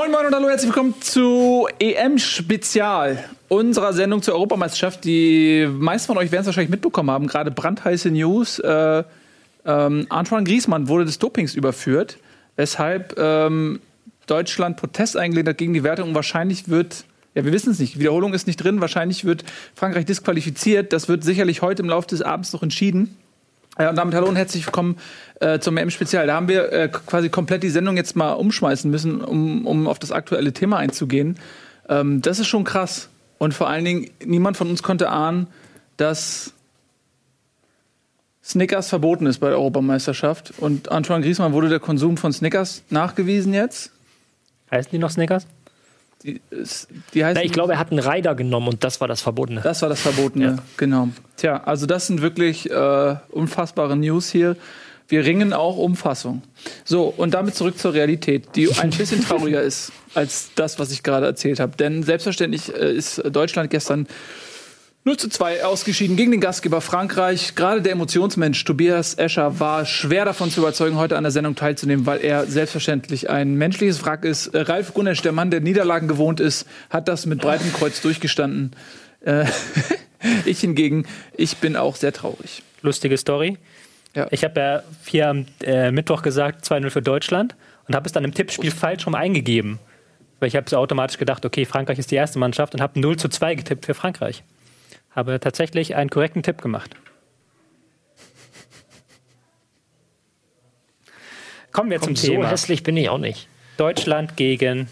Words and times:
Moin 0.00 0.12
Moin 0.12 0.24
und 0.24 0.34
hallo, 0.34 0.48
herzlich 0.48 0.70
willkommen 0.70 0.94
zu 1.02 1.68
EM-Spezial 1.78 3.22
unserer 3.48 3.92
Sendung 3.92 4.22
zur 4.22 4.32
Europameisterschaft. 4.32 5.04
Die 5.04 5.68
meisten 5.70 6.06
von 6.06 6.16
euch 6.16 6.32
werden 6.32 6.40
es 6.40 6.46
wahrscheinlich 6.46 6.70
mitbekommen 6.70 7.10
haben, 7.10 7.26
gerade 7.26 7.50
brandheiße 7.50 8.10
News. 8.10 8.60
Äh, 8.60 9.04
ähm, 9.66 10.06
Antoine 10.08 10.44
Griezmann 10.44 10.88
wurde 10.88 11.04
des 11.04 11.18
Dopings 11.18 11.54
überführt, 11.54 12.16
weshalb 12.56 13.18
ähm, 13.18 13.80
Deutschland 14.26 14.78
Protest 14.78 15.18
eingelegt 15.18 15.50
hat 15.50 15.58
gegen 15.58 15.74
die 15.74 15.82
Wertung 15.82 16.08
und 16.08 16.14
wahrscheinlich 16.14 16.70
wird 16.70 17.04
ja, 17.34 17.44
wir 17.44 17.52
wissen 17.52 17.70
es 17.70 17.78
nicht. 17.78 17.98
Wiederholung 17.98 18.32
ist 18.32 18.46
nicht 18.46 18.56
drin. 18.56 18.80
Wahrscheinlich 18.80 19.26
wird 19.26 19.44
Frankreich 19.74 20.06
disqualifiziert. 20.06 20.94
Das 20.94 21.08
wird 21.08 21.24
sicherlich 21.24 21.60
heute 21.60 21.82
im 21.82 21.90
Laufe 21.90 22.08
des 22.08 22.22
Abends 22.22 22.54
noch 22.54 22.62
entschieden. 22.62 23.18
Ja, 23.78 23.90
und 23.90 23.96
damit 23.96 24.14
hallo 24.14 24.26
und 24.26 24.36
herzlich 24.36 24.66
willkommen 24.66 24.96
äh, 25.38 25.60
zum 25.60 25.76
M-Spezial. 25.76 26.26
Da 26.26 26.34
haben 26.34 26.48
wir 26.48 26.72
äh, 26.72 26.88
quasi 26.88 27.28
komplett 27.28 27.62
die 27.62 27.70
Sendung 27.70 27.96
jetzt 27.96 28.16
mal 28.16 28.32
umschmeißen 28.32 28.90
müssen, 28.90 29.22
um, 29.22 29.64
um 29.66 29.86
auf 29.86 29.98
das 29.98 30.10
aktuelle 30.10 30.52
Thema 30.52 30.78
einzugehen. 30.78 31.38
Ähm, 31.88 32.20
das 32.20 32.40
ist 32.40 32.48
schon 32.48 32.64
krass. 32.64 33.08
Und 33.38 33.54
vor 33.54 33.68
allen 33.68 33.84
Dingen, 33.84 34.10
niemand 34.24 34.56
von 34.56 34.68
uns 34.68 34.82
konnte 34.82 35.08
ahnen, 35.08 35.46
dass 35.96 36.52
Snickers 38.42 38.88
verboten 38.88 39.26
ist 39.26 39.38
bei 39.38 39.48
der 39.48 39.58
Europameisterschaft. 39.58 40.52
Und 40.58 40.90
Antoine 40.90 41.24
Griezmann 41.24 41.52
wurde 41.52 41.68
der 41.68 41.80
Konsum 41.80 42.16
von 42.16 42.32
Snickers 42.32 42.82
nachgewiesen 42.90 43.54
jetzt. 43.54 43.92
Heißen 44.72 44.90
die 44.90 44.98
noch 44.98 45.10
Snickers? 45.10 45.46
Die, 46.22 46.40
die 47.14 47.24
heißen 47.24 47.34
Na, 47.34 47.42
ich 47.42 47.52
glaube, 47.52 47.72
er 47.72 47.78
hat 47.78 47.90
einen 47.90 48.00
Rider 48.00 48.34
genommen 48.34 48.68
und 48.68 48.84
das 48.84 49.00
war 49.00 49.08
das 49.08 49.22
Verbotene. 49.22 49.62
Das 49.62 49.80
war 49.80 49.88
das 49.88 50.00
Verbotene, 50.00 50.44
ja. 50.44 50.56
genau. 50.76 51.08
Tja, 51.36 51.62
also 51.64 51.86
das 51.86 52.06
sind 52.06 52.20
wirklich 52.20 52.70
äh, 52.70 53.16
unfassbare 53.30 53.96
News 53.96 54.30
hier. 54.30 54.56
Wir 55.08 55.24
ringen 55.24 55.52
auch 55.52 55.76
um 55.76 55.96
Fassung. 55.96 56.42
So, 56.84 57.04
und 57.04 57.32
damit 57.32 57.54
zurück 57.54 57.78
zur 57.78 57.94
Realität, 57.94 58.54
die 58.54 58.70
ein 58.80 58.90
bisschen 58.90 59.24
trauriger 59.24 59.62
ist 59.62 59.92
als 60.14 60.50
das, 60.54 60.78
was 60.78 60.92
ich 60.92 61.02
gerade 61.02 61.26
erzählt 61.26 61.58
habe. 61.58 61.76
Denn 61.76 62.02
selbstverständlich 62.02 62.74
äh, 62.74 62.92
ist 62.92 63.22
Deutschland 63.24 63.70
gestern 63.70 64.06
0 65.04 65.16
zu 65.16 65.30
2 65.30 65.64
ausgeschieden 65.64 66.14
gegen 66.16 66.30
den 66.30 66.42
Gastgeber 66.42 66.82
Frankreich. 66.82 67.54
Gerade 67.54 67.80
der 67.80 67.92
Emotionsmensch 67.92 68.62
Tobias 68.64 69.14
Escher 69.14 69.58
war 69.58 69.86
schwer 69.86 70.26
davon 70.26 70.50
zu 70.50 70.60
überzeugen, 70.60 70.96
heute 70.96 71.16
an 71.16 71.24
der 71.24 71.30
Sendung 71.30 71.54
teilzunehmen, 71.54 72.04
weil 72.04 72.20
er 72.22 72.44
selbstverständlich 72.44 73.30
ein 73.30 73.54
menschliches 73.54 74.04
Wrack 74.04 74.26
ist. 74.26 74.48
Äh, 74.48 74.60
Ralf 74.60 74.92
Gunnesch, 74.92 75.22
der 75.22 75.32
Mann, 75.32 75.50
der 75.50 75.62
Niederlagen 75.62 76.06
gewohnt 76.06 76.38
ist, 76.38 76.66
hat 76.90 77.08
das 77.08 77.24
mit 77.24 77.40
breitem 77.40 77.72
Kreuz 77.72 78.02
durchgestanden. 78.02 78.72
Äh, 79.24 79.46
ich 80.44 80.60
hingegen, 80.60 81.06
ich 81.34 81.56
bin 81.56 81.76
auch 81.76 81.96
sehr 81.96 82.12
traurig. 82.12 82.62
Lustige 82.82 83.16
Story. 83.16 83.56
Ja. 84.14 84.26
Ich 84.30 84.44
habe 84.44 84.60
ja 84.60 84.82
hier 85.06 85.28
am 85.30 85.46
äh, 85.62 85.90
Mittwoch 85.92 86.20
gesagt 86.20 86.66
2-0 86.66 86.90
für 86.90 87.00
Deutschland 87.00 87.56
und 87.88 87.94
habe 87.96 88.04
es 88.04 88.12
dann 88.12 88.24
im 88.24 88.34
Tippspiel 88.34 88.70
falsch 88.70 89.06
rum 89.06 89.14
eingegeben. 89.14 89.78
Weil 90.40 90.48
ich 90.48 90.56
habe 90.56 90.68
so 90.68 90.76
automatisch 90.76 91.16
gedacht, 91.16 91.46
okay, 91.46 91.64
Frankreich 91.64 91.98
ist 91.98 92.10
die 92.10 92.16
erste 92.16 92.38
Mannschaft 92.38 92.74
und 92.74 92.82
habe 92.82 93.00
0 93.00 93.16
zu 93.16 93.30
2 93.30 93.54
getippt 93.54 93.86
für 93.86 93.94
Frankreich 93.94 94.44
habe 95.10 95.40
tatsächlich 95.40 95.96
einen 95.96 96.10
korrekten 96.10 96.42
Tipp 96.42 96.60
gemacht. 96.62 96.90
Kommen 101.72 101.90
wir 101.90 101.98
Kommt 101.98 102.18
zum 102.18 102.30
Thema. 102.30 102.44
So 102.44 102.50
hässlich 102.50 102.82
bin 102.82 102.96
ich 102.96 103.08
auch 103.08 103.18
nicht. 103.18 103.48
Deutschland 103.76 104.36
gegen 104.36 104.88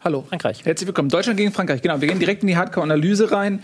Hallo. 0.00 0.24
Frankreich. 0.28 0.64
Herzlich 0.64 0.86
willkommen. 0.86 1.08
Deutschland 1.08 1.36
gegen 1.36 1.52
Frankreich. 1.52 1.82
Genau, 1.82 2.00
wir 2.00 2.06
gehen 2.08 2.20
direkt 2.20 2.42
in 2.42 2.48
die 2.48 2.56
Hardcore-Analyse 2.56 3.32
rein. 3.32 3.62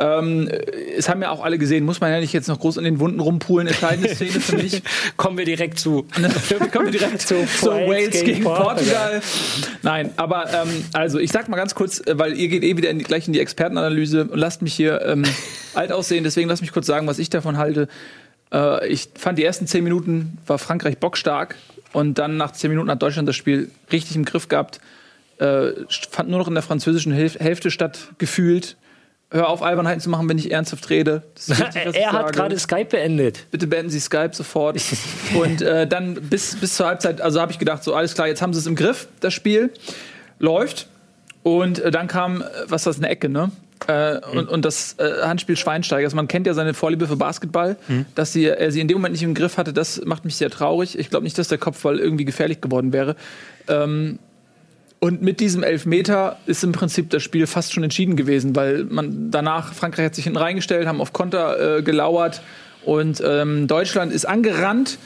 Ähm, 0.00 0.48
es 0.96 1.10
haben 1.10 1.20
ja 1.20 1.30
auch 1.30 1.44
alle 1.44 1.58
gesehen, 1.58 1.84
muss 1.84 2.00
man 2.00 2.10
ja 2.10 2.20
nicht 2.20 2.32
jetzt 2.32 2.48
noch 2.48 2.58
groß 2.58 2.78
in 2.78 2.84
den 2.84 3.00
Wunden 3.00 3.20
rumpulen. 3.20 3.68
Entscheidende 3.68 4.08
Szene 4.14 4.40
für 4.40 4.56
mich. 4.56 4.82
Kommen 5.18 5.36
wir 5.36 5.44
direkt 5.44 5.78
zu. 5.78 6.06
Kommen 6.72 6.86
wir 6.86 6.98
direkt 6.98 7.20
zu, 7.20 7.44
zu 7.60 7.66
Wales 7.66 8.10
gegen, 8.12 8.26
gegen 8.26 8.44
Portugal. 8.44 9.20
Nein, 9.82 10.10
aber 10.16 10.46
ähm, 10.54 10.84
also 10.94 11.18
ich 11.18 11.30
sag 11.30 11.50
mal 11.50 11.58
ganz 11.58 11.74
kurz, 11.74 12.00
äh, 12.00 12.18
weil 12.18 12.32
ihr 12.38 12.48
geht 12.48 12.64
eh 12.64 12.78
wieder 12.78 12.88
in 12.88 12.98
die, 12.98 13.04
gleich 13.04 13.26
in 13.26 13.34
die 13.34 13.40
Expertenanalyse 13.40 14.24
und 14.24 14.38
lasst 14.38 14.62
mich 14.62 14.72
hier 14.72 15.02
ähm, 15.02 15.24
alt 15.74 15.92
aussehen, 15.92 16.24
deswegen 16.24 16.48
lasst 16.48 16.62
mich 16.62 16.72
kurz 16.72 16.86
sagen, 16.86 17.06
was 17.06 17.18
ich 17.18 17.28
davon 17.28 17.58
halte. 17.58 17.86
Äh, 18.54 18.88
ich 18.88 19.10
fand 19.18 19.38
die 19.38 19.44
ersten 19.44 19.66
zehn 19.66 19.84
Minuten 19.84 20.38
war 20.46 20.58
Frankreich 20.58 20.96
bockstark 20.96 21.56
und 21.92 22.18
dann 22.18 22.38
nach 22.38 22.52
zehn 22.52 22.70
Minuten 22.70 22.90
hat 22.90 23.02
Deutschland 23.02 23.28
das 23.28 23.36
Spiel 23.36 23.70
richtig 23.92 24.16
im 24.16 24.24
Griff 24.24 24.48
gehabt. 24.48 24.80
Äh, 25.36 25.72
fand 26.10 26.30
nur 26.30 26.38
noch 26.38 26.48
in 26.48 26.54
der 26.54 26.62
französischen 26.62 27.12
Hälfte 27.12 27.70
statt 27.70 28.08
gefühlt 28.16 28.78
hör 29.30 29.48
auf, 29.48 29.62
Albernheiten 29.62 30.00
zu 30.00 30.10
machen, 30.10 30.28
wenn 30.28 30.38
ich 30.38 30.50
ernsthaft 30.50 30.90
rede. 30.90 31.22
Wichtig, 31.46 31.94
er 31.94 32.12
hat 32.12 32.32
gerade 32.32 32.58
Skype 32.58 32.86
beendet. 32.86 33.46
Bitte 33.50 33.66
beenden 33.66 33.90
Sie 33.90 34.00
Skype 34.00 34.30
sofort. 34.32 34.80
und 35.34 35.62
äh, 35.62 35.86
dann 35.86 36.14
bis, 36.14 36.56
bis 36.56 36.76
zur 36.76 36.86
Halbzeit, 36.86 37.20
also 37.20 37.40
habe 37.40 37.52
ich 37.52 37.58
gedacht, 37.58 37.84
so 37.84 37.94
alles 37.94 38.14
klar, 38.14 38.26
jetzt 38.26 38.42
haben 38.42 38.52
sie 38.52 38.60
es 38.60 38.66
im 38.66 38.74
Griff, 38.74 39.08
das 39.20 39.32
Spiel. 39.32 39.72
Läuft. 40.38 40.88
Und 41.42 41.78
äh, 41.78 41.90
dann 41.90 42.06
kam, 42.06 42.42
äh, 42.42 42.44
was 42.66 42.82
ist 42.82 42.86
das, 42.86 42.96
eine 42.98 43.08
Ecke, 43.08 43.28
ne? 43.28 43.50
Äh, 43.88 44.14
mhm. 44.14 44.38
und, 44.38 44.48
und, 44.48 44.64
das 44.64 44.96
äh, 44.98 45.22
Handspiel 45.22 45.56
Schweinsteiger. 45.56 46.04
Also 46.04 46.16
man 46.16 46.28
kennt 46.28 46.46
ja 46.46 46.52
seine 46.52 46.74
Vorliebe 46.74 47.06
für 47.06 47.16
Basketball. 47.16 47.76
Mhm. 47.88 48.06
Dass 48.14 48.32
sie, 48.32 48.46
er 48.46 48.70
sie 48.72 48.80
in 48.80 48.88
dem 48.88 48.98
Moment 48.98 49.12
nicht 49.12 49.22
im 49.22 49.34
Griff 49.34 49.56
hatte, 49.56 49.72
das 49.72 50.04
macht 50.04 50.24
mich 50.24 50.36
sehr 50.36 50.50
traurig. 50.50 50.98
Ich 50.98 51.08
glaube 51.08 51.24
nicht, 51.24 51.38
dass 51.38 51.48
der 51.48 51.58
Kopfball 51.58 51.98
irgendwie 51.98 52.24
gefährlich 52.24 52.60
geworden 52.60 52.92
wäre. 52.92 53.16
Ähm, 53.68 54.18
und 55.00 55.22
mit 55.22 55.40
diesem 55.40 55.62
Elfmeter 55.62 56.36
ist 56.44 56.62
im 56.62 56.72
Prinzip 56.72 57.08
das 57.08 57.22
Spiel 57.22 57.46
fast 57.46 57.72
schon 57.72 57.82
entschieden 57.82 58.16
gewesen, 58.16 58.54
weil 58.54 58.84
man 58.84 59.30
danach, 59.30 59.72
Frankreich 59.72 60.04
hat 60.04 60.14
sich 60.14 60.24
hinten 60.24 60.38
reingestellt, 60.38 60.86
haben 60.86 61.00
auf 61.00 61.14
Konter 61.14 61.78
äh, 61.78 61.82
gelauert 61.82 62.42
und 62.84 63.22
ähm, 63.24 63.66
Deutschland 63.66 64.12
ist 64.12 64.26
angerannt. 64.26 64.98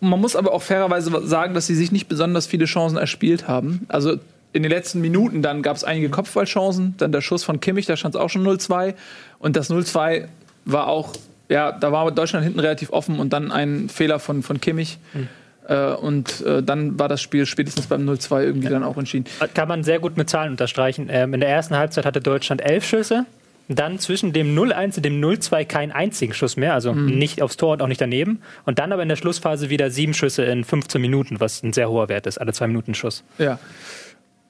Man 0.00 0.20
muss 0.20 0.36
aber 0.36 0.52
auch 0.52 0.62
fairerweise 0.62 1.26
sagen, 1.26 1.54
dass 1.54 1.66
sie 1.66 1.74
sich 1.74 1.90
nicht 1.90 2.08
besonders 2.08 2.46
viele 2.46 2.66
Chancen 2.66 2.96
erspielt 2.96 3.48
haben. 3.48 3.84
Also 3.88 4.16
in 4.52 4.62
den 4.62 4.70
letzten 4.70 5.00
Minuten 5.00 5.42
dann 5.42 5.62
gab 5.62 5.76
es 5.76 5.82
einige 5.82 6.08
Kopfballchancen, 6.08 6.94
dann 6.98 7.10
der 7.10 7.20
Schuss 7.20 7.42
von 7.42 7.58
Kimmich, 7.58 7.86
da 7.86 7.96
stand 7.96 8.14
es 8.14 8.20
auch 8.20 8.30
schon 8.30 8.46
0-2 8.46 8.94
und 9.40 9.56
das 9.56 9.70
0-2 9.70 10.26
war 10.66 10.86
auch, 10.86 11.14
ja, 11.48 11.72
da 11.72 11.90
war 11.90 12.12
Deutschland 12.12 12.44
hinten 12.44 12.60
relativ 12.60 12.90
offen 12.90 13.18
und 13.18 13.32
dann 13.32 13.50
ein 13.50 13.88
Fehler 13.88 14.20
von, 14.20 14.44
von 14.44 14.60
Kimmich. 14.60 14.98
Mhm 15.14 15.28
äh, 15.68 15.92
und 15.92 16.40
äh, 16.42 16.62
dann 16.62 16.98
war 16.98 17.08
das 17.08 17.20
Spiel 17.20 17.46
spätestens 17.46 17.86
beim 17.86 18.08
0-2 18.08 18.42
irgendwie 18.42 18.66
ja. 18.66 18.72
dann 18.72 18.82
auch 18.82 18.96
entschieden. 18.96 19.26
Kann 19.54 19.68
man 19.68 19.84
sehr 19.84 19.98
gut 19.98 20.16
mit 20.16 20.28
Zahlen 20.28 20.52
unterstreichen. 20.52 21.08
Ähm, 21.10 21.34
in 21.34 21.40
der 21.40 21.48
ersten 21.48 21.76
Halbzeit 21.76 22.04
hatte 22.04 22.20
Deutschland 22.20 22.62
elf 22.62 22.84
Schüsse. 22.84 23.26
Dann 23.68 23.98
zwischen 23.98 24.32
dem 24.32 24.58
0-1 24.58 24.96
und 24.96 25.04
dem 25.04 25.20
0-2 25.20 25.64
keinen 25.64 25.92
einzigen 25.92 26.34
Schuss 26.34 26.56
mehr, 26.56 26.74
also 26.74 26.92
mhm. 26.92 27.16
nicht 27.16 27.42
aufs 27.42 27.56
Tor 27.56 27.74
und 27.74 27.82
auch 27.82 27.86
nicht 27.86 28.00
daneben. 28.00 28.42
Und 28.66 28.80
dann 28.80 28.92
aber 28.92 29.02
in 29.02 29.08
der 29.08 29.16
Schlussphase 29.16 29.70
wieder 29.70 29.90
sieben 29.90 30.14
Schüsse 30.14 30.44
in 30.44 30.64
15 30.64 31.00
Minuten, 31.00 31.40
was 31.40 31.62
ein 31.62 31.72
sehr 31.72 31.88
hoher 31.88 32.08
Wert 32.08 32.26
ist, 32.26 32.38
alle 32.38 32.52
zwei 32.52 32.66
Minuten 32.66 32.94
Schuss. 32.94 33.22
Ja. 33.38 33.58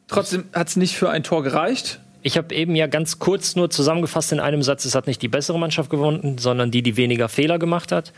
Trotzdem 0.09 0.45
hat 0.53 0.69
es 0.69 0.77
nicht 0.77 0.97
für 0.97 1.11
ein 1.11 1.23
Tor 1.23 1.43
gereicht. 1.43 2.01
Ich 2.23 2.39
habe 2.39 2.55
eben 2.55 2.75
ja 2.75 2.87
ganz 2.87 3.19
kurz 3.19 3.55
nur 3.55 3.69
zusammengefasst 3.71 4.33
in 4.33 4.41
einem 4.41 4.63
Satz, 4.63 4.85
es 4.85 4.95
hat 4.95 5.07
nicht 5.07 5.21
die 5.23 5.29
bessere 5.29 5.59
Mannschaft 5.59 5.91
gewonnen, 5.91 6.39
sondern 6.39 6.71
die, 6.71 6.83
die 6.83 6.97
weniger 6.97 7.29
Fehler 7.29 7.59
gemacht 7.59 7.93
hat. 7.93 8.13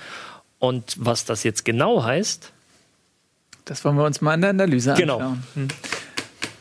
Und 0.59 0.94
was 0.99 1.25
das 1.25 1.43
jetzt 1.43 1.65
genau 1.65 2.05
heißt, 2.05 2.53
das 3.64 3.84
wollen 3.84 3.97
wir 3.97 4.04
uns 4.04 4.20
mal 4.20 4.34
in 4.34 4.41
der 4.41 4.50
Analyse 4.50 4.94
genau. 4.94 5.16
anschauen. 5.16 5.42
Genau. 5.54 5.69
Hm. 5.69 5.76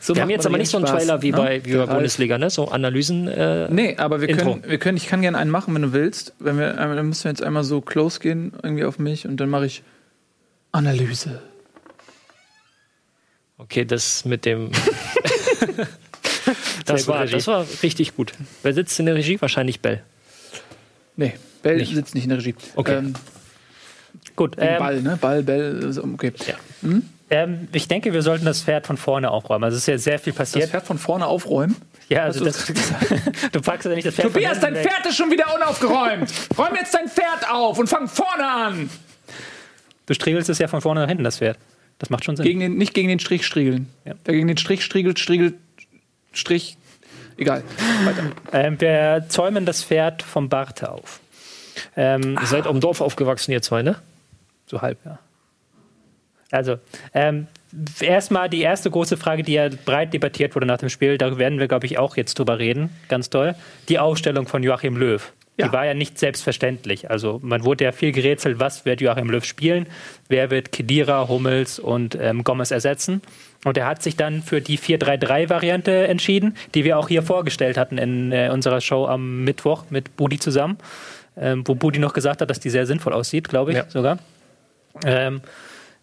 So 0.00 0.14
wir 0.14 0.20
haben 0.20 0.28
jetzt 0.28 0.44
aber 0.44 0.58
nicht 0.58 0.70
so 0.70 0.76
einen 0.76 0.84
Trailer 0.84 1.22
wie 1.22 1.30
ne? 1.30 1.36
bei, 1.38 1.64
wie 1.64 1.76
bei 1.76 1.86
Bundesliga, 1.86 2.36
ne? 2.36 2.50
So 2.50 2.68
Analysen. 2.68 3.26
Äh, 3.26 3.70
nee, 3.70 3.96
aber 3.96 4.20
wir 4.20 4.36
können, 4.36 4.62
wir 4.66 4.76
können, 4.76 4.98
ich 4.98 5.06
kann 5.06 5.22
gerne 5.22 5.38
einen 5.38 5.50
machen, 5.50 5.74
wenn 5.74 5.80
du 5.80 5.94
willst. 5.94 6.34
Wenn 6.38 6.58
wir, 6.58 6.74
dann 6.74 7.08
müssen 7.08 7.24
wir 7.24 7.30
jetzt 7.30 7.42
einmal 7.42 7.64
so 7.64 7.80
close 7.80 8.20
gehen, 8.20 8.52
irgendwie 8.62 8.84
auf 8.84 8.98
mich, 8.98 9.26
und 9.26 9.38
dann 9.38 9.48
mache 9.48 9.64
ich 9.64 9.82
Analyse. 10.72 11.40
Okay, 13.56 13.86
das 13.86 14.26
mit 14.26 14.44
dem. 14.44 14.72
das, 16.84 17.08
war, 17.08 17.24
das 17.24 17.46
war 17.46 17.64
richtig 17.82 18.14
gut. 18.14 18.34
Wer 18.62 18.74
sitzt 18.74 19.00
in 19.00 19.06
der 19.06 19.14
Regie? 19.14 19.40
Wahrscheinlich 19.40 19.80
Bell. 19.80 20.02
Nee, 21.16 21.32
Bell 21.62 21.78
nicht. 21.78 21.94
sitzt 21.94 22.14
nicht 22.14 22.24
in 22.24 22.30
der 22.30 22.38
Regie. 22.40 22.54
Okay. 22.74 22.96
Ähm, 22.96 23.14
Gut. 24.36 24.56
Ähm, 24.58 24.78
Ball, 24.78 25.02
ne? 25.02 25.18
Ball, 25.20 25.42
Bell, 25.42 25.96
okay. 26.14 26.32
Ja. 26.46 26.54
Hm? 26.82 27.08
Ähm, 27.30 27.68
ich 27.72 27.88
denke, 27.88 28.12
wir 28.12 28.22
sollten 28.22 28.44
das 28.44 28.62
Pferd 28.62 28.86
von 28.86 28.96
vorne 28.96 29.30
aufräumen. 29.30 29.64
Also 29.64 29.76
es 29.76 29.82
ist 29.82 29.86
ja 29.86 29.98
sehr 29.98 30.18
viel 30.18 30.32
passiert. 30.32 30.64
Das 30.64 30.70
Pferd 30.70 30.86
von 30.86 30.98
vorne 30.98 31.26
aufräumen? 31.26 31.76
Ja, 32.08 32.24
also 32.24 32.44
das, 32.44 32.66
du 33.52 33.60
packst 33.62 33.86
ja 33.86 33.94
nicht 33.94 34.06
das 34.06 34.14
Pferd 34.14 34.32
Tobias, 34.32 34.60
dein 34.60 34.74
weg. 34.74 34.86
Pferd 34.88 35.06
ist 35.06 35.16
schon 35.16 35.30
wieder 35.30 35.46
unaufgeräumt. 35.54 36.30
Räum 36.58 36.74
jetzt 36.76 36.94
dein 36.94 37.08
Pferd 37.08 37.50
auf 37.50 37.78
und 37.78 37.88
fang 37.88 38.08
vorne 38.08 38.46
an. 38.46 38.90
Du 40.06 40.14
striegelst 40.14 40.50
es 40.50 40.58
ja 40.58 40.68
von 40.68 40.82
vorne 40.82 41.00
nach 41.00 41.08
hinten, 41.08 41.24
das 41.24 41.38
Pferd. 41.38 41.58
Das 41.98 42.10
macht 42.10 42.24
schon 42.24 42.36
Sinn. 42.36 42.44
Gegen 42.44 42.60
den, 42.60 42.76
nicht 42.76 42.92
gegen 42.92 43.08
den 43.08 43.20
Strich 43.20 43.46
striegeln. 43.46 43.88
Ja. 44.04 44.14
Wer 44.24 44.34
gegen 44.34 44.48
den 44.48 44.58
Strich 44.58 44.84
striegelt, 44.84 45.18
striegelt 45.18 45.54
Strich. 46.32 46.76
Egal. 47.36 47.62
Ähm, 48.52 48.80
wir 48.80 49.24
zäumen 49.28 49.64
das 49.64 49.82
Pferd 49.82 50.22
vom 50.22 50.48
Bart 50.48 50.84
auf. 50.84 51.20
Ähm, 51.96 52.38
Ihr 52.40 52.46
seid 52.46 52.66
am 52.66 52.80
Dorf 52.80 53.00
aufgewachsen, 53.00 53.50
ihr 53.50 53.62
zwei, 53.62 53.82
ne? 53.82 53.96
So 54.74 54.82
halb, 54.82 54.98
ja. 55.04 55.20
Also, 56.50 56.78
ähm, 57.14 57.46
erstmal 58.00 58.48
die 58.48 58.60
erste 58.60 58.90
große 58.90 59.16
Frage, 59.16 59.44
die 59.44 59.52
ja 59.52 59.68
breit 59.84 60.12
debattiert 60.12 60.56
wurde 60.56 60.66
nach 60.66 60.78
dem 60.78 60.88
Spiel, 60.88 61.16
da 61.16 61.38
werden 61.38 61.60
wir, 61.60 61.68
glaube 61.68 61.86
ich, 61.86 61.96
auch 61.96 62.16
jetzt 62.16 62.36
drüber 62.38 62.58
reden, 62.58 62.90
ganz 63.08 63.30
toll. 63.30 63.54
Die 63.88 64.00
Aufstellung 64.00 64.48
von 64.48 64.64
Joachim 64.64 64.96
Löw. 64.96 65.32
Ja. 65.56 65.68
Die 65.68 65.72
war 65.72 65.86
ja 65.86 65.94
nicht 65.94 66.18
selbstverständlich. 66.18 67.08
Also 67.08 67.38
man 67.40 67.64
wurde 67.64 67.84
ja 67.84 67.92
viel 67.92 68.10
gerätselt, 68.10 68.58
was 68.58 68.84
wird 68.84 69.00
Joachim 69.00 69.30
Löw 69.30 69.44
spielen, 69.44 69.86
wer 70.28 70.50
wird 70.50 70.72
Kedira, 70.72 71.28
Hummels 71.28 71.78
und 71.78 72.18
ähm, 72.20 72.42
Gomez 72.42 72.72
ersetzen. 72.72 73.22
Und 73.64 73.78
er 73.78 73.86
hat 73.86 74.02
sich 74.02 74.16
dann 74.16 74.42
für 74.42 74.60
die 74.60 74.76
4-3-3-Variante 74.76 76.08
entschieden, 76.08 76.56
die 76.74 76.82
wir 76.82 76.98
auch 76.98 77.08
hier 77.08 77.22
vorgestellt 77.22 77.76
hatten 77.76 77.98
in 77.98 78.32
äh, 78.32 78.50
unserer 78.52 78.80
Show 78.80 79.06
am 79.06 79.44
Mittwoch 79.44 79.84
mit 79.90 80.16
Budi 80.16 80.40
zusammen, 80.40 80.78
ähm, 81.36 81.62
wo 81.64 81.76
Budi 81.76 82.00
noch 82.00 82.14
gesagt 82.14 82.40
hat, 82.40 82.50
dass 82.50 82.58
die 82.58 82.70
sehr 82.70 82.86
sinnvoll 82.86 83.12
aussieht, 83.12 83.48
glaube 83.48 83.70
ich 83.70 83.76
ja. 83.76 83.84
sogar. 83.88 84.18
Ähm, 85.04 85.40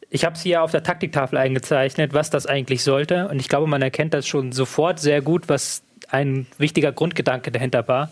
ich 0.10 0.26
habe 0.26 0.36
es 0.36 0.42
hier 0.42 0.62
auf 0.62 0.72
der 0.72 0.84
Taktiktafel 0.84 1.38
eingezeichnet, 1.38 2.14
was 2.14 2.30
das 2.30 2.46
eigentlich 2.46 2.84
sollte. 2.84 3.28
Und 3.30 3.40
ich 3.40 3.48
glaube, 3.48 3.68
man 3.68 3.82
erkennt 3.82 4.14
das 4.14 4.28
schon 4.28 4.52
sofort 4.52 5.00
sehr 5.00 5.22
gut, 5.22 5.48
was 5.48 5.84
ein 6.10 6.48
wichtiger 6.58 6.92
Grundgedanke 6.92 7.52
dahinter 7.52 7.88
war 7.88 8.10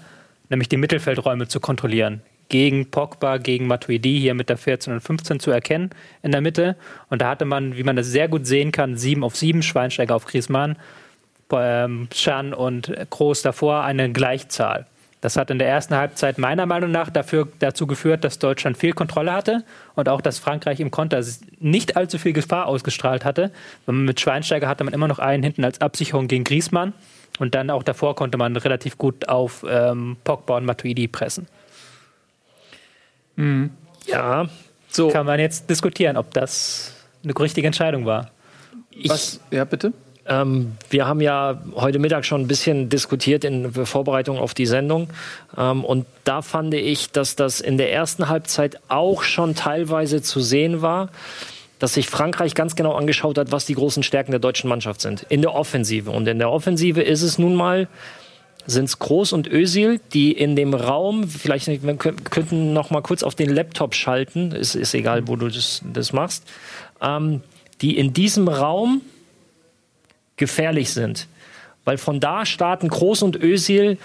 nämlich 0.49 0.69
die 0.69 0.77
Mittelfeldräume 0.77 1.47
zu 1.47 1.59
kontrollieren. 1.59 2.21
Gegen 2.49 2.89
Pogba, 2.89 3.37
gegen 3.37 3.67
Matuidi 3.67 4.19
hier 4.19 4.33
mit 4.33 4.49
der 4.49 4.57
14 4.57 4.93
und 4.93 5.01
15 5.01 5.39
zu 5.39 5.51
erkennen 5.51 5.91
in 6.23 6.31
der 6.31 6.41
Mitte. 6.41 6.75
Und 7.09 7.21
da 7.21 7.29
hatte 7.29 7.45
man, 7.45 7.77
wie 7.77 7.83
man 7.83 7.95
das 7.95 8.07
sehr 8.07 8.27
gut 8.27 8.47
sehen 8.47 8.71
kann, 8.71 8.97
7 8.97 9.23
auf 9.23 9.35
7, 9.35 9.61
Schweinsteiger 9.61 10.15
auf 10.15 10.25
Griezmann, 10.25 10.75
ähm, 11.51 12.07
Schan 12.13 12.53
und 12.53 12.91
Groß 13.11 13.43
davor 13.43 13.83
eine 13.83 14.11
Gleichzahl. 14.11 14.87
Das 15.21 15.35
hat 15.35 15.51
in 15.51 15.59
der 15.59 15.67
ersten 15.67 15.95
Halbzeit 15.95 16.37
meiner 16.37 16.65
Meinung 16.65 16.91
nach 16.91 17.09
dafür, 17.09 17.47
dazu 17.59 17.87
geführt, 17.87 18.23
dass 18.23 18.39
Deutschland 18.39 18.77
viel 18.77 18.93
Kontrolle 18.93 19.33
hatte 19.33 19.65
und 19.95 20.07
auch, 20.07 20.21
dass 20.21 20.39
Frankreich 20.39 20.79
im 20.79 20.91
Konter 20.91 21.21
nicht 21.59 21.97
allzu 21.97 22.17
viel 22.17 22.31
Gefahr 22.31 22.67
ausgestrahlt 22.67 23.25
hatte. 23.25 23.51
Mit 23.85 24.19
Schweinsteiger 24.21 24.67
hatte 24.67 24.85
man 24.85 24.93
immer 24.93 25.09
noch 25.09 25.19
einen 25.19 25.43
hinten 25.43 25.65
als 25.65 25.81
Absicherung 25.81 26.27
gegen 26.27 26.45
Griezmann. 26.45 26.93
Und 27.37 27.55
dann 27.55 27.69
auch 27.69 27.83
davor 27.83 28.15
konnte 28.15 28.37
man 28.37 28.55
relativ 28.55 28.97
gut 28.97 29.27
auf 29.29 29.65
ähm, 29.67 30.17
Pogba 30.23 30.57
und 30.57 30.65
Matuidi 30.65 31.07
pressen. 31.07 31.47
Mhm. 33.35 33.71
Ja. 34.05 34.47
So. 34.89 35.09
Kann 35.09 35.25
man 35.25 35.39
jetzt 35.39 35.69
diskutieren, 35.69 36.17
ob 36.17 36.33
das 36.33 36.93
eine 37.23 37.37
richtige 37.39 37.67
Entscheidung 37.67 38.05
war. 38.05 38.31
Ich, 38.91 39.09
Was? 39.09 39.39
Ja, 39.51 39.63
bitte. 39.65 39.93
Ähm, 40.29 40.73
wir 40.89 41.07
haben 41.07 41.21
ja 41.21 41.59
heute 41.75 41.99
Mittag 41.99 42.25
schon 42.25 42.41
ein 42.41 42.47
bisschen 42.47 42.89
diskutiert 42.89 43.43
in 43.43 43.73
Vorbereitung 43.73 44.37
auf 44.37 44.53
die 44.53 44.67
Sendung. 44.67 45.09
Ähm, 45.57 45.83
und 45.83 46.05
da 46.23 46.41
fand 46.41 46.73
ich, 46.75 47.11
dass 47.11 47.35
das 47.35 47.59
in 47.59 47.77
der 47.77 47.91
ersten 47.91 48.29
Halbzeit 48.29 48.79
auch 48.87 49.23
schon 49.23 49.55
teilweise 49.55 50.21
zu 50.21 50.39
sehen 50.39 50.81
war 50.81 51.09
dass 51.79 51.93
sich 51.93 52.09
Frankreich 52.09 52.55
ganz 52.55 52.75
genau 52.75 52.93
angeschaut 52.93 53.37
hat, 53.37 53.53
was 53.53 53.65
die 53.65 53.73
großen 53.73 54.03
Stärken 54.03 54.31
der 54.31 54.41
deutschen 54.41 54.69
Mannschaft 54.69 54.99
sind. 54.99 55.25
In 55.29 55.41
der 55.41 55.55
Offensive. 55.55 56.11
Und 56.11 56.27
in 56.27 56.37
der 56.37 56.51
Offensive 56.51 57.01
ist 57.01 57.21
es 57.21 57.39
nun 57.39 57.55
mal, 57.55 57.87
sind 58.67 58.85
es 58.85 58.99
Groß 58.99 59.31
und 59.31 59.47
Ösil, 59.47 60.01
die 60.13 60.33
in 60.33 60.57
dem 60.57 60.73
Raum, 60.73 61.27
vielleicht 61.27 61.67
wir 61.67 61.95
könnten 61.95 62.73
noch 62.73 62.89
mal 62.89 63.01
kurz 63.01 63.23
auf 63.23 63.33
den 63.33 63.49
Laptop 63.49 63.95
schalten, 63.95 64.51
ist, 64.51 64.75
ist 64.75 64.93
egal, 64.93 65.27
wo 65.27 65.37
du 65.37 65.47
das, 65.47 65.81
das 65.91 66.11
machst, 66.11 66.43
ähm, 67.01 67.41
die 67.81 67.97
in 67.97 68.11
diesem 68.11 68.49
Raum 68.49 69.01
gefährlich 70.39 70.91
sind. 70.91 71.27
Weil 71.85 71.99
von 71.99 72.19
da 72.19 72.45
starten 72.45 72.87
Groß 72.87 73.21
und 73.21 73.35
Ösil 73.35 73.97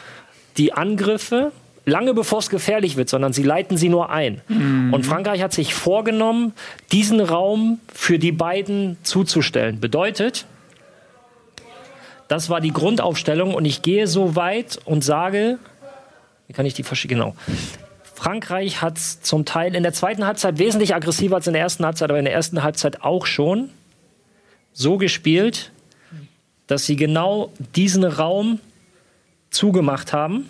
die 0.58 0.74
Angriffe 0.74 1.52
lange 1.86 2.14
bevor 2.14 2.38
es 2.38 2.50
gefährlich 2.50 2.96
wird, 2.96 3.08
sondern 3.08 3.32
sie 3.32 3.42
leiten 3.42 3.76
sie 3.76 3.88
nur 3.88 4.10
ein. 4.10 4.40
Mhm. 4.48 4.92
Und 4.92 5.04
Frankreich 5.04 5.42
hat 5.42 5.52
sich 5.52 5.74
vorgenommen, 5.74 6.52
diesen 6.92 7.20
Raum 7.20 7.80
für 7.92 8.18
die 8.18 8.32
beiden 8.32 8.96
zuzustellen. 9.02 9.80
Bedeutet, 9.80 10.46
das 12.28 12.48
war 12.48 12.60
die 12.60 12.72
Grundaufstellung 12.72 13.54
und 13.54 13.64
ich 13.64 13.82
gehe 13.82 14.06
so 14.06 14.34
weit 14.34 14.78
und 14.84 15.04
sage, 15.04 15.58
wie 16.46 16.52
kann 16.52 16.66
ich 16.66 16.74
die 16.74 16.82
verschieben? 16.82 17.14
Genau. 17.14 17.36
Frankreich 18.14 18.80
hat 18.80 18.96
es 18.96 19.20
zum 19.20 19.44
Teil 19.44 19.74
in 19.74 19.82
der 19.82 19.92
zweiten 19.92 20.26
Halbzeit 20.26 20.58
wesentlich 20.58 20.94
aggressiver 20.94 21.36
als 21.36 21.46
in 21.46 21.52
der 21.52 21.62
ersten 21.62 21.84
Halbzeit, 21.84 22.08
aber 22.10 22.18
in 22.18 22.24
der 22.24 22.34
ersten 22.34 22.62
Halbzeit 22.62 23.02
auch 23.02 23.26
schon 23.26 23.70
so 24.72 24.96
gespielt, 24.96 25.72
dass 26.66 26.86
sie 26.86 26.96
genau 26.96 27.52
diesen 27.74 28.04
Raum 28.04 28.60
zugemacht 29.50 30.12
haben 30.12 30.48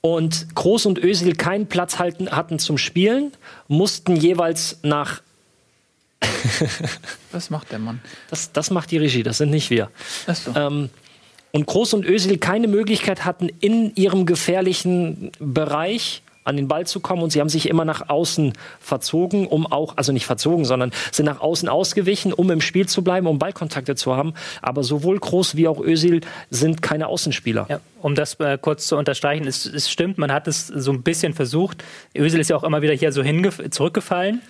und 0.00 0.54
Groß 0.54 0.86
und 0.86 1.02
Özil 1.02 1.34
keinen 1.34 1.66
Platz 1.66 1.98
halten, 1.98 2.30
hatten 2.30 2.58
zum 2.58 2.78
Spielen, 2.78 3.32
mussten 3.66 4.16
jeweils 4.16 4.78
nach. 4.82 5.22
Was 7.32 7.50
macht 7.50 7.72
der 7.72 7.78
Mann? 7.78 8.00
Das, 8.30 8.52
das 8.52 8.70
macht 8.70 8.90
die 8.90 8.98
Regie, 8.98 9.22
das 9.22 9.38
sind 9.38 9.50
nicht 9.50 9.70
wir. 9.70 9.90
So. 10.26 10.54
Ähm, 10.54 10.90
und 11.50 11.66
Groß 11.66 11.94
und 11.94 12.04
Özil 12.04 12.38
keine 12.38 12.68
Möglichkeit 12.68 13.24
hatten, 13.24 13.48
in 13.60 13.94
ihrem 13.94 14.26
gefährlichen 14.26 15.32
Bereich 15.38 16.22
an 16.48 16.56
den 16.56 16.66
Ball 16.66 16.86
zu 16.86 17.00
kommen 17.00 17.22
und 17.22 17.30
sie 17.30 17.40
haben 17.40 17.48
sich 17.48 17.68
immer 17.68 17.84
nach 17.84 18.08
außen 18.08 18.54
verzogen, 18.80 19.46
um 19.46 19.66
auch, 19.66 19.96
also 19.96 20.12
nicht 20.12 20.26
verzogen, 20.26 20.64
sondern 20.64 20.92
sind 21.12 21.26
nach 21.26 21.40
außen 21.40 21.68
ausgewichen, 21.68 22.32
um 22.32 22.50
im 22.50 22.60
Spiel 22.60 22.88
zu 22.88 23.04
bleiben, 23.04 23.26
um 23.26 23.38
Ballkontakte 23.38 23.94
zu 23.94 24.16
haben. 24.16 24.34
Aber 24.62 24.82
sowohl 24.82 25.18
Groß 25.18 25.56
wie 25.56 25.68
auch 25.68 25.80
Özil 25.80 26.22
sind 26.50 26.82
keine 26.82 27.08
Außenspieler. 27.08 27.66
Ja, 27.68 27.80
um 28.00 28.14
das 28.14 28.34
äh, 28.40 28.58
kurz 28.60 28.86
zu 28.86 28.96
unterstreichen, 28.96 29.46
es, 29.46 29.66
es, 29.66 29.90
stimmt, 29.90 30.18
man 30.18 30.32
hat 30.32 30.48
es 30.48 30.66
so 30.68 30.92
ein 30.92 31.02
bisschen 31.02 31.34
versucht. 31.34 31.84
Özil 32.16 32.40
ist 32.40 32.50
ja 32.50 32.56
auch 32.56 32.64
immer 32.64 32.82
wieder 32.82 32.94
hier 32.94 33.12
so 33.12 33.22
zurückgefallen. 33.70 34.40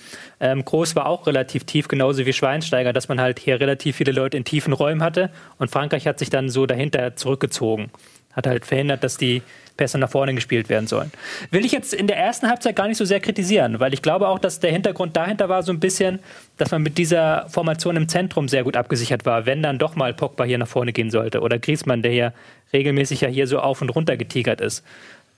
Ähm, 0.40 0.64
Groß 0.64 0.94
war 0.94 1.06
auch 1.06 1.26
relativ 1.26 1.64
tief, 1.64 1.88
genauso 1.88 2.24
wie 2.24 2.32
Schweinsteiger, 2.32 2.92
dass 2.92 3.08
man 3.08 3.20
halt 3.20 3.38
hier 3.38 3.58
relativ 3.58 3.96
viele 3.96 4.12
Leute 4.12 4.36
in 4.36 4.44
tiefen 4.44 4.72
Räumen 4.72 5.02
hatte. 5.02 5.30
Und 5.58 5.70
Frankreich 5.70 6.06
hat 6.06 6.18
sich 6.18 6.30
dann 6.30 6.48
so 6.48 6.66
dahinter 6.66 7.16
zurückgezogen. 7.16 7.90
Hat 8.32 8.46
halt 8.46 8.66
verhindert, 8.66 9.02
dass 9.02 9.16
die 9.16 9.42
Pässe 9.78 9.96
nach 9.96 10.10
vorne 10.10 10.34
gespielt 10.34 10.68
werden 10.68 10.86
sollen. 10.86 11.10
Will 11.50 11.64
ich 11.64 11.72
jetzt 11.72 11.94
in 11.94 12.06
der 12.06 12.18
ersten 12.18 12.48
Halbzeit 12.48 12.76
gar 12.76 12.86
nicht 12.86 12.98
so 12.98 13.06
sehr 13.06 13.20
kritisieren, 13.20 13.80
weil 13.80 13.94
ich 13.94 14.02
glaube 14.02 14.28
auch, 14.28 14.38
dass 14.38 14.60
der 14.60 14.70
Hintergrund 14.70 15.16
dahinter 15.16 15.48
war 15.48 15.62
so 15.62 15.72
ein 15.72 15.80
bisschen, 15.80 16.18
dass 16.58 16.70
man 16.70 16.82
mit 16.82 16.98
dieser 16.98 17.48
Formation 17.48 17.96
im 17.96 18.08
Zentrum 18.08 18.48
sehr 18.48 18.64
gut 18.64 18.76
abgesichert 18.76 19.24
war, 19.24 19.46
wenn 19.46 19.62
dann 19.62 19.78
doch 19.78 19.96
mal 19.96 20.12
Pogba 20.12 20.44
hier 20.44 20.58
nach 20.58 20.68
vorne 20.68 20.92
gehen 20.92 21.10
sollte 21.10 21.40
oder 21.40 21.58
Griezmann, 21.58 22.02
der 22.02 22.12
hier 22.12 22.32
regelmäßig 22.74 23.22
ja 23.22 23.28
hier 23.28 23.46
so 23.46 23.60
auf 23.60 23.80
und 23.80 23.88
runter 23.88 24.18
getigert 24.18 24.60
ist. 24.60 24.84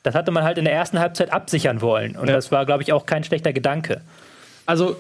Das 0.03 0.15
hatte 0.15 0.33
man 0.33 0.43
halt 0.43 0.59
in 0.59 0.65
der 0.65 0.75
ersten 0.75 0.99
Halbzeit 0.99 1.33
absichern 1.33 1.83
wollen 1.83 2.17
und 2.17 2.27
ja. 2.27 2.35
das 2.35 2.51
war, 2.51 2.67
glaube 2.67 2.83
ich, 2.83 2.93
auch 2.93 3.07
kein 3.07 3.23
schlechter 3.23 3.53
Gedanke. 3.53 4.01
Also 4.65 4.97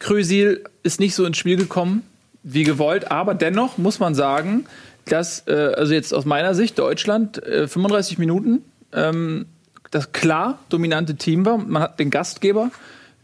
Krösil 0.00 0.64
ist 0.82 1.00
nicht 1.00 1.14
so 1.14 1.24
ins 1.24 1.38
Spiel 1.38 1.56
gekommen 1.56 2.02
wie 2.42 2.64
gewollt, 2.64 3.10
aber 3.10 3.34
dennoch 3.34 3.78
muss 3.78 3.98
man 3.98 4.14
sagen, 4.14 4.66
dass, 5.08 5.46
äh, 5.46 5.72
also 5.76 5.92
jetzt 5.92 6.14
aus 6.14 6.24
meiner 6.24 6.54
Sicht, 6.54 6.78
Deutschland 6.78 7.42
äh, 7.42 7.68
35 7.68 8.18
Minuten 8.18 8.62
ähm, 8.92 9.46
das 9.90 10.12
klar 10.12 10.58
dominante 10.68 11.16
Team 11.16 11.46
war. 11.46 11.58
Man 11.58 11.82
hat 11.82 11.98
den 11.98 12.10
Gastgeber, 12.10 12.70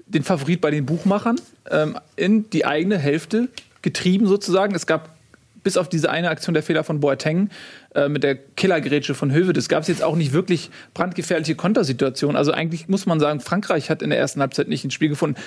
den 0.06 0.22
Favorit 0.22 0.60
bei 0.60 0.70
den 0.70 0.86
Buchmachern, 0.86 1.36
ähm, 1.70 1.98
in 2.16 2.50
die 2.50 2.64
eigene 2.64 2.98
Hälfte 2.98 3.48
getrieben 3.82 4.26
sozusagen. 4.26 4.74
Es 4.74 4.86
gab 4.86 5.14
bis 5.62 5.76
auf 5.76 5.88
diese 5.88 6.10
eine 6.10 6.28
Aktion 6.28 6.54
der 6.54 6.62
Fehler 6.62 6.84
von 6.84 7.00
Boateng 7.00 7.50
äh, 7.94 8.08
mit 8.08 8.22
der 8.22 8.36
Killergrätsche 8.36 9.14
von 9.14 9.32
Höwe, 9.32 9.52
das 9.52 9.68
gab 9.68 9.82
es 9.82 9.88
jetzt 9.88 10.02
auch 10.02 10.14
nicht 10.14 10.32
wirklich 10.32 10.70
brandgefährliche 10.92 11.54
Kontersituationen. 11.54 12.36
Also 12.36 12.52
eigentlich 12.52 12.88
muss 12.88 13.06
man 13.06 13.18
sagen, 13.18 13.40
Frankreich 13.40 13.90
hat 13.90 14.02
in 14.02 14.10
der 14.10 14.18
ersten 14.18 14.40
Halbzeit 14.40 14.68
nicht 14.68 14.84
ins 14.84 14.94
Spiel 14.94 15.08
gefunden. 15.08 15.40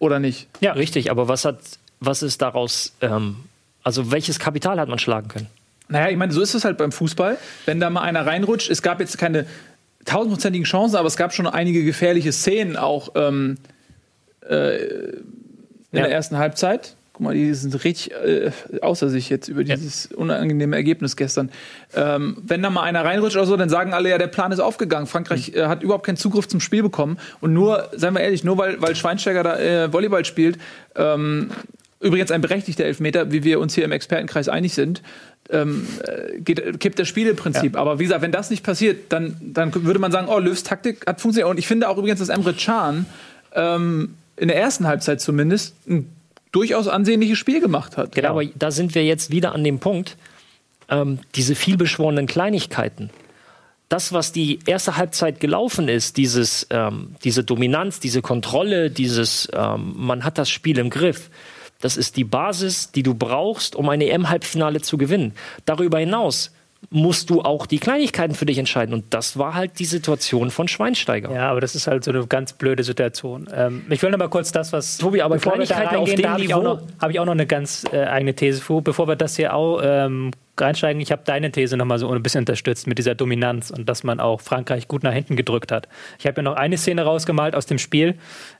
Oder 0.00 0.20
nicht? 0.20 0.48
Ja, 0.60 0.72
richtig. 0.72 1.10
Aber 1.10 1.28
was 1.28 1.44
hat, 1.44 1.58
was 2.00 2.22
ist 2.22 2.40
daraus, 2.40 2.94
ähm, 3.00 3.36
also 3.82 4.10
welches 4.10 4.38
Kapital 4.38 4.80
hat 4.80 4.88
man 4.88 4.98
schlagen 4.98 5.28
können? 5.28 5.48
Naja, 5.88 6.10
ich 6.10 6.16
meine, 6.16 6.32
so 6.32 6.42
ist 6.42 6.54
es 6.54 6.64
halt 6.64 6.76
beim 6.76 6.92
Fußball. 6.92 7.38
Wenn 7.66 7.80
da 7.80 7.90
mal 7.90 8.02
einer 8.02 8.26
reinrutscht, 8.26 8.70
es 8.70 8.82
gab 8.82 9.00
jetzt 9.00 9.18
keine 9.18 9.46
tausendprozentigen 10.04 10.64
Chancen, 10.64 10.96
aber 10.96 11.08
es 11.08 11.16
gab 11.16 11.32
schon 11.32 11.46
einige 11.46 11.84
gefährliche 11.84 12.32
Szenen 12.32 12.76
auch 12.76 13.10
ähm, 13.14 13.56
äh, 14.48 14.76
in 14.76 15.24
ja. 15.92 16.02
der 16.02 16.10
ersten 16.10 16.38
Halbzeit. 16.38 16.94
Guck 17.12 17.24
mal, 17.24 17.34
die 17.34 17.52
sind 17.52 17.74
richtig 17.84 18.12
äh, 18.12 18.52
außer 18.80 19.08
sich 19.08 19.28
jetzt 19.28 19.48
über 19.48 19.64
dieses 19.64 20.10
ja. 20.10 20.16
unangenehme 20.16 20.76
Ergebnis 20.76 21.16
gestern. 21.16 21.50
Ähm, 21.96 22.36
wenn 22.46 22.62
da 22.62 22.70
mal 22.70 22.82
einer 22.82 23.04
reinrutscht 23.04 23.36
oder 23.36 23.46
so, 23.46 23.56
dann 23.56 23.68
sagen 23.68 23.92
alle, 23.92 24.10
ja, 24.10 24.18
der 24.18 24.28
Plan 24.28 24.52
ist 24.52 24.60
aufgegangen. 24.60 25.06
Frankreich 25.06 25.50
mhm. 25.50 25.58
äh, 25.58 25.66
hat 25.66 25.82
überhaupt 25.82 26.06
keinen 26.06 26.16
Zugriff 26.16 26.46
zum 26.46 26.60
Spiel 26.60 26.82
bekommen. 26.82 27.18
Und 27.40 27.54
nur, 27.54 27.88
seien 27.96 28.14
wir 28.14 28.20
ehrlich, 28.20 28.44
nur 28.44 28.56
weil, 28.56 28.80
weil 28.80 28.94
Schweinsteiger 28.94 29.42
da 29.42 29.58
äh, 29.58 29.92
Volleyball 29.92 30.24
spielt, 30.24 30.58
ähm, 30.94 31.50
übrigens 32.00 32.30
ein 32.30 32.40
berechtigter 32.40 32.84
Elfmeter, 32.84 33.32
wie 33.32 33.42
wir 33.42 33.58
uns 33.58 33.74
hier 33.74 33.84
im 33.84 33.92
Expertenkreis 33.92 34.48
einig 34.48 34.74
sind, 34.74 35.02
ähm, 35.50 35.86
äh, 36.04 36.40
geht, 36.40 36.80
kippt 36.80 36.98
das 36.98 37.08
Spieleprinzip. 37.08 37.74
Ja. 37.74 37.80
Aber 37.80 37.98
wie 37.98 38.04
gesagt, 38.04 38.22
wenn 38.22 38.32
das 38.32 38.50
nicht 38.50 38.64
passiert, 38.64 39.12
dann, 39.12 39.36
dann 39.40 39.74
würde 39.74 39.98
man 39.98 40.12
sagen, 40.12 40.28
oh, 40.28 40.38
Löws 40.38 40.62
Taktik 40.62 41.06
hat 41.06 41.20
funktioniert. 41.20 41.50
Und 41.50 41.58
ich 41.58 41.66
finde 41.66 41.88
auch 41.88 41.96
übrigens, 41.96 42.20
dass 42.20 42.28
Emre 42.28 42.54
Can 42.54 43.06
ähm, 43.54 44.14
in 44.36 44.48
der 44.48 44.58
ersten 44.58 44.86
Halbzeit 44.86 45.20
zumindest 45.20 45.74
ein 45.88 46.10
durchaus 46.52 46.88
ansehnliches 46.88 47.38
Spiel 47.38 47.60
gemacht 47.60 47.96
hat. 47.96 48.14
Genau, 48.14 48.30
aber 48.30 48.44
da 48.44 48.70
sind 48.70 48.94
wir 48.94 49.04
jetzt 49.04 49.30
wieder 49.30 49.52
an 49.54 49.64
dem 49.64 49.78
Punkt, 49.78 50.16
ähm, 50.88 51.18
diese 51.34 51.54
vielbeschworenen 51.54 52.26
Kleinigkeiten. 52.26 53.10
Das, 53.88 54.12
was 54.12 54.32
die 54.32 54.58
erste 54.66 54.96
Halbzeit 54.96 55.40
gelaufen 55.40 55.88
ist, 55.88 56.18
dieses, 56.18 56.66
ähm, 56.70 57.14
diese 57.24 57.42
Dominanz, 57.42 58.00
diese 58.00 58.20
Kontrolle, 58.20 58.90
dieses, 58.90 59.48
ähm, 59.52 59.94
man 59.96 60.24
hat 60.24 60.36
das 60.36 60.50
Spiel 60.50 60.78
im 60.78 60.90
Griff, 60.90 61.30
das 61.80 61.96
ist 61.96 62.16
die 62.16 62.24
Basis, 62.24 62.90
die 62.90 63.02
du 63.02 63.14
brauchst, 63.14 63.76
um 63.76 63.88
ein 63.88 64.00
EM-Halbfinale 64.00 64.80
zu 64.80 64.98
gewinnen. 64.98 65.32
Darüber 65.64 65.98
hinaus 65.98 66.52
musst 66.90 67.28
du 67.30 67.42
auch 67.42 67.66
die 67.66 67.78
Kleinigkeiten 67.78 68.34
für 68.34 68.46
dich 68.46 68.58
entscheiden. 68.58 68.94
Und 68.94 69.06
das 69.10 69.36
war 69.36 69.54
halt 69.54 69.78
die 69.78 69.84
Situation 69.84 70.50
von 70.50 70.68
Schweinsteiger. 70.68 71.32
Ja, 71.32 71.50
aber 71.50 71.60
das 71.60 71.74
ist 71.74 71.86
halt 71.86 72.04
so 72.04 72.12
eine 72.12 72.26
ganz 72.26 72.52
blöde 72.52 72.84
Situation. 72.84 73.48
Ähm, 73.52 73.84
ich 73.90 74.00
will 74.02 74.10
noch 74.10 74.18
mal 74.18 74.28
kurz 74.28 74.52
das, 74.52 74.72
was. 74.72 74.96
Tobi, 74.98 75.20
aber 75.22 75.38
Kleinigkeiten 75.38 75.96
auf 75.96 76.08
dem 76.08 76.22
da 76.22 76.32
habe 76.32 76.44
ich, 76.44 76.54
auch 76.54 76.62
noch, 76.62 76.80
hab 77.00 77.10
ich 77.10 77.20
auch 77.20 77.24
noch 77.24 77.32
eine 77.32 77.46
ganz 77.46 77.84
äh, 77.92 78.04
eigene 78.04 78.34
These 78.34 78.60
für. 78.60 78.80
Bevor 78.80 79.08
wir 79.08 79.16
das 79.16 79.36
hier 79.36 79.54
auch 79.54 79.80
ähm, 79.82 80.30
reinsteigen, 80.60 81.00
ich 81.00 81.12
habe 81.12 81.22
deine 81.24 81.50
These 81.50 81.76
noch 81.76 81.84
mal 81.84 81.98
so 81.98 82.10
ein 82.10 82.22
bisschen 82.22 82.40
unterstützt 82.40 82.86
mit 82.86 82.98
dieser 82.98 83.14
Dominanz 83.14 83.70
und 83.70 83.88
dass 83.88 84.04
man 84.04 84.20
auch 84.20 84.40
Frankreich 84.40 84.88
gut 84.88 85.02
nach 85.02 85.12
hinten 85.12 85.36
gedrückt 85.36 85.72
hat. 85.72 85.88
Ich 86.18 86.26
habe 86.26 86.36
ja 86.36 86.42
noch 86.42 86.56
eine 86.56 86.78
Szene 86.78 87.02
rausgemalt 87.02 87.54
aus 87.54 87.66
dem 87.66 87.78
Spiel, 87.78 88.14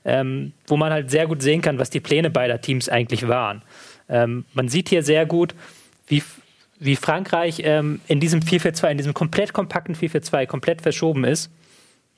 ähm, 0.05 0.53
wo 0.67 0.77
man 0.77 0.91
halt 0.91 1.11
sehr 1.11 1.27
gut 1.27 1.41
sehen 1.41 1.61
kann, 1.61 1.79
was 1.79 1.89
die 1.89 1.99
Pläne 1.99 2.29
beider 2.29 2.61
Teams 2.61 2.89
eigentlich 2.89 3.27
waren. 3.27 3.61
Ähm, 4.09 4.45
man 4.53 4.69
sieht 4.69 4.89
hier 4.89 5.03
sehr 5.03 5.25
gut, 5.25 5.53
wie 6.07 6.23
wie 6.79 6.95
Frankreich 6.95 7.61
ähm, 7.65 7.99
in 8.07 8.19
diesem 8.19 8.39
4-4-2, 8.39 8.91
in 8.91 8.97
diesem 8.97 9.13
komplett 9.13 9.53
kompakten 9.53 9.95
4-4-2 9.95 10.45
komplett 10.45 10.81
verschoben 10.81 11.25
ist. 11.25 11.51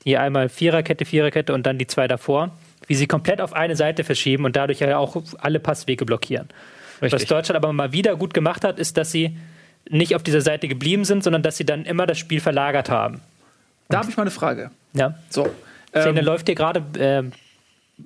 Hier 0.04 0.20
einmal 0.20 0.48
Viererkette, 0.48 1.04
Viererkette 1.04 1.52
und 1.52 1.66
dann 1.66 1.78
die 1.78 1.86
zwei 1.86 2.08
davor. 2.08 2.56
Wie 2.86 2.94
sie 2.94 3.06
komplett 3.06 3.40
auf 3.40 3.52
eine 3.52 3.76
Seite 3.76 4.04
verschieben 4.04 4.44
und 4.44 4.56
dadurch 4.56 4.80
ja 4.80 4.98
auch 4.98 5.20
alle 5.38 5.60
Passwege 5.60 6.04
blockieren. 6.04 6.48
Richtig. 7.00 7.12
Was 7.12 7.24
Deutschland 7.26 7.56
aber 7.56 7.72
mal 7.72 7.92
wieder 7.92 8.16
gut 8.16 8.34
gemacht 8.34 8.64
hat, 8.64 8.78
ist, 8.78 8.96
dass 8.96 9.10
sie 9.10 9.36
nicht 9.88 10.14
auf 10.14 10.22
dieser 10.22 10.40
Seite 10.40 10.68
geblieben 10.68 11.04
sind, 11.04 11.24
sondern 11.24 11.42
dass 11.42 11.56
sie 11.56 11.64
dann 11.64 11.84
immer 11.84 12.06
das 12.06 12.18
Spiel 12.18 12.40
verlagert 12.40 12.90
haben. 12.90 13.20
Da 13.88 13.98
habe 13.98 14.10
ich 14.10 14.16
mal 14.16 14.22
eine 14.22 14.30
Frage. 14.30 14.70
Ja. 14.94 15.14
So. 15.28 15.48
Szene 15.90 16.20
ähm, 16.20 16.24
läuft 16.24 16.46
hier 16.46 16.54
gerade, 16.54 16.82
äh, 16.98 17.22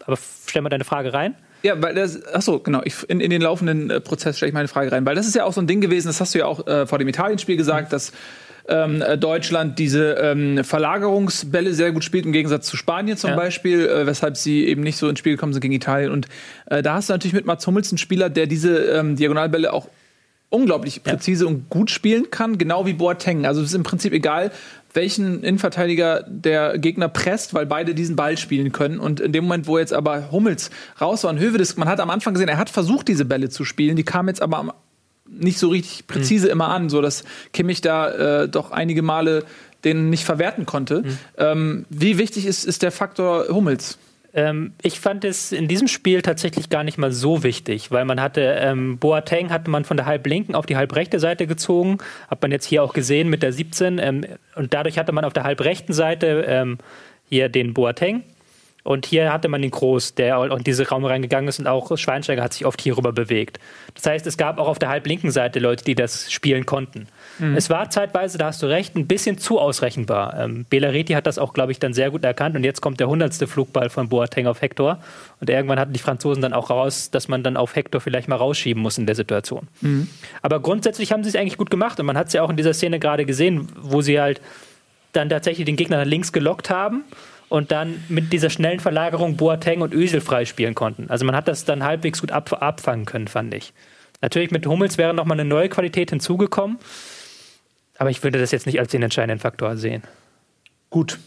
aber 0.04 0.18
stell 0.48 0.62
mal 0.62 0.68
deine 0.68 0.84
Frage 0.84 1.12
rein. 1.12 1.34
Ja, 1.62 1.80
weil 1.80 1.94
das, 1.94 2.24
achso, 2.26 2.58
genau, 2.60 2.82
ich, 2.84 3.08
in, 3.08 3.20
in 3.20 3.30
den 3.30 3.42
laufenden 3.42 3.90
äh, 3.90 4.00
Prozess 4.00 4.36
stelle 4.36 4.48
ich 4.48 4.54
meine 4.54 4.68
Frage 4.68 4.92
rein, 4.92 5.06
weil 5.06 5.14
das 5.14 5.26
ist 5.26 5.34
ja 5.34 5.44
auch 5.44 5.52
so 5.52 5.60
ein 5.60 5.66
Ding 5.66 5.80
gewesen, 5.80 6.08
das 6.08 6.20
hast 6.20 6.34
du 6.34 6.40
ja 6.40 6.46
auch 6.46 6.66
äh, 6.66 6.86
vor 6.86 6.98
dem 6.98 7.08
Italienspiel 7.08 7.56
gesagt, 7.56 7.88
mhm. 7.88 7.90
dass 7.90 8.12
ähm, 8.68 9.02
äh, 9.02 9.16
Deutschland 9.16 9.78
diese 9.78 10.12
ähm, 10.14 10.64
Verlagerungsbälle 10.64 11.72
sehr 11.72 11.92
gut 11.92 12.04
spielt, 12.04 12.26
im 12.26 12.32
Gegensatz 12.32 12.66
zu 12.66 12.76
Spanien 12.76 13.16
zum 13.16 13.30
ja. 13.30 13.36
Beispiel, 13.36 13.86
äh, 13.86 14.06
weshalb 14.06 14.36
sie 14.36 14.66
eben 14.66 14.82
nicht 14.82 14.96
so 14.96 15.08
ins 15.08 15.18
Spiel 15.18 15.32
gekommen 15.32 15.52
sind 15.52 15.62
gegen 15.62 15.74
Italien. 15.74 16.10
Und 16.10 16.26
äh, 16.66 16.82
da 16.82 16.94
hast 16.94 17.08
du 17.08 17.14
natürlich 17.14 17.34
mit 17.34 17.46
Mats 17.46 17.66
Hummels 17.66 17.90
einen 17.90 17.98
Spieler, 17.98 18.28
der 18.28 18.46
diese 18.46 18.76
ähm, 18.76 19.16
Diagonalbälle 19.16 19.72
auch 19.72 19.88
unglaublich 20.48 21.02
präzise 21.02 21.44
ja. 21.44 21.50
und 21.50 21.68
gut 21.68 21.90
spielen 21.90 22.30
kann, 22.30 22.58
genau 22.58 22.86
wie 22.86 22.92
Boateng. 22.92 23.46
Also 23.46 23.60
es 23.60 23.68
ist 23.68 23.74
im 23.74 23.82
Prinzip 23.82 24.12
egal, 24.12 24.52
welchen 24.92 25.42
Innenverteidiger 25.42 26.24
der 26.26 26.78
Gegner 26.78 27.08
presst, 27.08 27.52
weil 27.52 27.66
beide 27.66 27.94
diesen 27.94 28.16
Ball 28.16 28.38
spielen 28.38 28.72
können. 28.72 28.98
Und 28.98 29.20
in 29.20 29.32
dem 29.32 29.44
Moment, 29.44 29.66
wo 29.66 29.78
jetzt 29.78 29.92
aber 29.92 30.30
Hummels 30.30 30.70
raus 31.00 31.24
war 31.24 31.30
und 31.30 31.38
Hövedes, 31.38 31.76
man 31.76 31.88
hat 31.88 32.00
am 32.00 32.10
Anfang 32.10 32.34
gesehen, 32.34 32.48
er 32.48 32.58
hat 32.58 32.70
versucht, 32.70 33.08
diese 33.08 33.24
Bälle 33.24 33.50
zu 33.50 33.64
spielen, 33.64 33.96
die 33.96 34.04
kamen 34.04 34.28
jetzt 34.28 34.40
aber 34.40 34.74
nicht 35.28 35.58
so 35.58 35.68
richtig 35.68 36.06
präzise 36.06 36.46
mhm. 36.46 36.52
immer 36.52 36.68
an, 36.68 36.88
so 36.88 37.02
dass 37.02 37.24
Kimmich 37.52 37.80
da 37.80 38.42
äh, 38.42 38.48
doch 38.48 38.70
einige 38.70 39.02
Male 39.02 39.44
den 39.84 40.08
nicht 40.10 40.24
verwerten 40.24 40.66
konnte. 40.66 41.02
Mhm. 41.02 41.18
Ähm, 41.36 41.86
wie 41.90 42.18
wichtig 42.18 42.46
ist, 42.46 42.64
ist 42.64 42.82
der 42.82 42.92
Faktor 42.92 43.48
Hummels? 43.48 43.98
Ähm, 44.36 44.74
ich 44.82 45.00
fand 45.00 45.24
es 45.24 45.50
in 45.50 45.66
diesem 45.66 45.88
Spiel 45.88 46.20
tatsächlich 46.20 46.68
gar 46.68 46.84
nicht 46.84 46.98
mal 46.98 47.10
so 47.10 47.42
wichtig, 47.42 47.90
weil 47.90 48.04
man 48.04 48.20
hatte, 48.20 48.42
ähm, 48.60 48.98
Boateng 48.98 49.50
hatte 49.50 49.70
man 49.70 49.84
von 49.84 49.96
der 49.96 50.04
halblinken 50.04 50.54
auf 50.54 50.66
die 50.66 50.76
halbrechte 50.76 51.18
Seite 51.18 51.46
gezogen, 51.46 51.98
hat 52.28 52.42
man 52.42 52.52
jetzt 52.52 52.66
hier 52.66 52.82
auch 52.82 52.92
gesehen 52.92 53.30
mit 53.30 53.42
der 53.42 53.52
17 53.52 53.98
ähm, 53.98 54.26
und 54.54 54.74
dadurch 54.74 54.98
hatte 54.98 55.12
man 55.12 55.24
auf 55.24 55.32
der 55.32 55.44
halbrechten 55.44 55.94
Seite 55.94 56.44
ähm, 56.46 56.76
hier 57.30 57.48
den 57.48 57.72
Boateng 57.72 58.24
und 58.84 59.06
hier 59.06 59.32
hatte 59.32 59.48
man 59.48 59.62
den 59.62 59.70
Groß, 59.70 60.16
der 60.16 60.44
in 60.44 60.64
diese 60.64 60.86
Raum 60.86 61.06
reingegangen 61.06 61.48
ist 61.48 61.58
und 61.58 61.66
auch 61.66 61.96
Schweinsteiger 61.96 62.42
hat 62.42 62.52
sich 62.52 62.66
oft 62.66 62.80
hier 62.80 62.98
rüber 62.98 63.12
bewegt. 63.12 63.58
Das 63.94 64.04
heißt, 64.04 64.26
es 64.26 64.36
gab 64.36 64.58
auch 64.58 64.68
auf 64.68 64.78
der 64.78 64.90
halblinken 64.90 65.30
Seite 65.30 65.60
Leute, 65.60 65.82
die 65.82 65.94
das 65.94 66.30
spielen 66.30 66.66
konnten. 66.66 67.08
Mhm. 67.38 67.56
Es 67.56 67.70
war 67.70 67.90
zeitweise, 67.90 68.38
da 68.38 68.46
hast 68.46 68.62
du 68.62 68.66
recht, 68.66 68.96
ein 68.96 69.06
bisschen 69.06 69.38
zu 69.38 69.58
ausrechenbar. 69.58 70.38
Ähm, 70.38 70.66
Belareti 70.68 71.12
hat 71.12 71.26
das 71.26 71.38
auch, 71.38 71.52
glaube 71.52 71.72
ich, 71.72 71.78
dann 71.78 71.94
sehr 71.94 72.10
gut 72.10 72.24
erkannt 72.24 72.56
und 72.56 72.64
jetzt 72.64 72.80
kommt 72.80 73.00
der 73.00 73.08
hundertste 73.08 73.46
Flugball 73.46 73.90
von 73.90 74.08
Boateng 74.08 74.46
auf 74.46 74.62
Hector 74.62 74.98
und 75.40 75.50
irgendwann 75.50 75.78
hatten 75.78 75.92
die 75.92 76.00
Franzosen 76.00 76.42
dann 76.42 76.52
auch 76.52 76.70
raus, 76.70 77.10
dass 77.10 77.28
man 77.28 77.42
dann 77.42 77.56
auf 77.56 77.76
Hector 77.76 78.00
vielleicht 78.00 78.28
mal 78.28 78.36
rausschieben 78.36 78.82
muss 78.82 78.98
in 78.98 79.06
der 79.06 79.14
Situation. 79.14 79.68
Mhm. 79.80 80.08
Aber 80.42 80.60
grundsätzlich 80.60 81.12
haben 81.12 81.22
sie 81.24 81.30
es 81.30 81.36
eigentlich 81.36 81.58
gut 81.58 81.70
gemacht 81.70 82.00
und 82.00 82.06
man 82.06 82.16
hat 82.16 82.28
es 82.28 82.32
ja 82.32 82.42
auch 82.42 82.50
in 82.50 82.56
dieser 82.56 82.74
Szene 82.74 82.98
gerade 82.98 83.24
gesehen, 83.24 83.68
wo 83.80 84.00
sie 84.00 84.20
halt 84.20 84.40
dann 85.12 85.28
tatsächlich 85.28 85.64
den 85.64 85.76
Gegner 85.76 85.98
nach 85.98 86.04
links 86.04 86.32
gelockt 86.32 86.70
haben 86.70 87.04
und 87.48 87.70
dann 87.70 88.02
mit 88.08 88.32
dieser 88.32 88.50
schnellen 88.50 88.80
Verlagerung 88.80 89.36
Boateng 89.36 89.80
und 89.80 89.94
Özil 89.94 90.20
freispielen 90.20 90.74
konnten. 90.74 91.06
Also 91.08 91.24
man 91.24 91.36
hat 91.36 91.48
das 91.48 91.64
dann 91.64 91.84
halbwegs 91.84 92.20
gut 92.20 92.32
ab, 92.32 92.52
abfangen 92.60 93.04
können, 93.04 93.28
fand 93.28 93.54
ich. 93.54 93.72
Natürlich 94.20 94.50
mit 94.50 94.66
Hummels 94.66 94.98
wäre 94.98 95.14
nochmal 95.14 95.38
eine 95.38 95.48
neue 95.48 95.68
Qualität 95.68 96.10
hinzugekommen, 96.10 96.78
aber 97.98 98.10
ich 98.10 98.22
würde 98.22 98.38
das 98.38 98.50
jetzt 98.50 98.66
nicht 98.66 98.78
als 98.78 98.90
den 98.90 99.02
entscheidenden 99.02 99.38
Faktor 99.38 99.76
sehen. 99.76 100.02
Gut. 100.90 101.18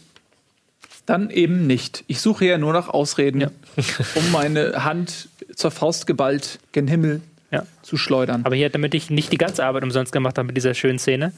Dann 1.06 1.30
eben 1.30 1.66
nicht. 1.66 2.04
Ich 2.06 2.20
suche 2.20 2.44
ja 2.44 2.58
nur 2.58 2.72
nach 2.72 2.88
Ausreden, 2.88 3.40
ja. 3.40 3.50
um 4.14 4.30
meine 4.32 4.84
Hand 4.84 5.28
zur 5.54 5.70
Faust 5.70 6.06
geballt 6.06 6.60
gen 6.72 6.86
Himmel 6.86 7.20
ja. 7.50 7.64
zu 7.82 7.96
schleudern. 7.96 8.42
Aber 8.44 8.54
hier, 8.54 8.70
damit 8.70 8.94
ich 8.94 9.10
nicht 9.10 9.32
die 9.32 9.38
ganze 9.38 9.64
Arbeit 9.64 9.82
umsonst 9.82 10.12
gemacht 10.12 10.38
habe 10.38 10.46
mit 10.46 10.56
dieser 10.56 10.74
schönen 10.74 10.98
Szene, 10.98 11.32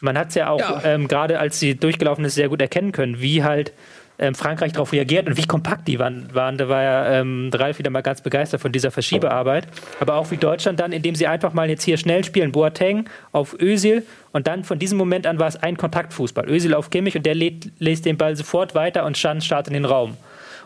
man 0.00 0.16
hat 0.18 0.30
es 0.30 0.34
ja 0.34 0.48
auch, 0.48 0.58
ja. 0.58 0.82
ähm, 0.84 1.08
gerade 1.08 1.38
als 1.38 1.60
sie 1.60 1.74
durchgelaufen 1.74 2.24
ist, 2.24 2.34
sehr 2.34 2.48
gut 2.48 2.60
erkennen 2.60 2.92
können, 2.92 3.20
wie 3.20 3.44
halt 3.44 3.72
ähm, 4.20 4.34
Frankreich 4.34 4.72
darauf 4.72 4.92
reagiert 4.92 5.26
und 5.26 5.36
wie 5.36 5.46
kompakt 5.46 5.88
die 5.88 5.98
waren. 5.98 6.32
waren. 6.34 6.58
Da 6.58 6.68
war 6.68 6.82
ja 6.82 7.20
ähm, 7.20 7.50
Ralf 7.52 7.78
wieder 7.78 7.90
mal 7.90 8.02
ganz 8.02 8.20
begeistert 8.20 8.60
von 8.60 8.70
dieser 8.70 8.90
Verschiebearbeit. 8.90 9.66
Aber 9.98 10.14
auch 10.14 10.30
wie 10.30 10.36
Deutschland 10.36 10.78
dann, 10.78 10.92
indem 10.92 11.14
sie 11.14 11.26
einfach 11.26 11.52
mal 11.54 11.68
jetzt 11.68 11.82
hier 11.82 11.96
schnell 11.96 12.22
spielen, 12.22 12.52
Boateng 12.52 13.08
auf 13.32 13.56
Özil 13.58 14.04
und 14.32 14.46
dann 14.46 14.62
von 14.62 14.78
diesem 14.78 14.98
Moment 14.98 15.26
an 15.26 15.38
war 15.38 15.48
es 15.48 15.56
ein 15.56 15.76
Kontaktfußball. 15.76 16.48
Özil 16.48 16.74
auf 16.74 16.90
Kimmich 16.90 17.16
und 17.16 17.26
der 17.26 17.34
lädt, 17.34 17.70
lässt 17.78 18.04
den 18.04 18.16
Ball 18.16 18.36
sofort 18.36 18.74
weiter 18.74 19.04
und 19.04 19.18
Schan 19.18 19.40
startet 19.40 19.74
in 19.74 19.82
den 19.82 19.84
Raum. 19.86 20.16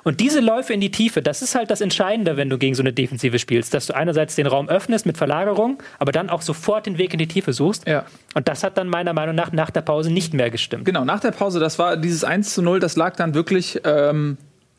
Und 0.04 0.20
diese 0.20 0.40
Läufe 0.40 0.74
in 0.74 0.80
die 0.80 0.90
Tiefe, 0.90 1.22
das 1.22 1.42
ist 1.42 1.54
halt 1.54 1.70
das 1.70 1.80
Entscheidende, 1.80 2.36
wenn 2.36 2.50
du 2.50 2.58
gegen 2.58 2.74
so 2.74 2.82
eine 2.82 2.92
Defensive 2.92 3.38
spielst, 3.38 3.74
dass 3.74 3.86
du 3.86 3.96
einerseits 3.96 4.36
den 4.36 4.46
Raum 4.46 4.68
öffnest 4.68 5.06
mit 5.06 5.16
Verlagerung, 5.16 5.82
aber 5.98 6.12
dann 6.12 6.28
auch 6.30 6.42
sofort 6.42 6.86
den 6.86 6.98
Weg 6.98 7.14
in 7.14 7.18
die 7.18 7.26
Tiefe 7.26 7.52
suchst. 7.52 7.88
Ja. 7.88 8.04
Und 8.34 8.46
das 8.46 8.62
hat 8.62 8.76
dann 8.76 8.88
meiner 8.88 9.14
Meinung 9.14 9.34
nach 9.34 9.50
nach 9.52 9.70
der 9.70 9.80
Pause 9.80 10.12
nicht 10.12 10.34
mehr 10.34 10.50
gestimmt. 10.50 10.84
Genau, 10.84 11.04
nach 11.04 11.20
der 11.20 11.30
Pause, 11.30 11.58
das 11.58 11.78
war 11.78 11.96
dieses 11.96 12.22
1 12.22 12.54
zu 12.54 12.62
0, 12.62 12.80
das 12.80 12.96
lag 12.96 13.16
dann 13.16 13.34
wirklich 13.34 13.80
ähm, 13.84 14.36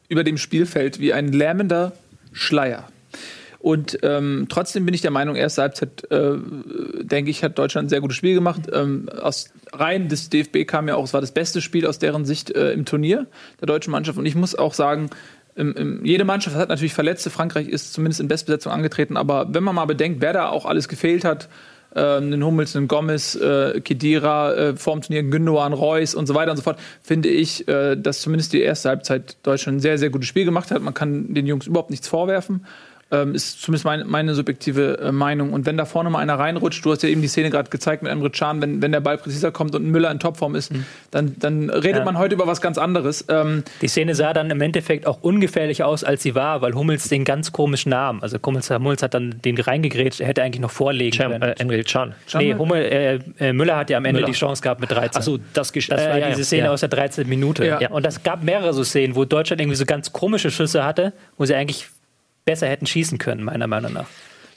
über 0.08 0.24
dem 0.24 0.38
Spielfeld 0.38 1.00
wie 1.00 1.12
ein 1.12 1.32
lähmender 1.32 1.94
Schleier. 2.32 2.88
Und 3.66 3.98
ähm, 4.04 4.46
trotzdem 4.48 4.86
bin 4.86 4.94
ich 4.94 5.02
der 5.02 5.10
Meinung, 5.10 5.36
erste 5.36 5.64
Halbzeit, 5.64 6.04
äh, 6.12 6.34
denke 7.02 7.32
ich, 7.32 7.44
hat 7.44 7.58
Deutschland 7.58 7.88
ein 7.88 7.90
sehr 7.90 8.00
gutes 8.00 8.16
Spiel 8.16 8.36
gemacht. 8.36 8.70
Ähm, 8.72 9.10
aus 9.10 9.50
Reihen 9.74 10.08
des 10.08 10.30
DFB 10.30 10.68
kam 10.68 10.88
ja 10.88 10.94
auch, 10.94 11.06
es 11.06 11.16
war 11.16 11.22
das 11.22 11.32
beste 11.32 11.62
Spiel 11.62 11.88
aus 11.88 11.98
deren 11.98 12.26
Sicht 12.26 12.52
äh, 12.52 12.74
im 12.74 12.86
Turnier 12.86 13.26
der 13.60 13.66
deutschen 13.66 13.90
Mannschaft. 13.90 14.20
Und 14.20 14.28
ich 14.28 14.36
muss 14.36 14.54
auch 14.54 14.76
sagen, 14.76 15.10
im, 15.56 15.74
im, 15.74 16.06
jede 16.06 16.26
Mannschaft 16.26 16.56
hat 16.56 16.70
natürlich 16.70 16.94
Verletzte. 16.94 17.32
Frankreich 17.32 17.68
ist 17.68 17.92
zumindest 17.92 18.22
in 18.22 18.28
Bestbesetzung 18.28 18.72
angetreten. 18.72 19.18
Aber 19.18 19.52
wenn 19.52 19.64
man 19.64 19.74
mal 19.74 19.86
bedenkt, 19.86 20.22
wer 20.22 20.34
da 20.34 20.50
auch 20.50 20.68
alles 20.68 20.88
gefehlt 20.88 21.26
hat, 21.26 21.50
äh, 21.96 22.02
einen 22.02 22.46
Hummels, 22.46 22.76
einen 22.76 22.88
Gomez, 22.88 23.34
äh, 23.34 23.82
Kedira, 23.82 24.54
äh, 24.54 24.76
vorm 24.76 25.02
Turnier 25.02 25.24
Gündogan, 25.24 25.74
Reus 25.74 26.14
und 26.14 26.28
so 26.28 26.36
weiter 26.36 26.52
und 26.52 26.58
so 26.58 26.64
fort, 26.64 26.78
finde 27.02 27.30
ich, 27.30 27.68
äh, 27.68 27.96
dass 27.96 28.22
zumindest 28.22 28.54
die 28.54 28.62
erste 28.62 28.90
Halbzeit 28.90 29.38
Deutschland 29.42 29.78
ein 29.78 29.82
sehr, 29.82 29.98
sehr 29.98 30.12
gutes 30.12 30.28
Spiel 30.28 30.46
gemacht 30.46 30.70
hat. 30.70 30.84
Man 30.84 30.94
kann 30.94 31.34
den 31.34 31.48
Jungs 31.48 31.66
überhaupt 31.66 31.90
nichts 31.90 32.08
vorwerfen. 32.08 32.64
Ähm, 33.12 33.36
ist 33.36 33.62
zumindest 33.62 33.86
meine, 33.86 34.04
meine 34.04 34.34
subjektive 34.34 34.98
äh, 34.98 35.12
Meinung. 35.12 35.54
Und 35.54 35.68
wenn 35.68 35.78
da 35.78 35.86
vorne 35.86 36.10
mal 36.10 36.20
einer 36.20 36.40
reinrutscht, 36.40 36.84
du 36.84 36.92
hast 36.92 37.04
ja 37.04 37.10
eben 37.10 37.22
die 37.22 37.28
Szene 37.28 37.52
gerade 37.52 37.70
gezeigt 37.70 38.02
mit 38.02 38.12
Emre 38.12 38.32
Can, 38.32 38.64
wenn, 38.64 38.82
wenn 38.82 38.92
der 38.92 39.00
Ball 39.00 39.20
präziser 39.20 39.52
kommt 39.52 39.76
und 39.76 39.86
Müller 39.86 40.10
in 40.10 40.20
Topform 40.20 40.56
ist, 40.56 40.74
mhm. 40.74 40.86
dann, 41.12 41.36
dann 41.38 41.70
redet 41.70 42.00
ja. 42.00 42.04
man 42.04 42.18
heute 42.18 42.34
über 42.34 42.48
was 42.48 42.62
ganz 42.62 42.80
anderes. 42.80 43.24
Ähm, 43.30 43.64
die 43.82 43.88
Szene 43.90 44.16
sah 44.16 44.34
dann 44.34 44.50
im 44.50 44.60
Endeffekt 44.60 45.06
auch 45.06 45.22
ungefährlicher 45.22 45.88
aus, 45.88 46.04
als 46.04 46.24
sie 46.24 46.34
war, 46.34 46.64
weil 46.64 46.74
Hummels 46.74 47.08
den 47.08 47.26
ganz 47.26 47.52
komischen 47.52 47.92
Namen, 47.92 48.24
also 48.24 48.40
Hummels, 48.44 48.72
Hummels 48.72 49.04
hat 49.04 49.14
dann 49.14 49.40
den 49.46 49.56
reingegrätscht, 49.56 50.20
er 50.20 50.28
hätte 50.28 50.42
eigentlich 50.42 50.62
noch 50.62 50.72
vorlegen 50.72 51.16
Cham, 51.16 51.32
können. 51.32 51.44
Äh, 51.44 51.56
Emre 51.60 51.84
Can. 51.84 52.16
Nee, 52.34 52.56
Hummel, 52.56 52.86
äh, 52.86 53.20
äh, 53.38 53.54
Müller 53.54 53.78
hat 53.78 53.92
ja 53.92 53.98
am 53.98 54.06
Ende 54.06 54.22
Müller. 54.22 54.32
die 54.32 54.38
Chance 54.38 54.64
gehabt 54.64 54.82
mit 54.82 54.90
13. 54.90 55.20
Achso, 55.20 55.38
das, 55.54 55.72
das 55.72 55.90
war 55.90 56.18
ja, 56.18 56.30
diese 56.30 56.44
Szene 56.44 56.66
ja. 56.66 56.72
aus 56.72 56.80
der 56.80 56.90
13. 56.90 57.30
Minute. 57.30 57.66
Ja. 57.66 57.92
Und 57.92 58.04
das 58.04 58.24
gab 58.24 58.44
mehrere 58.44 58.74
so 58.74 58.84
Szenen, 58.84 59.16
wo 59.16 59.26
Deutschland 59.26 59.62
irgendwie 59.62 59.78
so 59.78 59.86
ganz 59.86 60.12
komische 60.12 60.50
Schüsse 60.50 60.84
hatte, 60.84 61.14
wo 61.38 61.46
sie 61.46 61.54
eigentlich 61.54 61.88
besser 62.46 62.68
hätten 62.68 62.86
schießen 62.86 63.18
können, 63.18 63.44
meiner 63.44 63.68
Meinung 63.68 63.94
nach. 63.94 64.08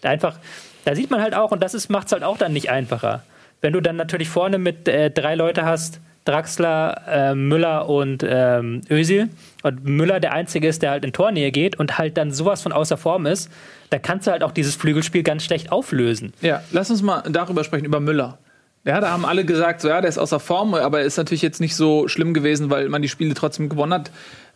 Einfach, 0.02 0.38
da 0.85 0.95
sieht 0.95 1.11
man 1.11 1.21
halt 1.21 1.35
auch, 1.35 1.50
und 1.50 1.62
das 1.62 1.88
macht 1.88 2.07
es 2.07 2.12
halt 2.12 2.23
auch 2.23 2.38
dann 2.38 2.52
nicht 2.52 2.71
einfacher. 2.71 3.23
Wenn 3.61 3.73
du 3.73 3.80
dann 3.80 3.97
natürlich 3.97 4.28
vorne 4.28 4.59
mit 4.59 4.87
äh, 4.87 5.11
drei 5.11 5.35
Leute 5.35 5.64
hast, 5.64 6.00
Draxler, 6.25 7.02
äh, 7.09 7.35
Müller 7.35 7.88
und 7.88 8.23
ähm, 8.26 8.83
Özil, 8.90 9.30
und 9.62 9.85
Müller 9.85 10.21
der 10.21 10.35
Einzige 10.35 10.68
ist, 10.68 10.83
der 10.83 10.90
halt 10.90 11.04
in 11.04 11.12
Tornähe 11.14 11.50
geht 11.50 11.78
und 11.78 11.97
halt 11.97 12.18
dann 12.18 12.30
sowas 12.30 12.62
von 12.62 12.73
außer 12.73 12.99
Form 12.99 13.25
ist, 13.25 13.50
dann 13.88 14.02
kannst 14.02 14.26
du 14.26 14.30
halt 14.30 14.42
auch 14.42 14.52
dieses 14.52 14.76
Flügelspiel 14.76 15.23
ganz 15.23 15.45
schlecht 15.45 15.73
auflösen. 15.73 16.35
Ja, 16.42 16.62
lass 16.71 16.90
uns 16.90 17.00
mal 17.00 17.23
darüber 17.30 17.64
sprechen, 17.64 17.87
über 17.87 18.00
Müller. 18.00 18.38
Ja, 18.85 19.00
da 19.00 19.11
haben 19.11 19.25
alle 19.25 19.45
gesagt, 19.45 19.80
so 19.80 19.88
ja, 19.88 20.00
der 20.00 20.09
ist 20.09 20.18
außer 20.18 20.38
Form, 20.38 20.75
aber 20.75 21.00
ist 21.00 21.16
natürlich 21.16 21.42
jetzt 21.42 21.61
nicht 21.61 21.75
so 21.75 22.09
schlimm 22.09 22.35
gewesen, 22.35 22.71
weil 22.71 22.88
man 22.90 23.02
die 23.02 23.09
Spiele 23.09 23.35
trotzdem 23.35 23.68
gewonnen 23.68 23.95
hat. 23.95 24.11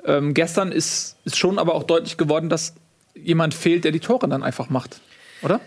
Ähm, 0.05 0.35
gestern 0.35 0.73
ist, 0.73 1.17
ist 1.25 1.39
schon 1.39 1.59
aber 1.59 1.75
auch 1.75 1.85
deutlich 1.85 2.19
geworden, 2.19 2.49
dass 2.49 2.75
jemand 3.15 3.55
fehlt, 3.55 3.85
der 3.85 3.93
die 3.93 4.01
Tore 4.01 4.29
dann 4.29 4.43
einfach 4.43 4.71
macht, 4.71 5.01
oder? 5.43 5.61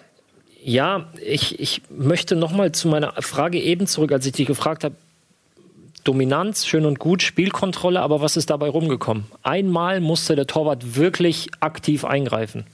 Ja, 0.64 1.12
ich, 1.24 1.60
ich 1.60 1.84
möchte 1.90 2.36
nochmal 2.36 2.72
zu 2.72 2.88
meiner 2.88 3.14
Frage 3.22 3.60
eben 3.60 3.86
zurück, 3.86 4.12
als 4.12 4.26
ich 4.26 4.32
dich 4.32 4.48
gefragt 4.48 4.84
habe, 4.84 4.96
Dominanz, 6.04 6.66
schön 6.66 6.86
und 6.86 7.00
gut, 7.00 7.24
Spielkontrolle, 7.24 8.00
aber 8.00 8.22
was 8.22 8.38
ist 8.38 8.50
dabei 8.50 8.70
rumgekommen? 8.70 9.26
Einmal 9.44 10.00
musste 10.00 10.36
der 10.36 10.48
Torwart 10.48 10.96
wirklich 10.96 11.50
aktiv 11.60 12.06
eingreifen. 12.06 12.66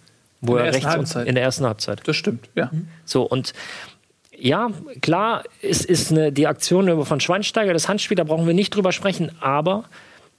Wo 0.42 0.58
in 0.58 0.66
er 0.66 0.74
rechts 0.74 1.16
in 1.16 1.36
der 1.36 1.44
ersten 1.44 1.66
Halbzeit. 1.66 2.02
Das 2.06 2.16
stimmt, 2.16 2.50
ja. 2.56 2.72
So, 3.06 3.24
und 3.24 3.54
ja, 4.38 4.72
klar, 5.02 5.44
ist, 5.62 5.86
ist 5.86 6.12
eine, 6.12 6.32
die 6.32 6.48
Aktion 6.48 7.06
von 7.06 7.20
Schweinsteiger, 7.20 7.74
das 7.74 7.88
Handspiel, 7.88 8.16
da 8.16 8.24
brauchen 8.24 8.48
wir 8.48 8.54
nicht 8.54 8.76
drüber 8.76 8.92
sprechen, 8.92 9.32
aber 9.40 9.86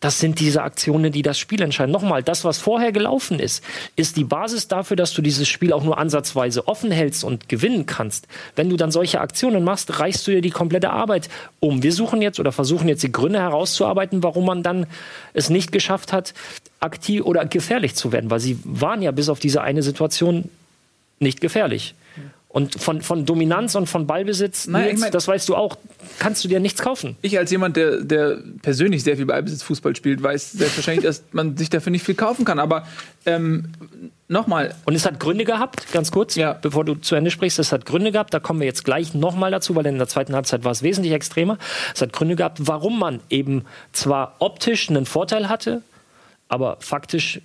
das 0.02 0.18
sind 0.18 0.40
diese 0.40 0.64
Aktionen, 0.64 1.12
die 1.12 1.22
das 1.22 1.38
Spiel 1.38 1.62
entscheiden. 1.62 1.92
Nochmal, 1.92 2.24
das, 2.24 2.44
was 2.44 2.58
vorher 2.58 2.90
gelaufen 2.90 3.38
ist, 3.38 3.62
ist 3.94 4.16
die 4.16 4.24
Basis 4.24 4.66
dafür, 4.66 4.96
dass 4.96 5.14
du 5.14 5.22
dieses 5.22 5.46
Spiel 5.48 5.72
auch 5.72 5.84
nur 5.84 5.96
ansatzweise 5.96 6.66
offen 6.66 6.90
hältst 6.90 7.22
und 7.22 7.48
gewinnen 7.48 7.86
kannst. 7.86 8.26
Wenn 8.56 8.68
du 8.68 8.76
dann 8.76 8.90
solche 8.90 9.20
Aktionen 9.20 9.62
machst, 9.62 10.00
reichst 10.00 10.26
du 10.26 10.32
dir 10.32 10.40
die 10.40 10.50
komplette 10.50 10.90
Arbeit 10.90 11.28
um. 11.60 11.84
Wir 11.84 11.92
suchen 11.92 12.20
jetzt 12.20 12.40
oder 12.40 12.50
versuchen 12.50 12.88
jetzt 12.88 13.04
die 13.04 13.12
Gründe 13.12 13.38
herauszuarbeiten, 13.38 14.24
warum 14.24 14.44
man 14.44 14.64
dann 14.64 14.86
es 15.34 15.50
nicht 15.50 15.70
geschafft 15.70 16.12
hat, 16.12 16.34
aktiv 16.80 17.24
oder 17.24 17.46
gefährlich 17.46 17.94
zu 17.94 18.10
werden, 18.10 18.28
weil 18.28 18.40
sie 18.40 18.58
waren 18.64 19.02
ja 19.02 19.12
bis 19.12 19.28
auf 19.28 19.38
diese 19.38 19.62
eine 19.62 19.84
Situation 19.84 20.48
nicht 21.20 21.40
gefährlich. 21.40 21.94
Und 22.52 22.78
von, 22.78 23.00
von 23.00 23.24
Dominanz 23.24 23.74
und 23.76 23.86
von 23.86 24.06
Ballbesitz, 24.06 24.66
Nein, 24.66 24.82
Nils, 24.82 24.94
ich 24.94 25.00
mein, 25.00 25.10
das 25.10 25.26
weißt 25.26 25.48
du 25.48 25.56
auch, 25.56 25.78
kannst 26.18 26.44
du 26.44 26.48
dir 26.48 26.60
nichts 26.60 26.82
kaufen. 26.82 27.16
Ich 27.22 27.38
als 27.38 27.50
jemand, 27.50 27.78
der, 27.78 28.02
der 28.02 28.36
persönlich 28.60 29.02
sehr 29.02 29.16
viel 29.16 29.24
Ballbesitzfußball 29.24 29.96
spielt, 29.96 30.22
weiß 30.22 30.52
selbstverständlich, 30.52 31.06
dass 31.06 31.22
man 31.32 31.56
sich 31.56 31.70
dafür 31.70 31.90
nicht 31.90 32.04
viel 32.04 32.14
kaufen 32.14 32.44
kann. 32.44 32.58
Aber 32.58 32.86
ähm, 33.24 33.72
nochmal. 34.28 34.74
Und 34.84 34.94
es 34.94 35.06
hat 35.06 35.18
Gründe 35.18 35.46
gehabt, 35.46 35.90
ganz 35.92 36.12
kurz, 36.12 36.34
ja. 36.34 36.52
bevor 36.52 36.84
du 36.84 36.94
zu 36.96 37.14
Ende 37.14 37.30
sprichst, 37.30 37.58
es 37.58 37.72
hat 37.72 37.86
Gründe 37.86 38.12
gehabt, 38.12 38.34
da 38.34 38.38
kommen 38.38 38.60
wir 38.60 38.66
jetzt 38.66 38.84
gleich 38.84 39.14
nochmal 39.14 39.50
dazu, 39.50 39.74
weil 39.74 39.86
in 39.86 39.96
der 39.96 40.08
zweiten 40.08 40.34
Halbzeit 40.34 40.62
war 40.62 40.72
es 40.72 40.82
wesentlich 40.82 41.14
extremer. 41.14 41.56
Es 41.94 42.02
hat 42.02 42.12
Gründe 42.12 42.36
gehabt, 42.36 42.58
warum 42.60 42.98
man 42.98 43.20
eben 43.30 43.64
zwar 43.92 44.36
optisch 44.40 44.90
einen 44.90 45.06
Vorteil 45.06 45.48
hatte, 45.48 45.80
aber 46.50 46.76
faktisch 46.80 47.40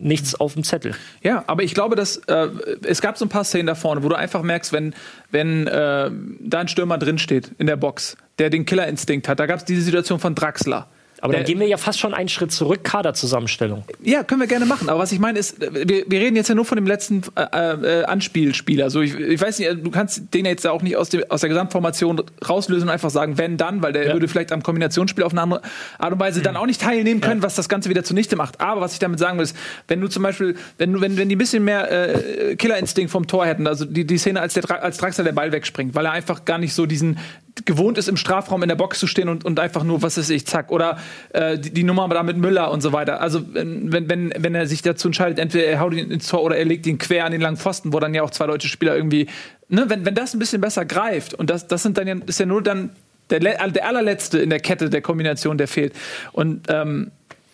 nichts 0.00 0.34
auf 0.34 0.54
dem 0.54 0.64
Zettel. 0.64 0.94
Ja, 1.22 1.44
aber 1.46 1.62
ich 1.62 1.74
glaube, 1.74 1.96
dass 1.96 2.16
äh, 2.26 2.48
es 2.84 3.00
gab 3.00 3.18
so 3.18 3.24
ein 3.24 3.28
paar 3.28 3.44
Szenen 3.44 3.66
da 3.66 3.74
vorne, 3.74 4.02
wo 4.02 4.08
du 4.08 4.16
einfach 4.16 4.42
merkst, 4.42 4.72
wenn, 4.72 4.94
wenn 5.30 5.66
äh, 5.66 6.10
da 6.40 6.60
ein 6.60 6.68
Stürmer 6.68 6.98
drinsteht 6.98 7.52
in 7.58 7.66
der 7.66 7.76
Box, 7.76 8.16
der 8.38 8.50
den 8.50 8.64
Killerinstinkt 8.64 9.28
hat. 9.28 9.38
Da 9.38 9.46
gab 9.46 9.58
es 9.58 9.64
diese 9.64 9.82
Situation 9.82 10.18
von 10.18 10.34
Draxler. 10.34 10.88
Aber 11.20 11.32
dann 11.32 11.44
gehen 11.44 11.60
wir 11.60 11.66
ja 11.66 11.76
fast 11.76 11.98
schon 11.98 12.14
einen 12.14 12.28
Schritt 12.28 12.52
zurück, 12.52 12.82
Kaderzusammenstellung. 12.82 13.84
Ja, 14.02 14.22
können 14.24 14.40
wir 14.40 14.48
gerne 14.48 14.66
machen. 14.66 14.88
Aber 14.88 15.00
was 15.00 15.12
ich 15.12 15.18
meine 15.18 15.38
ist, 15.38 15.60
wir, 15.60 16.04
wir 16.06 16.20
reden 16.20 16.36
jetzt 16.36 16.48
ja 16.48 16.54
nur 16.54 16.64
von 16.64 16.76
dem 16.76 16.86
letzten 16.86 17.22
äh, 17.36 17.42
äh, 17.42 18.04
Anspielspieler. 18.04 18.84
Also 18.84 19.00
ich, 19.00 19.14
ich 19.14 19.40
weiß 19.40 19.58
nicht, 19.58 19.70
du 19.84 19.90
kannst 19.90 20.32
den 20.34 20.46
jetzt 20.46 20.66
auch 20.66 20.82
nicht 20.82 20.96
aus, 20.96 21.10
dem, 21.10 21.24
aus 21.28 21.40
der 21.40 21.48
Gesamtformation 21.48 22.22
rauslösen 22.48 22.88
und 22.88 22.92
einfach 22.92 23.10
sagen, 23.10 23.38
wenn 23.38 23.56
dann, 23.56 23.82
weil 23.82 23.92
der 23.92 24.06
ja. 24.06 24.12
würde 24.12 24.28
vielleicht 24.28 24.52
am 24.52 24.62
Kombinationsspiel 24.62 25.24
auf 25.24 25.32
eine 25.32 25.42
andere 25.42 25.62
Art 25.98 26.12
und 26.12 26.20
Weise 26.20 26.40
mhm. 26.40 26.44
dann 26.44 26.56
auch 26.56 26.66
nicht 26.66 26.80
teilnehmen 26.80 27.20
können, 27.20 27.40
ja. 27.40 27.46
was 27.46 27.54
das 27.54 27.68
Ganze 27.68 27.90
wieder 27.90 28.04
zunichte 28.04 28.36
macht. 28.36 28.60
Aber 28.60 28.80
was 28.80 28.94
ich 28.94 28.98
damit 28.98 29.18
sagen 29.18 29.38
will, 29.38 29.44
ist, 29.44 29.56
wenn 29.88 30.00
du 30.00 30.08
zum 30.08 30.22
Beispiel, 30.22 30.56
wenn, 30.78 31.00
wenn, 31.00 31.16
wenn 31.16 31.28
die 31.28 31.36
ein 31.36 31.38
bisschen 31.38 31.64
mehr 31.64 31.90
äh, 31.90 32.56
Killerinstinkt 32.56 33.10
vom 33.10 33.26
Tor 33.26 33.46
hätten, 33.46 33.66
also 33.66 33.84
die, 33.84 34.06
die 34.06 34.18
Szene, 34.18 34.40
als, 34.40 34.54
der, 34.54 34.82
als 34.82 34.96
Draxler 34.98 35.24
der 35.24 35.32
Ball 35.32 35.52
wegspringt, 35.52 35.94
weil 35.94 36.06
er 36.06 36.12
einfach 36.12 36.44
gar 36.44 36.58
nicht 36.58 36.74
so 36.74 36.86
diesen 36.86 37.18
gewohnt 37.64 37.98
ist, 37.98 38.08
im 38.08 38.16
Strafraum 38.16 38.62
in 38.62 38.68
der 38.68 38.76
Box 38.76 38.98
zu 38.98 39.06
stehen 39.06 39.28
und, 39.28 39.44
und 39.44 39.58
einfach 39.60 39.84
nur, 39.84 40.02
was 40.02 40.18
ist 40.18 40.30
ich, 40.30 40.46
zack. 40.46 40.70
Oder 40.70 40.98
äh, 41.32 41.58
die, 41.58 41.72
die, 41.72 41.82
Nummer 41.82 42.08
da 42.08 42.22
mit 42.22 42.36
Müller 42.36 42.70
und 42.70 42.80
so 42.80 42.92
weiter. 42.92 43.20
Also 43.20 43.42
wenn, 43.54 43.92
wenn, 43.92 44.32
wenn 44.36 44.54
er 44.54 44.66
sich 44.66 44.82
dazu 44.82 45.08
entscheidet, 45.08 45.38
entweder 45.38 45.66
er 45.66 45.80
haut 45.80 45.94
ihn 45.94 46.10
ins 46.10 46.28
Tor 46.28 46.42
oder 46.42 46.56
er 46.56 46.64
legt 46.64 46.86
ihn 46.86 46.98
quer 46.98 47.24
an 47.24 47.32
den 47.32 47.40
langen 47.40 47.56
Pfosten, 47.56 47.92
wo 47.92 48.00
dann 48.00 48.14
ja 48.14 48.22
auch 48.22 48.30
zwei 48.30 48.46
deutsche 48.46 48.68
Spieler 48.68 48.96
irgendwie, 48.96 49.28
ne, 49.68 49.84
wenn, 49.88 50.04
wenn 50.04 50.14
das 50.14 50.34
ein 50.34 50.38
bisschen 50.38 50.60
besser 50.60 50.84
greift 50.84 51.34
und 51.34 51.50
das, 51.50 51.66
das 51.66 51.82
sind 51.82 51.98
dann 51.98 52.06
ja, 52.06 52.16
ist 52.26 52.40
ja 52.40 52.46
nur 52.46 52.62
dann 52.62 52.90
der, 53.30 53.40
der 53.40 53.86
allerletzte 53.86 54.38
in 54.38 54.50
der 54.50 54.60
Kette 54.60 54.90
der 54.90 55.02
Kombination, 55.02 55.58
der 55.58 55.68
fehlt. 55.68 55.94
Und 56.32 56.66
ähm, 56.68 57.10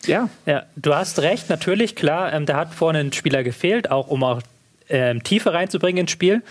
ja. 0.06 0.28
Ja, 0.46 0.64
du 0.76 0.94
hast 0.94 1.20
recht, 1.20 1.50
natürlich, 1.50 1.96
klar, 1.96 2.32
ähm, 2.32 2.46
da 2.46 2.56
hat 2.56 2.74
vorne 2.74 3.00
ein 3.00 3.12
Spieler 3.12 3.42
gefehlt, 3.42 3.90
auch 3.90 4.08
um 4.08 4.22
auch 4.22 4.40
ähm, 4.88 5.22
Tiefe 5.22 5.52
reinzubringen 5.52 6.02
ins 6.02 6.10
Spiel. 6.10 6.42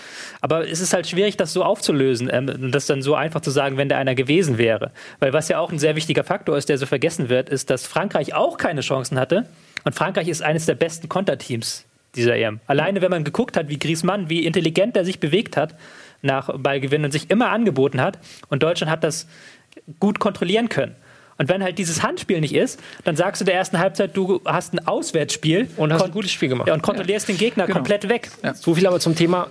Aber 0.42 0.68
es 0.70 0.82
ist 0.82 0.94
halt 0.94 1.08
schwierig, 1.08 1.38
das 1.38 1.54
so 1.54 1.64
aufzulösen 1.64 2.30
ähm, 2.32 2.50
und 2.50 2.72
das 2.72 2.86
dann 2.86 3.02
so 3.02 3.16
einfach 3.16 3.42
zu 3.42 3.52
sagen, 3.52 3.78
wenn 3.78 3.90
da 3.90 3.98
einer 3.98 4.16
gewesen 4.16 4.58
wäre. 4.58 4.92
Weil 5.20 5.34
was 5.34 5.48
ja 5.48 5.60
auch 5.60 5.72
ein 5.72 5.80
sehr 5.80 5.96
wichtiger 5.96 6.24
Faktor 6.24 6.58
ist, 6.58 6.70
der 6.70 6.78
so 6.78 6.86
vergessen 6.86 7.30
wird, 7.30 7.50
ist, 7.50 7.70
dass 7.70 7.88
Frankreich 7.88 8.34
auch 8.34 8.58
keine 8.58 8.82
Chancen 8.82 9.20
hatte. 9.20 9.46
Und 9.84 9.96
Frankreich 9.96 10.28
ist 10.28 10.42
eines 10.42 10.66
der 10.66 10.76
besten 10.76 11.10
Konterteams 11.10 11.86
dieser 12.16 12.36
EM. 12.36 12.60
Alleine, 12.68 13.02
wenn 13.02 13.12
man 13.12 13.24
geguckt 13.24 13.58
hat, 13.58 13.70
wie 13.70 13.78
Griezmann, 13.78 14.30
wie 14.30 14.46
intelligent 14.46 14.96
er 14.96 15.06
sich 15.06 15.20
bewegt 15.20 15.58
hat 15.58 15.76
nach 16.22 16.50
Ballgewinn 16.58 17.06
und 17.06 17.12
sich 17.12 17.30
immer 17.30 17.50
angeboten 17.50 18.02
hat. 18.02 18.18
Und 18.50 18.64
Deutschland 18.64 18.92
hat 18.92 19.04
das 19.04 19.28
gut 20.00 20.20
kontrollieren 20.20 20.70
können. 20.70 20.96
Und 21.38 21.50
wenn 21.50 21.64
halt 21.64 21.78
dieses 21.78 22.02
Handspiel 22.02 22.40
nicht 22.40 22.56
ist, 22.56 22.80
dann 23.04 23.16
sagst 23.16 23.42
du 23.42 23.46
der 23.46 23.56
ersten 23.56 23.78
Halbzeit, 23.78 24.16
du 24.16 24.42
hast 24.46 24.74
ein 24.74 24.88
Auswärtsspiel 24.88 25.68
und 25.76 25.92
hast 25.92 26.04
ein 26.04 26.12
gutes 26.12 26.32
Spiel 26.32 26.50
gemacht. 26.50 26.68
Ja, 26.68 26.74
und 26.74 26.82
kontrollierst 26.82 27.28
ja. 27.28 27.34
den 27.34 27.40
Gegner 27.40 27.66
genau. 27.66 27.78
komplett 27.78 28.08
weg. 28.08 28.30
Ja. 28.42 28.54
So 28.54 28.76
viel 28.76 28.88
aber 28.88 29.02
zum 29.02 29.16
Thema, 29.16 29.48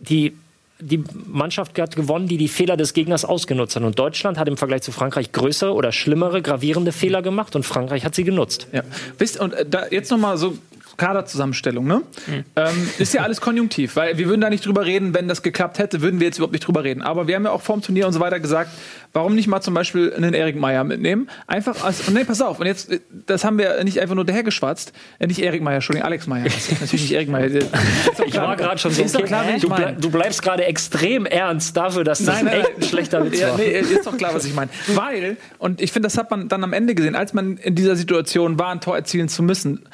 die, 0.00 0.36
die 0.80 1.04
Mannschaft 1.26 1.78
hat 1.78 1.94
gewonnen, 1.94 2.26
die 2.26 2.36
die 2.36 2.48
Fehler 2.48 2.76
des 2.76 2.94
Gegners 2.94 3.24
ausgenutzt 3.24 3.76
hat. 3.76 3.84
Und 3.84 3.96
Deutschland 3.98 4.38
hat 4.38 4.48
im 4.48 4.56
Vergleich 4.56 4.82
zu 4.82 4.90
Frankreich 4.90 5.30
größere 5.30 5.72
oder 5.72 5.92
schlimmere, 5.92 6.42
gravierende 6.42 6.90
Fehler 6.90 7.22
gemacht 7.22 7.54
und 7.54 7.64
Frankreich 7.64 8.04
hat 8.04 8.16
sie 8.16 8.24
genutzt. 8.24 8.66
Ja. 8.72 8.82
Wisst, 9.18 9.38
und 9.38 9.54
äh, 9.54 9.64
da 9.64 9.86
jetzt 9.88 10.10
nochmal 10.10 10.36
so 10.36 10.58
Kaderzusammenstellung, 11.00 11.86
ne? 11.86 12.02
Mhm. 12.26 12.44
Ähm, 12.56 12.90
ist 12.98 13.14
ja 13.14 13.22
alles 13.22 13.40
konjunktiv, 13.40 13.96
weil 13.96 14.18
wir 14.18 14.26
würden 14.26 14.42
da 14.42 14.50
nicht 14.50 14.66
drüber 14.66 14.84
reden, 14.84 15.14
wenn 15.14 15.28
das 15.28 15.42
geklappt 15.42 15.78
hätte, 15.78 16.02
würden 16.02 16.20
wir 16.20 16.26
jetzt 16.26 16.36
überhaupt 16.36 16.52
nicht 16.52 16.66
drüber 16.66 16.84
reden. 16.84 17.00
Aber 17.00 17.26
wir 17.26 17.36
haben 17.36 17.44
ja 17.44 17.52
auch 17.52 17.62
vorm 17.62 17.80
Turnier 17.80 18.06
und 18.06 18.12
so 18.12 18.20
weiter 18.20 18.38
gesagt, 18.38 18.70
warum 19.14 19.34
nicht 19.34 19.48
mal 19.48 19.62
zum 19.62 19.72
Beispiel 19.72 20.12
einen 20.14 20.34
Erik 20.34 20.56
Meyer 20.56 20.84
mitnehmen? 20.84 21.30
Einfach 21.46 21.82
als, 21.82 22.08
nee, 22.10 22.24
pass 22.24 22.42
auf, 22.42 22.60
und 22.60 22.66
jetzt, 22.66 22.90
das 23.26 23.44
haben 23.44 23.56
wir 23.56 23.82
nicht 23.82 23.98
einfach 23.98 24.14
nur 24.14 24.26
dahergeschwatzt, 24.26 24.92
äh, 25.18 25.26
nicht 25.26 25.40
Erik 25.40 25.62
Meyer, 25.62 25.76
Entschuldigung, 25.76 26.06
Alex 26.06 26.26
Meyer. 26.26 26.44
Natürlich 26.44 26.92
nicht 26.92 27.12
Erik 27.12 27.28
Meyer. 27.30 27.50
Ich 28.26 28.36
war 28.36 28.56
gerade 28.56 28.78
schon 28.78 28.92
so, 28.92 29.02
okay, 29.02 29.22
klar, 29.22 29.44
du, 29.58 29.68
ble 29.68 29.96
du, 29.98 30.10
bleibst 30.10 30.42
gerade 30.42 30.64
extrem 30.64 31.24
ernst 31.26 31.76
dafür, 31.76 32.04
dass 32.04 32.18
das 32.18 32.42
nein, 32.42 32.44
nein, 32.44 32.60
echt 32.60 32.76
ein 32.76 32.82
schlechter 32.82 33.24
Witz 33.24 33.40
ja, 33.40 33.50
war. 33.50 33.56
Nee, 33.56 33.78
ist 33.78 34.06
doch 34.06 34.16
klar, 34.16 34.34
was 34.34 34.44
ich 34.44 34.54
meine. 34.54 34.70
Weil, 34.88 35.36
und 35.58 35.80
ich 35.80 35.92
finde, 35.92 36.06
das 36.06 36.18
hat 36.18 36.30
man 36.30 36.48
dann 36.48 36.62
am 36.62 36.72
Ende 36.72 36.94
gesehen, 36.94 37.16
als 37.16 37.32
man 37.32 37.56
in 37.56 37.74
dieser 37.74 37.96
Situation 37.96 38.58
war, 38.58 38.68
ein 38.68 38.80
Tor 38.80 38.96
erzielen 38.96 39.28
zu 39.28 39.42
müssen, 39.42 39.88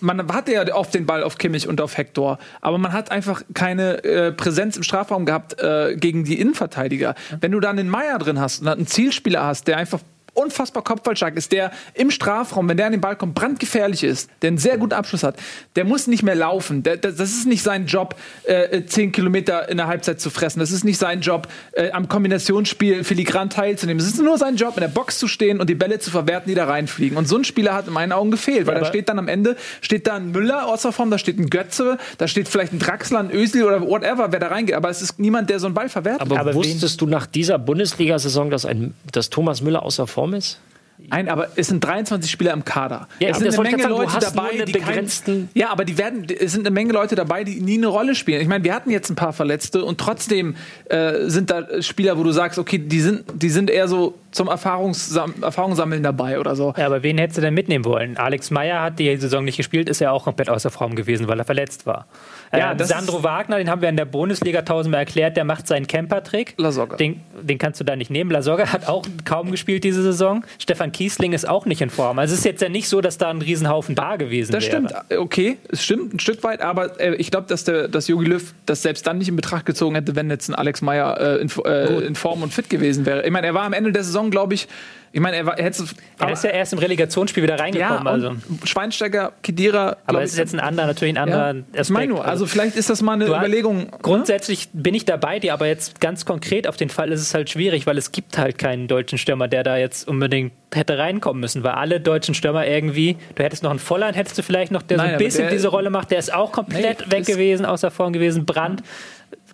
man 0.00 0.32
hatte 0.32 0.52
ja 0.52 0.74
oft 0.74 0.94
den 0.94 1.06
Ball 1.06 1.22
auf 1.22 1.38
Kimmich 1.38 1.68
und 1.68 1.80
auf 1.80 1.96
Hector, 1.96 2.38
aber 2.60 2.78
man 2.78 2.92
hat 2.92 3.10
einfach 3.10 3.42
keine 3.54 4.04
äh, 4.04 4.32
Präsenz 4.32 4.76
im 4.76 4.82
Strafraum 4.82 5.26
gehabt 5.26 5.60
äh, 5.60 5.96
gegen 5.96 6.24
die 6.24 6.40
Innenverteidiger. 6.40 7.14
Wenn 7.40 7.52
du 7.52 7.60
dann 7.60 7.76
den 7.76 7.88
Meier 7.88 8.18
drin 8.18 8.40
hast 8.40 8.60
und 8.60 8.68
einen 8.68 8.86
Zielspieler 8.86 9.44
hast, 9.44 9.68
der 9.68 9.76
einfach 9.76 10.00
unfassbar 10.38 10.84
kopfballstark 10.84 11.36
ist, 11.36 11.52
der 11.52 11.72
im 11.94 12.10
Strafraum, 12.10 12.68
wenn 12.68 12.76
der 12.76 12.86
an 12.86 12.92
den 12.92 13.00
Ball 13.00 13.16
kommt, 13.16 13.34
brandgefährlich 13.34 14.04
ist, 14.04 14.30
der 14.42 14.48
einen 14.48 14.58
sehr 14.58 14.78
guten 14.78 14.92
Abschluss 14.92 15.22
hat, 15.22 15.36
der 15.76 15.84
muss 15.84 16.06
nicht 16.06 16.22
mehr 16.22 16.34
laufen. 16.34 16.82
Der, 16.82 16.96
das 16.96 17.18
ist 17.18 17.46
nicht 17.46 17.62
sein 17.62 17.86
Job, 17.86 18.14
äh, 18.44 18.84
zehn 18.84 19.12
Kilometer 19.12 19.68
in 19.68 19.78
der 19.78 19.88
Halbzeit 19.88 20.20
zu 20.20 20.30
fressen. 20.30 20.60
Das 20.60 20.70
ist 20.70 20.84
nicht 20.84 20.98
sein 20.98 21.20
Job, 21.20 21.48
äh, 21.72 21.90
am 21.90 22.08
Kombinationsspiel 22.08 23.04
filigran 23.04 23.50
teilzunehmen. 23.50 24.00
Es 24.00 24.06
ist 24.08 24.22
nur 24.22 24.38
sein 24.38 24.56
Job, 24.56 24.76
in 24.76 24.82
der 24.82 24.88
Box 24.88 25.18
zu 25.18 25.26
stehen 25.26 25.60
und 25.60 25.68
die 25.68 25.74
Bälle 25.74 25.98
zu 25.98 26.10
verwerten, 26.10 26.48
die 26.48 26.54
da 26.54 26.66
reinfliegen. 26.66 27.18
Und 27.18 27.26
so 27.26 27.36
ein 27.36 27.44
Spieler 27.44 27.74
hat 27.74 27.88
in 27.88 27.92
meinen 27.92 28.12
Augen 28.12 28.30
gefehlt, 28.30 28.66
weil 28.66 28.74
ja, 28.74 28.80
da 28.80 28.86
steht 28.86 29.08
dann 29.08 29.18
am 29.18 29.28
Ende, 29.28 29.56
steht 29.80 30.06
da 30.06 30.14
ein 30.14 30.30
Müller 30.30 30.66
außer 30.66 30.92
Form, 30.92 31.10
da 31.10 31.18
steht 31.18 31.38
ein 31.38 31.50
Götze, 31.50 31.98
da 32.18 32.28
steht 32.28 32.48
vielleicht 32.48 32.72
ein 32.72 32.78
Draxler, 32.78 33.18
ein 33.18 33.30
Özil 33.32 33.64
oder 33.64 33.80
whatever, 33.80 34.30
wer 34.30 34.38
da 34.38 34.48
reingeht. 34.48 34.76
Aber 34.76 34.88
es 34.88 35.02
ist 35.02 35.18
niemand, 35.18 35.50
der 35.50 35.58
so 35.58 35.66
einen 35.66 35.74
Ball 35.74 35.88
verwertet. 35.88 36.22
Aber, 36.22 36.38
aber 36.38 36.54
wusstest 36.54 37.00
du 37.00 37.06
nach 37.06 37.26
dieser 37.26 37.58
Bundesliga-Saison, 37.58 38.50
dass, 38.50 38.66
dass 39.10 39.30
Thomas 39.30 39.62
Müller 39.62 39.82
außer 39.82 40.06
Form 40.06 40.27
ist? 40.34 40.60
Nein, 41.06 41.28
aber 41.28 41.48
es 41.54 41.68
sind 41.68 41.82
23 41.84 42.30
Spieler 42.30 42.52
im 42.52 42.64
Kader. 42.64 43.06
Ja, 43.20 43.28
es 43.28 43.38
sind 43.38 43.48
eine 43.48 43.62
Menge 43.62 43.82
sagen, 43.82 43.94
Leute 43.94 44.18
dabei, 44.20 44.64
die 44.64 44.72
kein, 44.72 45.48
Ja, 45.54 45.70
aber 45.70 45.84
die 45.84 45.96
werden, 45.96 46.26
es 46.28 46.52
sind 46.52 46.66
eine 46.66 46.74
Menge 46.74 46.92
Leute 46.92 47.14
dabei, 47.14 47.44
die 47.44 47.60
nie 47.60 47.78
eine 47.78 47.86
Rolle 47.86 48.16
spielen. 48.16 48.40
Ich 48.40 48.48
meine, 48.48 48.64
wir 48.64 48.74
hatten 48.74 48.90
jetzt 48.90 49.08
ein 49.08 49.14
paar 49.14 49.32
Verletzte 49.32 49.84
und 49.84 49.98
trotzdem 49.98 50.56
äh, 50.86 51.28
sind 51.28 51.50
da 51.50 51.82
Spieler, 51.82 52.18
wo 52.18 52.24
du 52.24 52.32
sagst, 52.32 52.58
okay, 52.58 52.78
die 52.78 53.00
sind, 53.00 53.24
die 53.32 53.50
sind 53.50 53.70
eher 53.70 53.86
so 53.86 54.14
zum 54.32 54.48
Erfahrungssam 54.48 55.34
Erfahrungssammeln 55.40 56.02
dabei 56.02 56.40
oder 56.40 56.56
so. 56.56 56.74
Ja, 56.76 56.86
aber 56.86 57.02
wen 57.02 57.16
hättest 57.18 57.38
du 57.38 57.42
denn 57.42 57.54
mitnehmen 57.54 57.84
wollen? 57.84 58.16
Alex 58.16 58.50
Meyer 58.50 58.82
hat 58.82 58.98
die 58.98 59.16
Saison 59.16 59.44
nicht 59.44 59.56
gespielt, 59.56 59.88
ist 59.88 60.00
ja 60.00 60.10
auch 60.10 60.24
komplett 60.24 60.50
außer 60.50 60.70
Form 60.70 60.96
gewesen, 60.96 61.28
weil 61.28 61.38
er 61.38 61.44
verletzt 61.44 61.86
war. 61.86 62.06
Ja, 62.52 62.72
äh, 62.72 62.84
Sandro 62.84 63.22
Wagner, 63.22 63.58
den 63.58 63.68
haben 63.70 63.82
wir 63.82 63.88
in 63.88 63.96
der 63.96 64.04
Bundesliga 64.04 64.62
tausendmal 64.62 65.00
erklärt, 65.00 65.36
der 65.36 65.44
macht 65.44 65.66
seinen 65.66 65.86
Camper-Trick. 65.86 66.54
Den, 66.96 67.20
den 67.42 67.58
kannst 67.58 67.80
du 67.80 67.84
da 67.84 67.96
nicht 67.96 68.10
nehmen. 68.10 68.30
Lasogga 68.30 68.72
hat 68.72 68.88
auch 68.88 69.04
kaum 69.24 69.50
gespielt 69.50 69.84
diese 69.84 70.02
Saison. 70.02 70.44
Stefan 70.58 70.92
Kiesling 70.92 71.32
ist 71.32 71.48
auch 71.48 71.66
nicht 71.66 71.80
in 71.80 71.90
Form. 71.90 72.18
Also 72.18 72.32
es 72.32 72.40
ist 72.40 72.44
jetzt 72.44 72.62
ja 72.62 72.68
nicht 72.68 72.88
so, 72.88 73.00
dass 73.00 73.18
da 73.18 73.30
ein 73.30 73.42
Riesenhaufen 73.42 73.94
da 73.94 74.16
gewesen 74.16 74.52
das 74.52 74.64
wäre. 74.64 74.82
Das 74.82 74.90
stimmt, 74.90 75.20
okay, 75.20 75.58
es 75.68 75.84
stimmt 75.84 76.14
ein 76.14 76.20
Stück 76.20 76.42
weit, 76.42 76.62
aber 76.62 77.00
äh, 77.00 77.14
ich 77.16 77.30
glaube, 77.30 77.46
dass 77.48 77.64
der 77.64 77.88
dass 77.88 78.08
Jogi 78.08 78.26
Löw 78.26 78.54
das 78.66 78.82
selbst 78.82 79.06
dann 79.06 79.18
nicht 79.18 79.28
in 79.28 79.36
Betracht 79.36 79.66
gezogen 79.66 79.94
hätte, 79.94 80.16
wenn 80.16 80.30
jetzt 80.30 80.48
ein 80.48 80.54
Alex 80.54 80.82
Meyer 80.82 81.20
äh, 81.20 81.40
in, 81.40 81.50
äh, 81.64 82.06
in, 82.06 82.14
Form 82.14 82.42
und 82.42 82.52
fit 82.52 82.70
gewesen 82.70 83.06
wäre. 83.06 83.24
Ich 83.24 83.30
meine, 83.30 83.46
er 83.46 83.54
war 83.54 83.64
am 83.64 83.72
Ende 83.72 83.92
der 83.92 84.04
Saison, 84.04 84.30
glaube 84.30 84.54
ich, 84.54 84.68
ich 85.12 85.20
meine, 85.20 85.36
er, 85.36 85.46
war, 85.46 85.58
er 85.58 85.64
hätte. 85.64 85.84
Er 86.18 86.32
ist 86.32 86.44
ja 86.44 86.50
erst 86.50 86.72
im 86.72 86.78
Relegationsspiel 86.78 87.42
wieder 87.42 87.58
reingekommen. 87.58 88.04
Ja, 88.04 88.10
also. 88.10 88.36
Schweinsteiger, 88.64 89.32
Kedira. 89.42 89.96
Aber 90.06 90.22
es 90.22 90.32
ist 90.32 90.38
jetzt 90.38 90.54
ein 90.54 90.60
anderer, 90.60 90.86
natürlich 90.86 91.14
ein 91.14 91.18
anderer 91.18 91.54
ja, 91.54 91.60
Aspekt. 91.60 91.80
Ich 91.80 91.90
meine 91.90 92.06
nur, 92.08 92.24
also 92.24 92.46
vielleicht 92.46 92.76
ist 92.76 92.90
das 92.90 93.02
mal 93.02 93.14
eine 93.14 93.26
Überlegung. 93.26 93.78
Ne? 93.78 93.90
Grundsätzlich 94.02 94.68
bin 94.72 94.94
ich 94.94 95.04
dabei 95.04 95.38
dir, 95.38 95.54
aber 95.54 95.66
jetzt 95.66 96.00
ganz 96.00 96.24
konkret 96.24 96.68
auf 96.68 96.76
den 96.76 96.90
Fall 96.90 97.10
ist 97.12 97.20
es 97.20 97.34
halt 97.34 97.50
schwierig, 97.50 97.86
weil 97.86 97.96
es 97.96 98.12
gibt 98.12 98.38
halt 98.38 98.58
keinen 98.58 98.88
deutschen 98.88 99.18
Stürmer, 99.18 99.48
der 99.48 99.62
da 99.62 99.76
jetzt 99.76 100.06
unbedingt 100.06 100.52
hätte 100.74 100.98
reinkommen 100.98 101.40
müssen, 101.40 101.62
weil 101.62 101.72
alle 101.72 102.00
deutschen 102.00 102.34
Stürmer 102.34 102.66
irgendwie, 102.66 103.16
du 103.34 103.42
hättest 103.42 103.62
noch 103.62 103.70
einen 103.70 103.78
Volland, 103.78 104.16
hättest 104.16 104.36
du 104.36 104.42
vielleicht 104.42 104.70
noch, 104.70 104.82
der 104.82 104.98
Nein, 104.98 105.08
so 105.08 105.12
ein 105.12 105.18
bisschen 105.18 105.48
diese 105.48 105.68
Rolle 105.68 105.90
macht, 105.90 106.10
der 106.10 106.18
ist 106.18 106.32
auch 106.32 106.52
komplett 106.52 107.06
nee, 107.06 107.12
weg 107.12 107.26
gewesen, 107.26 107.64
außer 107.64 107.90
vorn 107.90 108.12
gewesen, 108.12 108.44
Brand 108.44 108.82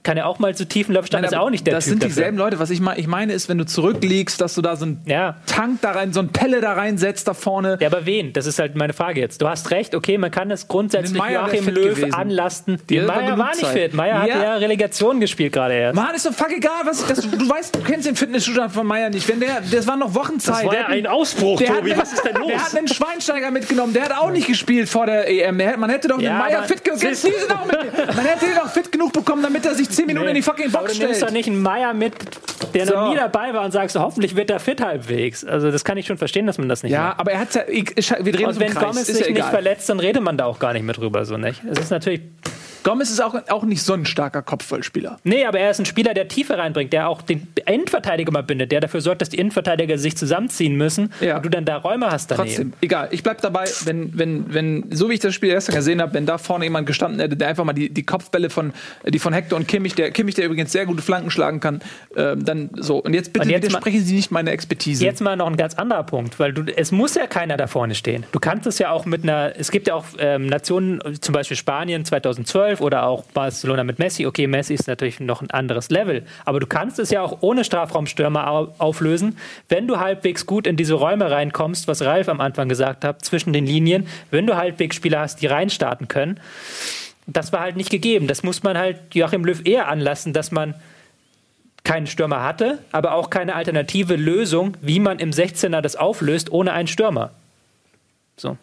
kann 0.05 0.19
ja 0.19 0.27
auch 0.27 0.39
mal 0.39 0.55
zu 0.55 0.69
tiefen 0.69 0.93
Nein, 0.93 1.25
ist 1.25 1.35
auch 1.35 1.51
nicht 1.51 1.67
der 1.67 1.75
Das 1.75 1.85
typ 1.85 1.93
sind 1.93 2.05
dieselben 2.05 2.37
dafür. 2.37 2.51
Leute. 2.51 2.59
Was 2.61 2.71
ich, 2.71 2.81
mein, 2.81 2.99
ich 2.99 3.07
meine, 3.07 3.33
ist, 3.33 3.49
wenn 3.49 3.59
du 3.59 3.65
zurückliegst, 3.65 4.41
dass 4.41 4.55
du 4.55 4.63
da 4.63 4.77
so 4.77 4.85
einen 4.85 5.01
ja. 5.07 5.37
Tank 5.47 5.81
da 5.81 5.93
rein, 5.93 6.13
so 6.13 6.21
ein 6.21 6.29
Pelle 6.29 6.61
da 6.61 6.75
reinsetzt 6.75 7.27
da 7.27 7.35
vorne. 7.35 7.79
Ja, 7.81 7.89
aber 7.89 8.05
wen? 8.05 8.33
Das 8.35 8.47
ist 8.47 8.59
halt 8.59 8.77
meine 8.77 8.93
Frage 8.93 9.21
jetzt. 9.21 9.41
Du 9.41 9.49
hast 9.49 9.71
recht, 9.71 9.95
okay, 9.95 10.19
man 10.19 10.31
kann 10.31 10.51
es 10.51 10.69
grundsätzlich 10.69 11.21
Joachim 11.21 11.69
Löw 11.69 11.95
gewesen. 11.95 12.15
anlasten. 12.15 12.79
Die 12.91 13.01
Meier 13.01 13.39
war 13.39 13.57
nicht 13.57 13.67
fit. 13.67 13.95
Meier 13.95 14.27
ja. 14.27 14.35
hat 14.35 14.43
ja 14.43 14.55
Relegation 14.57 15.21
gespielt 15.21 15.55
gerade 15.55 15.75
erst. 15.75 15.97
Mann, 15.97 16.15
ist 16.15 16.27
doch 16.27 16.35
fuck 16.35 16.53
egal. 16.55 16.83
Was, 16.85 17.07
das, 17.07 17.23
du 17.23 17.49
weißt, 17.49 17.75
du 17.75 17.81
kennst 17.81 18.07
den 18.07 18.17
Fitnesszustand 18.17 18.73
von 18.73 18.87
Meier 18.87 19.09
nicht. 19.09 19.27
Wenn 19.27 19.41
der, 19.41 19.63
das 19.63 19.87
war 19.87 19.97
noch 19.97 20.15
Wochenzeit. 20.15 20.57
Das 20.57 20.65
war 20.67 20.75
ja 20.75 20.87
ein 20.87 21.07
Ausbruch, 21.07 21.61
Tobi. 21.61 21.93
Hat, 21.93 22.03
was 22.03 22.13
ist 22.13 22.25
denn 22.25 22.37
los? 22.37 22.49
Der 22.49 22.63
hat 22.63 22.77
einen 22.77 22.89
Schweinsteiger 22.89 23.51
mitgenommen. 23.51 23.95
Der 23.95 24.05
hat 24.05 24.19
auch 24.19 24.31
nicht 24.31 24.47
gespielt 24.47 24.89
vor 24.91 25.07
der 25.07 25.29
EM. 25.29 25.57
Man 25.57 25.89
hätte 25.89 26.09
doch 26.09 26.21
ja, 26.21 26.31
den 26.31 26.39
Meier 26.39 26.63
fit 26.65 26.85
genug. 26.85 27.01
Man 27.03 28.27
hätte 28.27 28.47
ihn 28.47 28.59
auch 28.63 28.71
fit 28.71 28.93
genug 28.93 29.13
bekommen, 29.15 29.43
damit 29.43 29.65
er 29.65 29.75
sich 29.75 29.94
10 29.97 30.07
Minuten 30.07 30.25
nee. 30.25 30.31
in 30.31 30.37
die 30.37 30.43
fucking 30.43 30.71
Box 30.71 30.85
aber 30.85 30.95
du 30.95 31.07
nimmst 31.07 31.23
doch 31.23 31.31
nicht 31.31 31.47
einen 31.47 31.63
Meier 31.63 31.95
mit, 31.95 32.15
der 32.75 32.87
so. 32.87 32.95
noch 32.95 33.11
nie 33.11 33.17
dabei 33.17 33.55
war 33.55 33.65
und 33.65 33.73
sagst, 33.73 33.97
hoffentlich 33.97 34.37
wird 34.37 34.51
er 34.51 34.61
fit 34.61 34.81
halbwegs. 34.81 35.45
Also 35.45 35.71
das 35.71 35.85
kann 35.85 35.97
ich 35.97 36.07
schon 36.07 36.19
verstehen, 36.19 36.47
dass 36.47 36.59
man 36.59 36.69
das 36.69 36.83
nicht 36.83 36.93
Ja, 36.93 37.09
macht. 37.09 37.21
aber 37.21 37.33
er 37.33 37.41
hat 37.41 37.55
ja, 37.55 37.63
wir 37.67 38.33
drehen 38.33 38.47
und 38.47 38.61
wenn 38.61 38.73
Kreis, 38.73 38.85
Gomez 38.85 39.07
sich 39.07 39.27
ja 39.27 39.33
nicht 39.33 39.45
verletzt, 39.45 39.89
dann 39.89 40.01
redet 40.01 40.23
man 40.23 40.37
da 40.37 40.47
auch 40.47 40.59
gar 40.59 40.73
nicht 40.73 40.85
mehr 40.85 40.95
drüber, 40.95 41.25
so 41.25 41.37
nicht. 41.37 41.63
Es 41.65 41.79
ist 41.79 41.91
natürlich 41.91 42.23
Gomez 42.85 43.11
ist 43.11 43.21
auch, 43.21 43.35
auch 43.49 43.65
nicht 43.65 43.83
so 43.83 43.95
ein 43.95 44.05
starker 44.05 44.43
Kopfballspieler. 44.43 45.17
Nee, 45.25 45.47
aber 45.47 45.59
er 45.59 45.71
ist 45.71 45.81
ein 45.81 45.87
Spieler, 45.87 46.13
der 46.13 46.29
Tiefe 46.29 46.59
reinbringt, 46.59 46.93
der 46.93 47.09
auch 47.09 47.23
den 47.23 47.49
Innenverteidiger 47.67 48.31
mal 48.31 48.43
bindet, 48.43 48.71
der 48.73 48.81
dafür 48.81 49.01
sorgt, 49.01 49.23
dass 49.23 49.31
die 49.31 49.39
Innenverteidiger 49.39 49.97
sich 49.97 50.17
zusammenziehen 50.17 50.77
müssen 50.77 51.11
ja. 51.21 51.37
und 51.37 51.45
du 51.45 51.49
dann 51.49 51.65
da 51.65 51.79
Räume 51.79 52.11
hast 52.11 52.31
daneben. 52.31 52.49
Trotzdem, 52.49 52.73
egal. 52.83 53.09
Ich 53.11 53.23
bleib 53.23 53.41
dabei, 53.41 53.65
wenn, 53.85 54.17
wenn, 54.17 54.53
wenn, 54.53 54.85
so 54.93 55.09
wie 55.09 55.15
ich 55.15 55.21
das 55.21 55.35
Spiel 55.35 55.51
gestern 55.51 55.75
gesehen 55.75 56.03
habe, 56.03 56.13
wenn 56.13 56.27
da 56.27 56.37
vorne 56.37 56.67
jemand 56.67 56.87
gestanden 56.87 57.21
hätte, 57.21 57.37
der 57.37 57.49
einfach 57.49 57.65
mal 57.65 57.73
die, 57.73 57.89
die 57.89 58.05
Kopfbälle 58.05 58.51
von, 58.51 58.75
die 59.07 59.19
von 59.19 59.33
Hector 59.33 59.59
und 59.59 59.67
Kimmich, 59.67 59.95
der 59.95 60.11
Kimmich, 60.11 60.35
der 60.35 60.45
übrigens 60.45 60.71
sehr 60.71 60.85
gute 60.85 61.01
Flanken 61.01 61.31
schlagen 61.31 61.61
kann, 61.61 61.81
äh, 62.15 62.37
dann 62.37 62.69
so. 62.77 62.99
Und 62.99 63.15
jetzt 63.15 63.33
bitte 63.33 63.47
und 63.47 63.51
jetzt 63.51 63.65
widersprechen 63.65 64.01
mal, 64.01 64.05
Sie 64.05 64.15
nicht 64.15 64.31
meine 64.31 64.51
Expertise. 64.51 65.03
Jetzt 65.03 65.23
mal 65.23 65.37
noch 65.37 65.47
ein 65.47 65.57
ganz 65.57 65.75
anderer 65.75 66.03
Punkt, 66.03 66.39
weil 66.39 66.53
du, 66.53 66.65
es 66.77 66.93
muss 66.93 67.15
ja 67.15 67.27
keiner 67.27 67.57
da 67.57 67.67
vorne 67.67 67.95
stehen. 67.95 68.27
Du 68.33 68.41
kannst 68.41 68.67
es 68.67 68.79
ja 68.79 68.91
auch 68.91 69.07
mit 69.07 69.23
einer, 69.23 69.55
es 69.57 69.71
gibt 69.71 69.87
ja 69.87 69.95
auch 69.95 70.05
ähm, 70.19 70.47
Nationen, 70.47 71.01
zum 71.23 71.33
Beispiel 71.33 71.57
Spanien 71.57 72.05
2012 72.05 72.74
oder 72.81 73.07
auch 73.07 73.25
Barcelona 73.33 73.85
mit 73.85 73.99
Messi. 73.99 74.27
Okay, 74.27 74.47
Messi 74.47 74.75
ist 74.75 74.89
natürlich 74.89 75.21
noch 75.21 75.43
ein 75.43 75.51
anderes 75.51 75.91
Level, 75.91 76.25
aber 76.45 76.61
du 76.61 76.67
kannst 76.67 76.99
es 76.99 77.11
ja 77.11 77.23
auch 77.23 77.39
ohne 77.41 77.65
Strafraumstürmer 77.65 78.75
auflösen, 78.79 79.37
wenn 79.69 79.87
du 79.87 79.99
halbwegs 79.99 80.47
gut 80.47 80.67
in 80.67 80.77
diese 80.77 80.95
Räume 80.95 81.31
reinkommst, 81.31 81.89
was 81.89 82.03
Ralf 82.03 82.29
am 82.29 82.41
Anfang 82.41 82.69
gesagt 82.69 83.05
hat, 83.05 83.25
zwischen 83.25 83.53
den 83.53 83.67
Linien, 83.67 84.07
wenn 84.31 84.47
du 84.47 84.57
halbwegs 84.57 84.97
Spieler 84.97 85.21
hast, 85.21 85.43
die 85.43 85.47
reinstarten 85.47 86.09
können. 86.09 86.41
Das 87.27 87.53
war 87.53 87.61
halt 87.61 87.77
nicht 87.77 87.91
gegeben. 87.91 88.27
Das 88.27 88.43
muss 88.43 88.63
man 88.63 88.77
halt 88.77 89.15
Joachim 89.15 89.45
Löw 89.45 89.65
eher 89.65 89.89
anlassen, 89.89 90.33
dass 90.33 90.51
man 90.53 90.75
keinen 91.85 92.07
Stürmer 92.07 92.43
hatte, 92.43 92.79
aber 92.93 93.13
auch 93.13 93.31
keine 93.31 93.55
alternative 93.55 94.17
Lösung, 94.17 94.77
wie 94.81 95.01
man 95.01 95.19
im 95.19 95.31
16er 95.31 95.83
das 95.83 95.97
auflöst 95.97 96.51
ohne 96.51 96.73
einen 96.73 96.89
Stürmer. 96.89 97.31
So. 98.37 98.57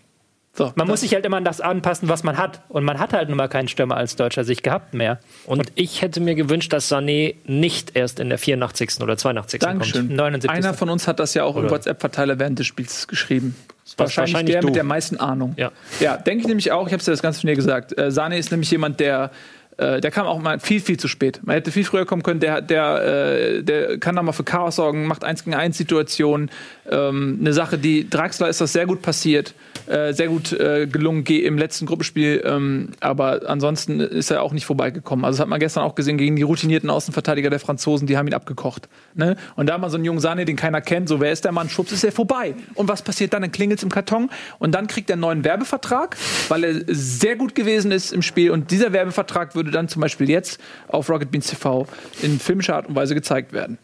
So, 0.54 0.74
man 0.76 0.88
muss 0.88 1.00
sich 1.00 1.14
halt 1.14 1.26
immer 1.26 1.38
an 1.38 1.46
das 1.46 1.62
anpassen, 1.62 2.10
was 2.10 2.24
man 2.24 2.38
hat. 2.38 2.62
Und 2.68 2.84
man 2.84 3.00
hat 3.00 3.14
halt 3.14 3.30
nun 3.30 3.38
mal 3.38 3.48
keinen 3.48 3.70
Stürmer 3.70 3.96
als 3.96 4.18
Deutscher 4.18 4.44
sich 4.44 4.64
gehabt 4.64 4.94
mehr. 4.94 5.20
Und 5.46 5.72
ich 5.76 6.02
hätte 6.02 6.20
mir 6.20 6.36
gewünscht, 6.36 6.74
dass 6.74 6.92
Sané 6.92 7.36
nicht 7.46 7.96
erst 7.96 8.20
in 8.20 8.28
der 8.28 8.38
84. 8.38 9.00
oder 9.02 9.18
82. 9.18 9.62
Dankeschön. 9.62 10.08
kommt. 10.08 10.18
79. 10.18 10.50
Einer 10.50 10.74
von 10.74 10.90
uns 10.90 11.08
hat 11.08 11.20
das 11.20 11.34
ja 11.36 11.46
auch 11.46 11.56
oder? 11.56 11.66
im 11.66 11.72
WhatsApp-Verteiler 11.72 12.38
während 12.38 12.60
des 12.60 12.68
Spiels 12.68 13.08
geschrieben. 13.08 13.56
Wahrscheinlich, 13.98 14.34
wahrscheinlich, 14.34 14.54
der 14.54 14.62
du. 14.62 14.68
mit 14.68 14.76
der 14.76 14.84
meisten 14.84 15.18
Ahnung. 15.18 15.54
Ja, 15.58 15.72
ja 16.02 16.18
denke 16.18 16.42
ich 16.42 16.48
nämlich 16.48 16.72
auch. 16.72 16.86
Ich 16.88 16.94
habe 16.94 17.00
es 17.00 17.08
ja 17.08 17.14
das 17.14 17.22
ganze 17.22 17.42
Turnier 17.42 17.56
gesagt. 17.56 17.98
Äh, 17.98 18.08
Sané 18.08 18.38
ist 18.38 18.52
nämlich 18.52 18.72
jemand, 18.72 19.00
der 19.00 19.32
äh, 19.78 20.02
der 20.02 20.12
kam 20.12 20.28
auch 20.28 20.40
mal 20.40 20.60
viel, 20.60 20.80
viel 20.80 20.98
zu 20.98 21.08
spät. 21.08 21.40
Man 21.44 21.56
hätte 21.56 21.72
viel 21.72 21.84
früher 21.84 22.06
kommen 22.06 22.24
können. 22.24 22.40
Der, 22.40 22.62
der, 22.62 23.04
äh, 23.04 23.64
der 23.64 23.98
kann 24.00 24.16
da 24.16 24.22
mal 24.22 24.32
für 24.32 24.44
Chaos 24.44 24.76
sorgen, 24.76 25.08
macht 25.08 25.24
1 25.24 25.46
gegen 25.46 25.56
1 25.56 25.78
Situationen. 25.78 26.52
Ähm, 26.90 27.38
eine 27.40 27.54
Sache, 27.54 27.78
die 27.78 28.10
Draxler 28.10 28.50
ist 28.50 28.62
das 28.62 28.74
sehr 28.74 28.86
gut 28.86 29.02
passiert, 29.02 29.54
äh, 29.88 30.14
sehr 30.14 30.28
gut 30.28 30.54
äh, 30.54 30.88
gelungen 30.88 31.26
im 31.26 31.58
letzten 31.58 31.86
Gruppenspiel. 31.86 32.44
Ähm, 32.46 32.90
aber 33.00 33.42
ansonsten 33.48 34.00
ist 34.00 34.32
er 34.32 34.44
auch 34.44 34.54
nicht 34.54 34.66
vorbeigekommen. 34.66 35.26
Also 35.26 35.38
das 35.38 35.42
hat 35.42 35.50
man 35.50 35.60
gestern 35.60 35.84
auch 35.84 35.96
gesehen 35.96 36.18
gegen 36.18 36.36
die 36.36 36.42
routinierten 36.42 36.90
Außenverteidiger 36.90 37.50
der 37.50 37.60
Franzosen, 37.60 38.08
die 38.08 38.18
haben 38.18 38.28
ihn 38.28 38.34
abgekocht. 38.34 38.90
Ne? 39.14 39.36
Und 39.56 39.68
da 39.68 39.78
mal 39.78 39.90
so 39.90 39.98
einen 39.98 40.06
jungen 40.06 40.20
Sahne, 40.20 40.46
den 40.46 40.56
keiner 40.56 40.82
kennt, 40.82 41.10
so 41.10 41.20
wer 41.20 41.32
ist 41.32 41.46
der 41.46 41.52
Mann, 41.52 41.70
schwupps 41.70 41.92
ist 41.92 42.04
er 42.04 42.12
vorbei. 42.12 42.56
Und 42.76 42.88
was 42.88 43.02
passiert 43.02 43.34
dann? 43.34 43.42
Dann 43.42 43.52
klingelt 43.52 43.80
es 43.80 43.84
im 43.84 43.90
Karton 43.90 44.30
und 44.60 44.74
dann 44.74 44.88
kriegt 44.88 45.10
er 45.10 45.14
einen 45.14 45.22
neuen 45.22 45.44
Werbevertrag, 45.44 46.16
weil 46.50 46.64
er 46.64 46.82
sehr 46.88 47.36
gut 47.36 47.56
gewesen 47.56 47.92
ist 47.92 48.14
im 48.14 48.22
Spiel. 48.22 48.52
Und 48.52 48.72
dieser 48.72 48.94
Werbevertrag 48.94 49.56
würde 49.56 49.72
dann 49.72 49.88
zum 49.88 50.02
Beispiel 50.02 50.30
jetzt 50.30 50.60
auf 50.88 51.10
Rocket 51.10 51.32
Beans 51.32 51.48
TV 51.48 51.88
in 52.22 52.40
filmischer 52.40 52.76
Art 52.76 52.88
und 52.88 52.96
Weise 52.96 53.16
gezeigt 53.16 53.54
werden. 53.54 53.78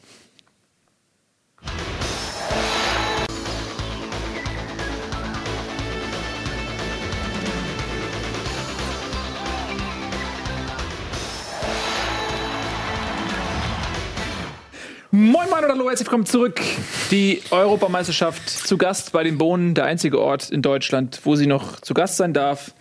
Moin 15.18 15.50
Moin 15.50 15.64
und 15.64 15.72
hallo, 15.72 15.90
herzlich 15.90 16.06
willkommen 16.06 16.28
zurück. 16.28 16.62
Die 17.10 17.42
Europameisterschaft 17.50 18.48
zu 18.48 18.78
Gast 18.78 19.14
bei 19.14 19.24
den 19.24 19.40
Bohnen, 19.40 19.74
der 19.74 19.86
einzige 19.86 20.22
Ort 20.22 20.52
in 20.52 20.62
Deutschland, 20.62 21.22
wo 21.24 21.36
sie 21.36 21.48
noch 21.48 21.80
zu 21.80 21.96
Gast 21.96 22.18
sein 22.18 22.34
darf. 22.34 22.76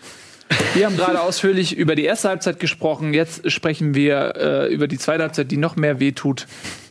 Wir 0.74 0.84
haben 0.84 0.98
gerade 0.98 1.22
ausführlich 1.22 1.74
über 1.78 1.94
die 1.94 2.04
erste 2.04 2.28
Halbzeit 2.28 2.60
gesprochen. 2.60 3.14
Jetzt 3.14 3.50
sprechen 3.50 3.94
wir 3.94 4.34
äh, 4.36 4.66
über 4.70 4.86
die 4.86 4.98
zweite 4.98 5.22
Halbzeit, 5.22 5.50
die 5.50 5.56
noch 5.56 5.76
mehr 5.76 5.98
wehtut. 5.98 6.46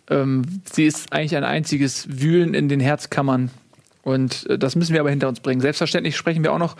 Ähm, 0.09 0.63
sie 0.63 0.87
ist 0.87 1.13
eigentlich 1.13 1.37
ein 1.37 1.43
einziges 1.43 2.07
Wühlen 2.09 2.55
in 2.55 2.67
den 2.67 2.79
Herzkammern. 2.79 3.51
Und 4.01 4.49
äh, 4.49 4.57
das 4.57 4.75
müssen 4.75 4.93
wir 4.93 4.99
aber 4.99 5.11
hinter 5.11 5.27
uns 5.27 5.41
bringen. 5.41 5.61
Selbstverständlich 5.61 6.17
sprechen 6.17 6.43
wir 6.43 6.53
auch 6.53 6.59
noch 6.59 6.75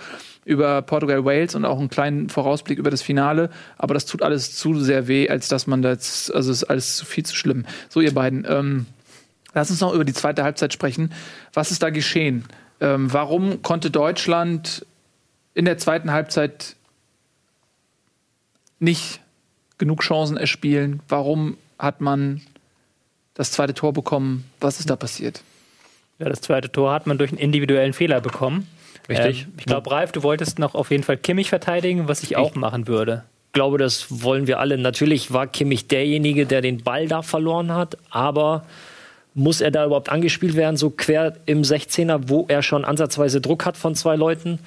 über 0.46 0.84
Portugal 0.84 1.26
Wales 1.26 1.56
und 1.56 1.66
auch 1.66 1.80
einen 1.80 1.90
kleinen 1.90 2.30
Vorausblick 2.30 2.78
über 2.78 2.92
das 2.92 3.02
Finale. 3.02 3.50
Aber 3.78 3.96
das 3.96 4.06
tut 4.06 4.22
alles 4.22 4.56
zu 4.56 4.80
sehr 4.80 5.08
weh, 5.08 5.28
als 5.28 5.48
dass 5.48 5.68
man 5.68 5.82
das, 5.82 6.30
also 6.32 6.52
es 6.52 6.62
ist 6.62 6.70
alles 6.70 6.98
zu 6.98 7.06
viel 7.06 7.26
zu 7.26 7.36
schlimm. 7.36 7.66
So, 7.90 8.00
ihr 8.00 8.14
beiden, 8.14 8.46
ähm, 8.48 8.86
lass 9.54 9.72
uns 9.72 9.82
noch 9.82 9.94
über 9.94 10.06
die 10.06 10.14
zweite 10.14 10.44
Halbzeit 10.44 10.72
sprechen. 10.72 11.12
Was 11.52 11.72
ist 11.72 11.82
da 11.82 11.90
geschehen? 11.90 12.46
Ähm, 12.80 13.12
warum 13.12 13.64
konnte 13.64 13.90
Deutschland 13.90 14.86
in 15.56 15.66
der 15.66 15.80
zweiten 15.80 16.12
Halbzeit 16.12 16.76
nicht 18.80 19.22
genug 19.80 20.02
Chancen 20.02 20.38
erspielen? 20.38 21.02
Warum 21.08 21.58
hat 21.80 22.02
man 22.02 22.42
das 23.34 23.52
zweite 23.52 23.74
Tor 23.74 23.94
bekommen? 23.94 24.46
Was 24.60 24.80
ist 24.80 24.92
da 24.92 24.96
passiert? 24.96 25.42
Ja, 26.20 26.30
das 26.30 26.42
zweite 26.42 26.72
Tor 26.72 26.94
hat 26.94 27.08
man 27.08 27.18
durch 27.18 27.32
einen 27.32 27.40
individuellen 27.40 27.94
Fehler 27.94 28.22
bekommen. 28.22 28.68
Richtig. 29.10 29.44
Ähm, 29.44 29.54
ich 29.58 29.66
glaube, 29.66 29.92
Ralf, 29.92 30.12
du 30.12 30.24
wolltest 30.24 30.60
noch 30.60 30.76
auf 30.76 30.92
jeden 30.92 31.04
Fall 31.04 31.18
Kimmich 31.18 31.50
verteidigen, 31.50 32.08
was 32.08 32.24
ich, 32.24 32.32
ich 32.32 32.38
auch 32.38 32.56
machen 32.56 32.88
würde. 32.88 33.24
Ich 33.48 33.54
glaube, 33.54 33.78
das 33.78 34.24
wollen 34.24 34.48
wir 34.48 34.60
alle. 34.60 34.78
Natürlich 34.78 35.32
war 35.32 35.48
Kimmich 35.48 35.88
derjenige, 35.88 36.46
der 36.46 36.62
den 36.62 36.84
Ball 36.84 37.08
da 37.08 37.22
verloren 37.22 37.74
hat, 37.74 37.98
aber 38.10 38.66
muss 39.34 39.62
er 39.62 39.72
da 39.72 39.86
überhaupt 39.86 40.10
angespielt 40.10 40.56
werden, 40.56 40.78
so 40.78 40.90
quer 40.90 41.36
im 41.46 41.62
16er, 41.62 42.24
wo 42.28 42.46
er 42.48 42.64
schon 42.64 42.86
ansatzweise 42.86 43.42
Druck 43.42 43.66
hat 43.66 43.78
von 43.78 43.94
zwei 43.96 44.16
Leuten? 44.16 44.60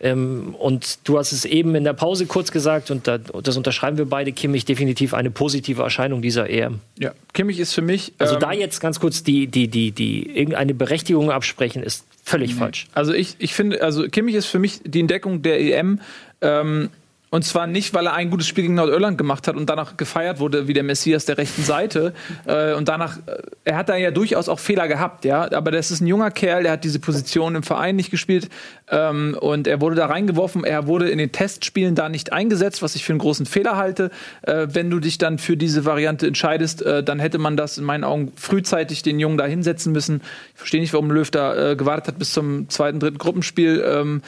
Ähm, 0.00 0.56
und 0.58 0.98
du 1.04 1.18
hast 1.18 1.32
es 1.32 1.44
eben 1.44 1.74
in 1.76 1.84
der 1.84 1.92
Pause 1.92 2.26
kurz 2.26 2.50
gesagt, 2.50 2.90
und 2.90 3.06
da, 3.06 3.18
das 3.18 3.56
unterschreiben 3.56 3.96
wir 3.96 4.06
beide, 4.06 4.32
Kimmich 4.32 4.64
definitiv 4.64 5.14
eine 5.14 5.30
positive 5.30 5.82
Erscheinung 5.82 6.20
dieser 6.20 6.50
EM. 6.50 6.80
Ja, 6.98 7.12
Kimmich 7.32 7.60
ist 7.60 7.72
für 7.72 7.82
mich. 7.82 8.12
Also 8.18 8.34
ähm, 8.34 8.40
da 8.40 8.52
jetzt 8.52 8.80
ganz 8.80 8.98
kurz 8.98 9.22
die, 9.22 9.46
die, 9.46 9.68
die, 9.68 9.92
die 9.92 10.36
irgendeine 10.36 10.74
Berechtigung 10.74 11.30
absprechen, 11.30 11.82
ist 11.82 12.04
völlig 12.24 12.52
nee. 12.52 12.58
falsch. 12.58 12.86
Also 12.94 13.12
ich, 13.12 13.36
ich 13.38 13.54
finde, 13.54 13.82
also 13.82 14.08
Kimmich 14.08 14.34
ist 14.34 14.46
für 14.46 14.58
mich 14.58 14.80
die 14.84 15.00
Entdeckung 15.00 15.42
der 15.42 15.60
EM. 15.60 16.00
Ähm, 16.40 16.90
Und 17.34 17.42
zwar 17.44 17.66
nicht, 17.66 17.94
weil 17.94 18.06
er 18.06 18.12
ein 18.12 18.30
gutes 18.30 18.46
Spiel 18.46 18.62
gegen 18.62 18.74
Nordirland 18.74 19.18
gemacht 19.18 19.48
hat 19.48 19.56
und 19.56 19.68
danach 19.68 19.96
gefeiert 19.96 20.38
wurde 20.38 20.68
wie 20.68 20.72
der 20.72 20.84
Messias 20.84 21.24
der 21.24 21.36
rechten 21.36 21.64
Seite. 21.64 22.14
Äh, 22.46 22.74
und 22.74 22.88
danach, 22.88 23.18
äh, 23.26 23.42
er 23.64 23.76
hat 23.76 23.88
da 23.88 23.96
ja 23.96 24.12
durchaus 24.12 24.48
auch 24.48 24.60
Fehler 24.60 24.86
gehabt, 24.86 25.24
ja. 25.24 25.50
Aber 25.50 25.72
das 25.72 25.90
ist 25.90 26.00
ein 26.00 26.06
junger 26.06 26.30
Kerl, 26.30 26.62
der 26.62 26.70
hat 26.70 26.84
diese 26.84 27.00
Position 27.00 27.56
im 27.56 27.64
Verein 27.64 27.96
nicht 27.96 28.12
gespielt. 28.12 28.50
Ähm, 28.88 29.36
und 29.40 29.66
er 29.66 29.80
wurde 29.80 29.96
da 29.96 30.06
reingeworfen. 30.06 30.62
Er 30.62 30.86
wurde 30.86 31.08
in 31.08 31.18
den 31.18 31.32
Testspielen 31.32 31.96
da 31.96 32.08
nicht 32.08 32.32
eingesetzt, 32.32 32.82
was 32.82 32.94
ich 32.94 33.04
für 33.04 33.12
einen 33.12 33.18
großen 33.18 33.46
Fehler 33.46 33.76
halte. 33.76 34.12
Äh, 34.42 34.68
wenn 34.70 34.88
du 34.88 35.00
dich 35.00 35.18
dann 35.18 35.38
für 35.38 35.56
diese 35.56 35.84
Variante 35.84 36.28
entscheidest, 36.28 36.82
äh, 36.82 37.02
dann 37.02 37.18
hätte 37.18 37.38
man 37.38 37.56
das 37.56 37.78
in 37.78 37.84
meinen 37.84 38.04
Augen 38.04 38.30
frühzeitig 38.36 39.02
den 39.02 39.18
Jungen 39.18 39.38
da 39.38 39.46
hinsetzen 39.46 39.92
müssen. 39.92 40.22
Ich 40.52 40.58
verstehe 40.58 40.80
nicht, 40.80 40.92
warum 40.92 41.10
Löw 41.10 41.28
da 41.32 41.72
äh, 41.72 41.74
gewartet 41.74 42.06
hat 42.06 42.18
bis 42.20 42.32
zum 42.32 42.68
zweiten, 42.68 43.00
dritten 43.00 43.18
Gruppenspiel. 43.18 43.84
Ähm, 43.84 44.22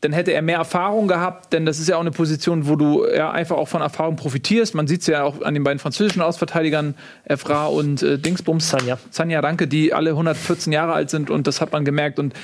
dann 0.00 0.12
hätte 0.12 0.32
er 0.32 0.42
mehr 0.42 0.58
Erfahrung 0.58 1.08
gehabt, 1.08 1.52
denn 1.52 1.66
das 1.66 1.80
ist 1.80 1.88
ja 1.88 1.96
auch 1.96 2.00
eine 2.00 2.12
Position, 2.12 2.68
wo 2.68 2.76
du 2.76 3.04
ja 3.04 3.32
einfach 3.32 3.56
auch 3.56 3.66
von 3.66 3.82
Erfahrung 3.82 4.14
profitierst. 4.14 4.76
Man 4.76 4.86
sieht 4.86 5.00
es 5.00 5.08
ja 5.08 5.24
auch 5.24 5.42
an 5.42 5.54
den 5.54 5.64
beiden 5.64 5.80
französischen 5.80 6.22
Ausverteidigern, 6.22 6.94
Efra 7.24 7.66
und 7.66 8.02
äh, 8.04 8.16
Dingsbums. 8.16 8.70
Sanja. 8.70 8.98
Sanja, 9.10 9.40
danke, 9.40 9.66
die 9.66 9.92
alle 9.92 10.10
114 10.10 10.72
Jahre 10.72 10.92
alt 10.92 11.10
sind 11.10 11.30
und 11.30 11.48
das 11.48 11.60
hat 11.60 11.72
man 11.72 11.84
gemerkt. 11.84 12.20
Und 12.20 12.34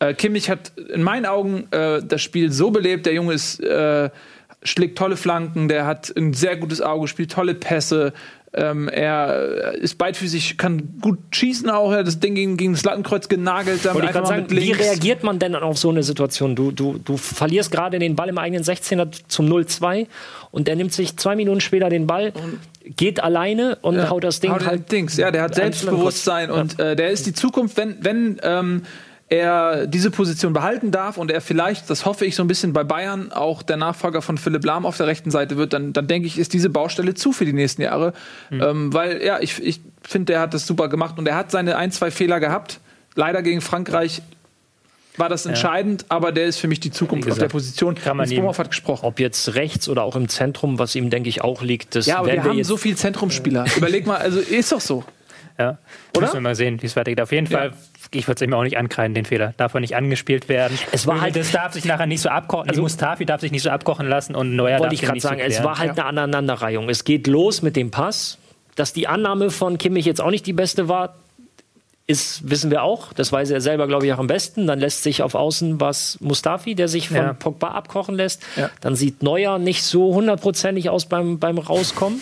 äh, 0.00 0.12
Kimmich 0.14 0.50
hat 0.50 0.72
in 0.92 1.04
meinen 1.04 1.24
Augen 1.24 1.68
äh, 1.70 2.02
das 2.02 2.20
Spiel 2.20 2.50
so 2.50 2.72
belebt. 2.72 3.06
Der 3.06 3.14
Junge 3.14 3.34
ist, 3.34 3.60
äh, 3.60 4.10
schlägt 4.64 4.98
tolle 4.98 5.16
Flanken, 5.16 5.68
der 5.68 5.86
hat 5.86 6.12
ein 6.16 6.34
sehr 6.34 6.56
gutes 6.56 6.80
Auge, 6.80 7.06
spielt 7.06 7.30
tolle 7.30 7.54
Pässe, 7.54 8.12
ähm, 8.56 8.88
er 8.88 9.74
ist 9.74 9.98
beidfüßig, 9.98 10.56
kann 10.58 11.00
gut 11.00 11.18
schießen 11.32 11.68
auch. 11.70 11.90
Er 11.92 11.98
hat 11.98 12.06
das 12.06 12.20
Ding 12.20 12.34
gegen, 12.34 12.56
gegen 12.56 12.72
das 12.72 12.84
Lattenkreuz 12.84 13.28
genagelt. 13.28 13.84
Dann 13.84 14.00
einfach 14.00 14.26
sagen, 14.26 14.46
wie 14.48 14.72
reagiert 14.72 15.24
man 15.24 15.38
denn 15.38 15.56
auf 15.56 15.76
so 15.76 15.90
eine 15.90 16.02
Situation? 16.02 16.54
Du, 16.54 16.70
du, 16.70 16.98
du 17.04 17.16
verlierst 17.16 17.72
gerade 17.72 17.98
den 17.98 18.14
Ball 18.14 18.28
im 18.28 18.38
eigenen 18.38 18.62
16er 18.62 19.08
zum 19.26 19.46
0-2 19.46 20.06
und 20.52 20.68
er 20.68 20.76
nimmt 20.76 20.92
sich 20.92 21.16
zwei 21.16 21.34
Minuten 21.34 21.60
später 21.60 21.88
den 21.88 22.06
Ball, 22.06 22.32
geht 22.84 23.22
alleine 23.22 23.78
und 23.82 23.96
ja, 23.96 24.08
haut 24.08 24.22
das 24.22 24.40
Ding 24.40 24.52
haut 24.52 24.64
halt. 24.64 24.92
Dings. 24.92 25.16
Ja, 25.16 25.30
der 25.30 25.42
hat 25.42 25.54
Selbstbewusstsein 25.54 26.50
und 26.50 26.78
äh, 26.78 26.94
der 26.94 27.10
ist 27.10 27.26
die 27.26 27.32
Zukunft, 27.32 27.76
wenn, 27.76 27.96
wenn 28.00 28.40
ähm, 28.42 28.82
er 29.28 29.86
diese 29.86 30.10
Position 30.10 30.52
behalten 30.52 30.90
darf 30.90 31.16
und 31.16 31.30
er 31.30 31.40
vielleicht, 31.40 31.88
das 31.88 32.04
hoffe 32.04 32.26
ich 32.26 32.36
so 32.36 32.42
ein 32.42 32.46
bisschen 32.46 32.72
bei 32.72 32.84
Bayern, 32.84 33.32
auch 33.32 33.62
der 33.62 33.76
Nachfolger 33.76 34.20
von 34.22 34.36
Philipp 34.36 34.64
Lahm 34.64 34.84
auf 34.84 34.96
der 34.96 35.06
rechten 35.06 35.30
Seite 35.30 35.56
wird, 35.56 35.72
dann, 35.72 35.92
dann 35.92 36.06
denke 36.06 36.26
ich, 36.26 36.38
ist 36.38 36.52
diese 36.52 36.68
Baustelle 36.68 37.14
zu 37.14 37.32
für 37.32 37.44
die 37.44 37.52
nächsten 37.52 37.82
Jahre. 37.82 38.12
Mhm. 38.50 38.62
Ähm, 38.62 38.92
weil, 38.92 39.22
ja, 39.22 39.40
ich, 39.40 39.62
ich 39.62 39.80
finde, 40.02 40.32
der 40.32 40.40
hat 40.40 40.52
das 40.52 40.66
super 40.66 40.88
gemacht 40.88 41.18
und 41.18 41.26
er 41.26 41.36
hat 41.36 41.50
seine 41.50 41.76
ein, 41.76 41.90
zwei 41.90 42.10
Fehler 42.10 42.38
gehabt. 42.38 42.80
Leider 43.14 43.42
gegen 43.42 43.60
Frankreich 43.60 44.22
war 45.16 45.28
das 45.28 45.46
entscheidend, 45.46 46.02
ja. 46.02 46.06
aber 46.10 46.32
der 46.32 46.46
ist 46.46 46.58
für 46.58 46.66
mich 46.66 46.80
die 46.80 46.90
Zukunft 46.90 47.24
gesagt, 47.24 47.42
auf 47.42 47.48
der 47.48 47.52
Position. 47.52 47.94
Kann 47.94 48.16
man 48.16 48.28
ihm, 48.30 48.46
hat 48.46 48.68
gesprochen. 48.68 49.06
Ob 49.06 49.20
jetzt 49.20 49.54
rechts 49.54 49.88
oder 49.88 50.02
auch 50.02 50.16
im 50.16 50.28
Zentrum, 50.28 50.78
was 50.78 50.96
ihm, 50.96 51.08
denke 51.08 51.28
ich, 51.28 51.40
auch 51.40 51.62
liegt. 51.62 51.94
Das 51.94 52.06
ja, 52.06 52.18
aber 52.18 52.26
wir, 52.26 52.34
wir 52.34 52.44
haben 52.44 52.64
so 52.64 52.76
viele 52.76 52.96
Zentrumsspieler. 52.96 53.64
Überleg 53.76 54.06
mal, 54.06 54.16
also 54.16 54.40
ist 54.40 54.72
doch 54.72 54.80
so. 54.80 55.04
Ja, 55.58 55.78
Oder? 56.16 56.22
müssen 56.22 56.34
wir 56.34 56.40
mal 56.40 56.56
sehen, 56.56 56.82
wie 56.82 56.86
es 56.86 56.96
weitergeht. 56.96 57.20
Auf 57.20 57.30
jeden 57.30 57.46
Fall, 57.46 57.72
ich 58.12 58.26
würde 58.26 58.36
es 58.36 58.42
ihm 58.42 58.54
auch 58.54 58.62
nicht 58.62 58.76
ankreiden, 58.76 59.14
den 59.14 59.24
Fehler. 59.24 59.54
Darf 59.56 59.74
er 59.74 59.80
nicht 59.80 59.96
angespielt 59.96 60.48
werden. 60.48 60.78
Es 60.92 61.06
war 61.06 61.20
halt, 61.20 61.36
das 61.36 61.50
darf 61.50 61.72
sich 61.72 61.84
nachher 61.84 62.06
nicht 62.06 62.20
so 62.20 62.28
abkochen. 62.28 62.68
Also, 62.68 62.82
Mustafi 62.82 63.26
darf 63.26 63.40
sich 63.40 63.52
nicht 63.52 63.62
so 63.62 63.70
abkochen 63.70 64.08
lassen 64.08 64.34
und 64.34 64.56
Neuer 64.56 64.78
darf 64.78 64.92
ich 64.92 65.02
gerade 65.02 65.20
sagen, 65.20 65.40
so 65.40 65.46
es 65.46 65.62
war 65.62 65.78
halt 65.78 65.96
ja. 65.96 66.04
eine 66.04 66.22
Aneinanderreihung. 66.22 66.88
Es 66.88 67.04
geht 67.04 67.26
los 67.26 67.62
mit 67.62 67.76
dem 67.76 67.90
Pass. 67.90 68.38
Dass 68.76 68.92
die 68.92 69.06
Annahme 69.06 69.50
von 69.50 69.78
Kimmich 69.78 70.04
jetzt 70.04 70.20
auch 70.20 70.30
nicht 70.30 70.46
die 70.46 70.52
beste 70.52 70.88
war, 70.88 71.14
ist, 72.06 72.50
wissen 72.50 72.70
wir 72.70 72.82
auch. 72.82 73.12
Das 73.12 73.32
weiß 73.32 73.50
er 73.50 73.60
selber, 73.60 73.86
glaube 73.86 74.06
ich, 74.06 74.12
auch 74.12 74.18
am 74.18 74.26
besten. 74.26 74.66
Dann 74.66 74.80
lässt 74.80 75.04
sich 75.04 75.22
auf 75.22 75.34
Außen 75.34 75.80
was 75.80 76.18
Mustafi, 76.20 76.74
der 76.74 76.88
sich 76.88 77.08
von 77.08 77.16
ja. 77.16 77.32
Pogba 77.32 77.68
abkochen 77.68 78.16
lässt. 78.16 78.42
Ja. 78.56 78.70
Dann 78.80 78.96
sieht 78.96 79.22
Neuer 79.22 79.58
nicht 79.58 79.84
so 79.84 80.12
hundertprozentig 80.14 80.90
aus 80.90 81.06
beim, 81.06 81.38
beim 81.38 81.58
Rauskommen 81.58 82.20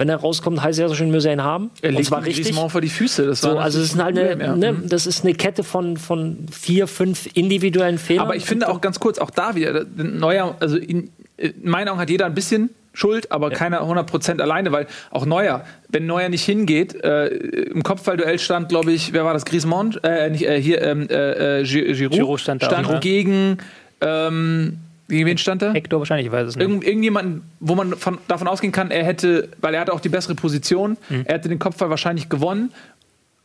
wenn 0.00 0.08
er 0.08 0.16
rauskommt, 0.16 0.62
heißt 0.62 0.78
er 0.78 0.88
so 0.88 0.94
schön, 0.94 1.10
müsse 1.10 1.28
er 1.28 1.34
ihn 1.34 1.44
haben. 1.44 1.70
Er 1.82 1.92
legt 1.92 2.06
zwar 2.06 2.24
richtig. 2.24 2.54
vor 2.54 2.80
die 2.80 2.88
Füße. 2.88 3.26
Das 3.26 3.42
so, 3.42 3.58
also 3.58 3.78
ist 3.78 4.02
halt 4.02 4.18
eine, 4.18 4.42
ja. 4.42 4.56
ne, 4.56 4.72
mhm. 4.72 4.88
das 4.88 5.06
ist 5.06 5.24
eine 5.24 5.34
Kette 5.34 5.62
von, 5.62 5.98
von 5.98 6.46
vier, 6.50 6.86
fünf 6.86 7.28
individuellen 7.34 7.98
Fehlern. 7.98 8.24
Aber 8.24 8.34
ich 8.34 8.46
finde 8.46 8.70
auch 8.70 8.80
ganz 8.80 8.98
kurz, 8.98 9.18
auch 9.18 9.28
da 9.28 9.54
wieder, 9.56 9.84
Neuer, 9.96 10.56
also 10.58 10.78
in, 10.78 11.10
in 11.36 11.52
meinen 11.64 11.90
Augen 11.90 12.00
hat 12.00 12.08
jeder 12.08 12.24
ein 12.24 12.34
bisschen 12.34 12.70
Schuld, 12.94 13.30
aber 13.30 13.50
ja. 13.50 13.58
keiner 13.58 13.82
100% 13.82 14.40
alleine, 14.40 14.72
weil 14.72 14.86
auch 15.10 15.26
Neuer, 15.26 15.66
wenn 15.90 16.06
Neuer 16.06 16.30
nicht 16.30 16.46
hingeht, 16.46 16.94
äh, 17.04 17.26
im 17.26 17.82
Kopfballduell 17.82 18.38
stand, 18.38 18.70
glaube 18.70 18.92
ich, 18.92 19.12
wer 19.12 19.26
war 19.26 19.34
das? 19.34 19.44
Griezmann? 19.44 19.98
Äh, 20.02 20.30
nicht, 20.30 20.46
äh, 20.46 20.62
hier, 20.62 20.80
ähm, 20.80 21.08
äh, 21.10 21.62
Giroud, 21.62 22.12
Giroud 22.12 22.40
stand, 22.40 22.62
da 22.62 22.66
stand 22.68 22.88
auch, 22.88 23.00
gegen 23.00 23.58
ähm, 24.00 24.78
gegen 25.10 25.26
wen 25.26 25.38
stand 25.38 25.62
er? 25.62 25.72
Hector 25.72 25.98
wahrscheinlich, 25.98 26.26
ich 26.26 26.32
weiß 26.32 26.48
es 26.48 26.56
nicht. 26.56 26.62
Irgend, 26.62 26.84
irgendjemanden, 26.84 27.42
wo 27.60 27.74
man 27.74 27.96
von, 27.96 28.18
davon 28.28 28.48
ausgehen 28.48 28.72
kann, 28.72 28.90
er 28.90 29.04
hätte, 29.04 29.48
weil 29.60 29.74
er 29.74 29.80
hatte 29.80 29.92
auch 29.92 30.00
die 30.00 30.08
bessere 30.08 30.34
Position, 30.34 30.96
mhm. 31.08 31.24
er 31.26 31.34
hätte 31.34 31.48
den 31.48 31.58
Kopfball 31.58 31.90
wahrscheinlich 31.90 32.28
gewonnen. 32.28 32.72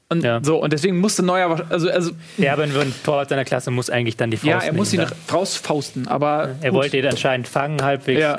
Und 0.07 0.23
ja. 0.23 0.39
so, 0.43 0.61
und 0.61 0.71
deswegen 0.71 0.99
musste 0.99 1.23
Neuer, 1.23 1.65
also, 1.69 1.89
also. 1.89 2.11
Ja, 2.37 2.53
aber 2.53 2.63
ein 2.63 2.93
Torwart 3.03 3.29
seiner 3.29 3.43
Klasse 3.43 3.71
muss 3.71 3.89
eigentlich 3.89 4.15
dann 4.15 4.29
die 4.29 4.37
Faust 4.37 4.47
Ja, 4.47 4.59
er 4.59 4.73
muss 4.73 4.93
ihn 4.93 4.99
da. 4.99 5.33
rausfausten, 5.33 6.07
aber. 6.07 6.51
Er 6.61 6.69
gut. 6.69 6.79
wollte 6.79 6.97
ihn 6.97 7.07
anscheinend 7.07 7.47
fangen, 7.47 7.81
halbwegs. 7.81 8.21
Ja. 8.21 8.37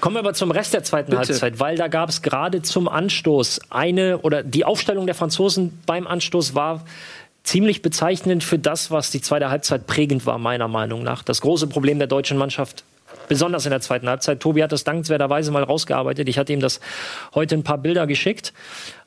Kommen 0.00 0.16
wir 0.16 0.20
aber 0.20 0.32
zum 0.32 0.50
Rest 0.50 0.72
der 0.72 0.84
zweiten 0.84 1.10
Bitte. 1.10 1.28
Halbzeit, 1.28 1.60
weil 1.60 1.76
da 1.76 1.88
gab 1.88 2.08
es 2.08 2.22
gerade 2.22 2.62
zum 2.62 2.88
Anstoß 2.88 3.60
eine, 3.68 4.18
oder 4.18 4.42
die 4.42 4.64
Aufstellung 4.64 5.04
der 5.04 5.14
Franzosen 5.14 5.78
beim 5.84 6.06
Anstoß 6.06 6.54
war 6.54 6.82
ziemlich 7.44 7.82
bezeichnend 7.82 8.44
für 8.44 8.58
das, 8.58 8.90
was 8.90 9.10
die 9.10 9.20
zweite 9.20 9.50
Halbzeit 9.50 9.86
prägend 9.86 10.26
war, 10.26 10.38
meiner 10.38 10.68
Meinung 10.68 11.02
nach. 11.02 11.22
Das 11.22 11.40
große 11.40 11.66
Problem 11.66 11.98
der 11.98 12.08
deutschen 12.08 12.38
Mannschaft, 12.38 12.84
besonders 13.28 13.66
in 13.66 13.70
der 13.70 13.80
zweiten 13.80 14.08
Halbzeit. 14.08 14.40
Tobi 14.40 14.62
hat 14.62 14.72
das 14.72 14.84
dankenswerterweise 14.84 15.50
mal 15.50 15.62
rausgearbeitet. 15.62 16.28
Ich 16.28 16.38
hatte 16.38 16.52
ihm 16.52 16.60
das 16.60 16.80
heute 17.34 17.56
ein 17.56 17.64
paar 17.64 17.78
Bilder 17.78 18.06
geschickt. 18.06 18.52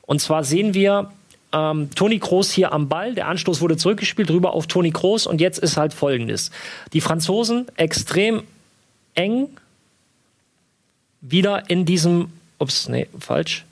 Und 0.02 0.20
zwar 0.20 0.44
sehen 0.44 0.74
wir 0.74 1.10
ähm, 1.52 1.90
Toni 1.94 2.18
Kroos 2.18 2.50
hier 2.50 2.72
am 2.72 2.88
Ball. 2.88 3.14
Der 3.14 3.28
Anstoß 3.28 3.60
wurde 3.60 3.76
zurückgespielt, 3.76 4.30
rüber 4.30 4.52
auf 4.52 4.66
Toni 4.66 4.90
Kroos. 4.90 5.26
Und 5.26 5.40
jetzt 5.40 5.58
ist 5.58 5.76
halt 5.76 5.94
Folgendes. 5.94 6.50
Die 6.92 7.00
Franzosen 7.00 7.66
extrem 7.76 8.42
eng 9.14 9.48
wieder 11.22 11.68
in 11.70 11.84
diesem, 11.84 12.30
ups, 12.58 12.88
nee, 12.88 13.08
falsch. 13.18 13.64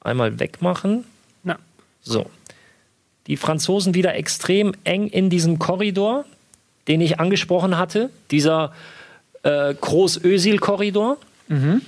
Einmal 0.00 0.38
wegmachen. 0.38 1.04
Na. 1.42 1.58
So 2.00 2.30
die 3.30 3.36
Franzosen 3.36 3.94
wieder 3.94 4.16
extrem 4.16 4.72
eng 4.82 5.06
in 5.06 5.30
diesem 5.30 5.60
Korridor, 5.60 6.24
den 6.88 7.00
ich 7.00 7.20
angesprochen 7.20 7.78
hatte, 7.78 8.10
dieser 8.32 8.72
äh, 9.44 9.72
Groß-Ösil-Korridor. 9.72 11.16
Mhm. 11.46 11.80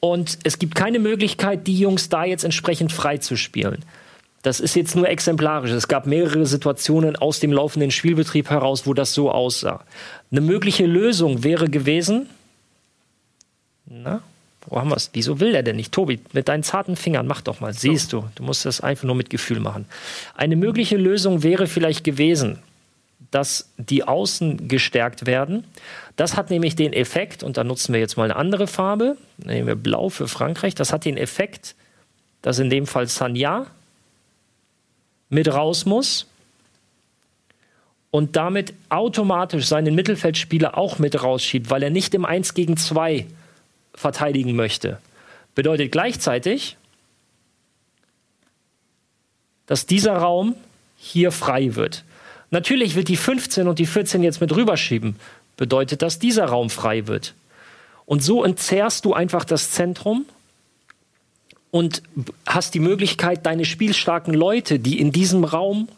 Und 0.00 0.38
es 0.44 0.58
gibt 0.58 0.74
keine 0.74 0.98
Möglichkeit, 0.98 1.66
die 1.66 1.78
Jungs 1.78 2.08
da 2.08 2.24
jetzt 2.24 2.42
entsprechend 2.42 2.90
frei 2.90 3.18
zu 3.18 3.36
spielen. 3.36 3.84
Das 4.40 4.60
ist 4.60 4.74
jetzt 4.74 4.96
nur 4.96 5.10
exemplarisch. 5.10 5.72
Es 5.72 5.88
gab 5.88 6.06
mehrere 6.06 6.46
Situationen 6.46 7.16
aus 7.16 7.38
dem 7.38 7.52
laufenden 7.52 7.90
Spielbetrieb 7.90 8.48
heraus, 8.48 8.86
wo 8.86 8.94
das 8.94 9.12
so 9.12 9.30
aussah. 9.30 9.84
Eine 10.30 10.40
mögliche 10.40 10.86
Lösung 10.86 11.44
wäre 11.44 11.68
gewesen, 11.68 12.30
na, 13.84 14.22
wo 14.72 14.80
haben 14.80 14.88
wir 14.88 14.96
es? 14.96 15.10
Wieso 15.12 15.38
will 15.38 15.54
er 15.54 15.62
denn 15.62 15.76
nicht? 15.76 15.92
Tobi, 15.92 16.18
mit 16.32 16.48
deinen 16.48 16.62
zarten 16.62 16.96
Fingern, 16.96 17.26
mach 17.26 17.42
doch 17.42 17.60
mal. 17.60 17.74
Siehst 17.74 18.14
du, 18.14 18.24
du 18.34 18.42
musst 18.42 18.64
das 18.64 18.80
einfach 18.80 19.04
nur 19.04 19.14
mit 19.14 19.28
Gefühl 19.28 19.60
machen. 19.60 19.84
Eine 20.34 20.56
mögliche 20.56 20.96
Lösung 20.96 21.42
wäre 21.42 21.66
vielleicht 21.66 22.04
gewesen, 22.04 22.58
dass 23.30 23.70
die 23.76 24.04
Außen 24.04 24.68
gestärkt 24.68 25.26
werden. 25.26 25.64
Das 26.16 26.38
hat 26.38 26.48
nämlich 26.48 26.74
den 26.74 26.94
Effekt, 26.94 27.42
und 27.42 27.58
da 27.58 27.64
nutzen 27.64 27.92
wir 27.92 28.00
jetzt 28.00 28.16
mal 28.16 28.24
eine 28.24 28.36
andere 28.36 28.66
Farbe, 28.66 29.18
nehmen 29.36 29.66
wir 29.66 29.74
Blau 29.74 30.08
für 30.08 30.26
Frankreich, 30.26 30.74
das 30.74 30.90
hat 30.90 31.04
den 31.04 31.18
Effekt, 31.18 31.74
dass 32.40 32.58
in 32.58 32.70
dem 32.70 32.86
Fall 32.86 33.08
Sanya 33.08 33.66
mit 35.28 35.52
raus 35.52 35.84
muss 35.84 36.26
und 38.10 38.36
damit 38.36 38.72
automatisch 38.88 39.66
seinen 39.66 39.94
Mittelfeldspieler 39.94 40.78
auch 40.78 40.98
mit 40.98 41.22
rausschiebt, 41.22 41.68
weil 41.68 41.82
er 41.82 41.90
nicht 41.90 42.14
im 42.14 42.24
1 42.24 42.54
gegen 42.54 42.78
2 42.78 43.26
verteidigen 43.94 44.54
möchte. 44.56 44.98
Bedeutet 45.54 45.92
gleichzeitig, 45.92 46.76
dass 49.66 49.86
dieser 49.86 50.16
Raum 50.16 50.54
hier 50.96 51.32
frei 51.32 51.74
wird. 51.74 52.04
Natürlich 52.50 52.94
wird 52.94 53.08
die 53.08 53.16
15 53.16 53.66
und 53.66 53.78
die 53.78 53.86
14 53.86 54.22
jetzt 54.22 54.40
mit 54.40 54.54
rüberschieben. 54.54 55.16
Bedeutet, 55.56 56.02
dass 56.02 56.18
dieser 56.18 56.46
Raum 56.46 56.70
frei 56.70 57.06
wird. 57.06 57.34
Und 58.04 58.22
so 58.22 58.44
entzerrst 58.44 59.04
du 59.04 59.14
einfach 59.14 59.44
das 59.44 59.70
Zentrum 59.70 60.26
und 61.70 62.02
hast 62.46 62.74
die 62.74 62.80
Möglichkeit, 62.80 63.46
deine 63.46 63.64
spielstarken 63.64 64.34
Leute, 64.34 64.78
die 64.78 65.00
in 65.00 65.12
diesem 65.12 65.44
Raum 65.44 65.88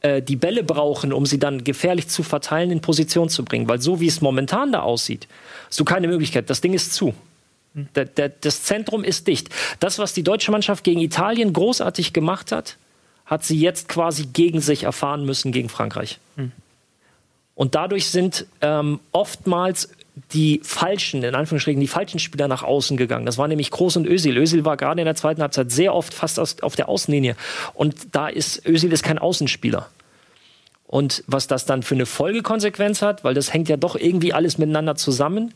äh, 0.00 0.22
die 0.22 0.36
Bälle 0.36 0.64
brauchen, 0.64 1.12
um 1.12 1.26
sie 1.26 1.38
dann 1.38 1.64
gefährlich 1.64 2.08
zu 2.08 2.22
verteilen, 2.22 2.70
in 2.70 2.80
Position 2.80 3.28
zu 3.28 3.44
bringen. 3.44 3.68
Weil 3.68 3.82
so 3.82 4.00
wie 4.00 4.06
es 4.06 4.22
momentan 4.22 4.72
da 4.72 4.80
aussieht, 4.80 5.28
hast 5.68 5.78
du 5.78 5.84
keine 5.84 6.08
Möglichkeit. 6.08 6.48
Das 6.48 6.62
Ding 6.62 6.72
ist 6.72 6.94
zu. 6.94 7.14
Der, 7.74 8.04
der, 8.04 8.28
das 8.28 8.64
Zentrum 8.64 9.04
ist 9.04 9.28
dicht. 9.28 9.48
Das, 9.78 9.98
was 9.98 10.12
die 10.12 10.22
deutsche 10.22 10.50
Mannschaft 10.50 10.82
gegen 10.82 11.00
Italien 11.00 11.52
großartig 11.52 12.12
gemacht 12.12 12.50
hat, 12.52 12.76
hat 13.26 13.44
sie 13.44 13.58
jetzt 13.58 13.88
quasi 13.88 14.26
gegen 14.26 14.60
sich 14.60 14.82
erfahren 14.82 15.24
müssen 15.24 15.52
gegen 15.52 15.68
Frankreich. 15.68 16.18
Mhm. 16.34 16.52
Und 17.54 17.74
dadurch 17.74 18.08
sind 18.08 18.46
ähm, 18.60 18.98
oftmals 19.12 19.90
die 20.32 20.60
falschen, 20.64 21.22
in 21.22 21.34
Anführungsstrichen, 21.34 21.80
die 21.80 21.86
falschen 21.86 22.18
Spieler 22.18 22.48
nach 22.48 22.62
außen 22.62 22.96
gegangen. 22.96 23.26
Das 23.26 23.38
war 23.38 23.48
nämlich 23.48 23.70
Groß 23.70 23.96
und 23.96 24.06
Özil. 24.06 24.36
Özil 24.36 24.64
war 24.64 24.76
gerade 24.76 25.00
in 25.00 25.04
der 25.04 25.14
zweiten 25.14 25.40
Halbzeit 25.42 25.70
sehr 25.70 25.94
oft 25.94 26.12
fast 26.12 26.62
auf 26.62 26.76
der 26.76 26.88
Außenlinie. 26.88 27.36
Und 27.74 27.94
da 28.12 28.28
ist 28.28 28.66
Özil 28.66 28.92
ist 28.92 29.02
kein 29.02 29.18
Außenspieler. 29.18 29.88
Und 30.90 31.22
was 31.28 31.46
das 31.46 31.66
dann 31.66 31.84
für 31.84 31.94
eine 31.94 32.04
Folgekonsequenz 32.04 33.00
hat, 33.00 33.22
weil 33.22 33.32
das 33.32 33.54
hängt 33.54 33.68
ja 33.68 33.76
doch 33.76 33.94
irgendwie 33.94 34.32
alles 34.32 34.58
miteinander 34.58 34.96
zusammen. 34.96 35.54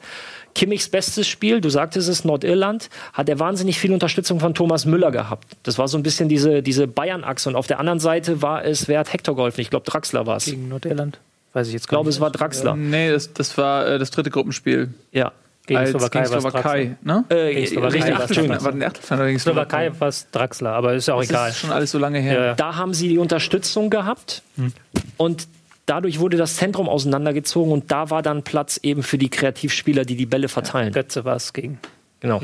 Kimmichs 0.55 0.89
bestes 0.89 1.27
Spiel, 1.27 1.61
du 1.61 1.71
sagtest 1.71 2.09
es, 2.09 2.25
Nordirland, 2.25 2.89
hat 3.13 3.29
er 3.29 3.41
wahnsinnig 3.41 3.81
viel 3.81 3.93
Unterstützung 3.93 4.39
von 4.39 4.55
Thomas 4.55 4.87
Müller 4.87 5.11
gehabt. 5.11 5.57
Das 5.65 5.77
war 5.77 5.89
so 5.89 5.99
ein 5.99 6.05
bisschen 6.05 6.29
diese, 6.29 6.63
diese 6.63 6.87
Bayern-Achse. 6.87 7.49
Und 7.49 7.57
auf 7.57 7.67
der 7.67 7.81
anderen 7.81 7.99
Seite 7.99 8.43
war 8.43 8.65
es, 8.65 8.87
wer 8.87 9.01
hat 9.01 9.13
Hector 9.13 9.35
geholfen? 9.35 9.61
Ich 9.61 9.71
glaube, 9.71 9.85
Draxler 9.85 10.25
war 10.25 10.37
es. 10.37 10.45
Gegen 10.45 10.69
Nordirland? 10.69 11.19
Weiß 11.53 11.67
ich 11.67 11.73
jetzt 11.73 11.89
gar 11.89 11.99
nicht. 11.99 12.11
Ich 12.11 12.11
glaube, 12.11 12.11
es 12.11 12.21
war 12.21 12.31
Draxler. 12.31 12.77
Nee, 12.77 13.11
das, 13.11 13.33
das 13.33 13.59
war 13.59 13.89
äh, 13.89 13.99
das 13.99 14.13
dritte 14.13 14.31
Gruppenspiel. 14.31 14.95
Ja. 15.11 15.33
Gegen 15.67 15.81
als 15.81 15.91
Slowakei, 15.91 16.21
gegen 16.21 16.41
Slowakei 16.41 16.97
ne? 17.03 17.25
Äh, 17.31 17.55
gegen 17.55 17.67
Slowakei, 17.67 18.27
Slowakei, 18.27 19.39
Slowakei 19.39 19.93
war 19.99 20.09
es 20.09 20.31
Draxler, 20.31 20.73
aber 20.73 20.93
ist 20.93 21.09
auch 21.09 21.21
das 21.21 21.31
egal. 21.31 21.47
Das 21.47 21.57
ist 21.57 21.61
schon 21.61 21.73
alles 21.73 21.91
so 21.91 21.99
lange 21.99 22.19
her. 22.19 22.45
Ja. 22.45 22.55
Da 22.55 22.77
haben 22.77 22.93
sie 22.93 23.09
die 23.09 23.19
Unterstützung 23.19 23.89
gehabt 23.89 24.43
hm. 24.57 24.73
und 25.17 25.49
dadurch 25.87 26.21
wurde 26.21 26.37
das 26.37 26.57
Zentrum 26.57 26.89
auseinandergezogen 26.89 27.73
und 27.73 27.91
da 27.91 28.11
war 28.11 28.21
dann 28.23 28.43
Platz 28.43 28.79
eben 28.83 29.03
für 29.03 29.17
die 29.17 29.31
Kreativspieler, 29.31 30.05
die 30.05 30.17
die 30.17 30.27
Bälle 30.27 30.49
verteilen. 30.49 30.93
Ja, 30.93 31.03
Götze 31.03 31.25
war 31.25 31.37
es 31.37 31.53
gegen 31.53 31.79
genau. 32.21 32.41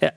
Ja, 0.00 0.10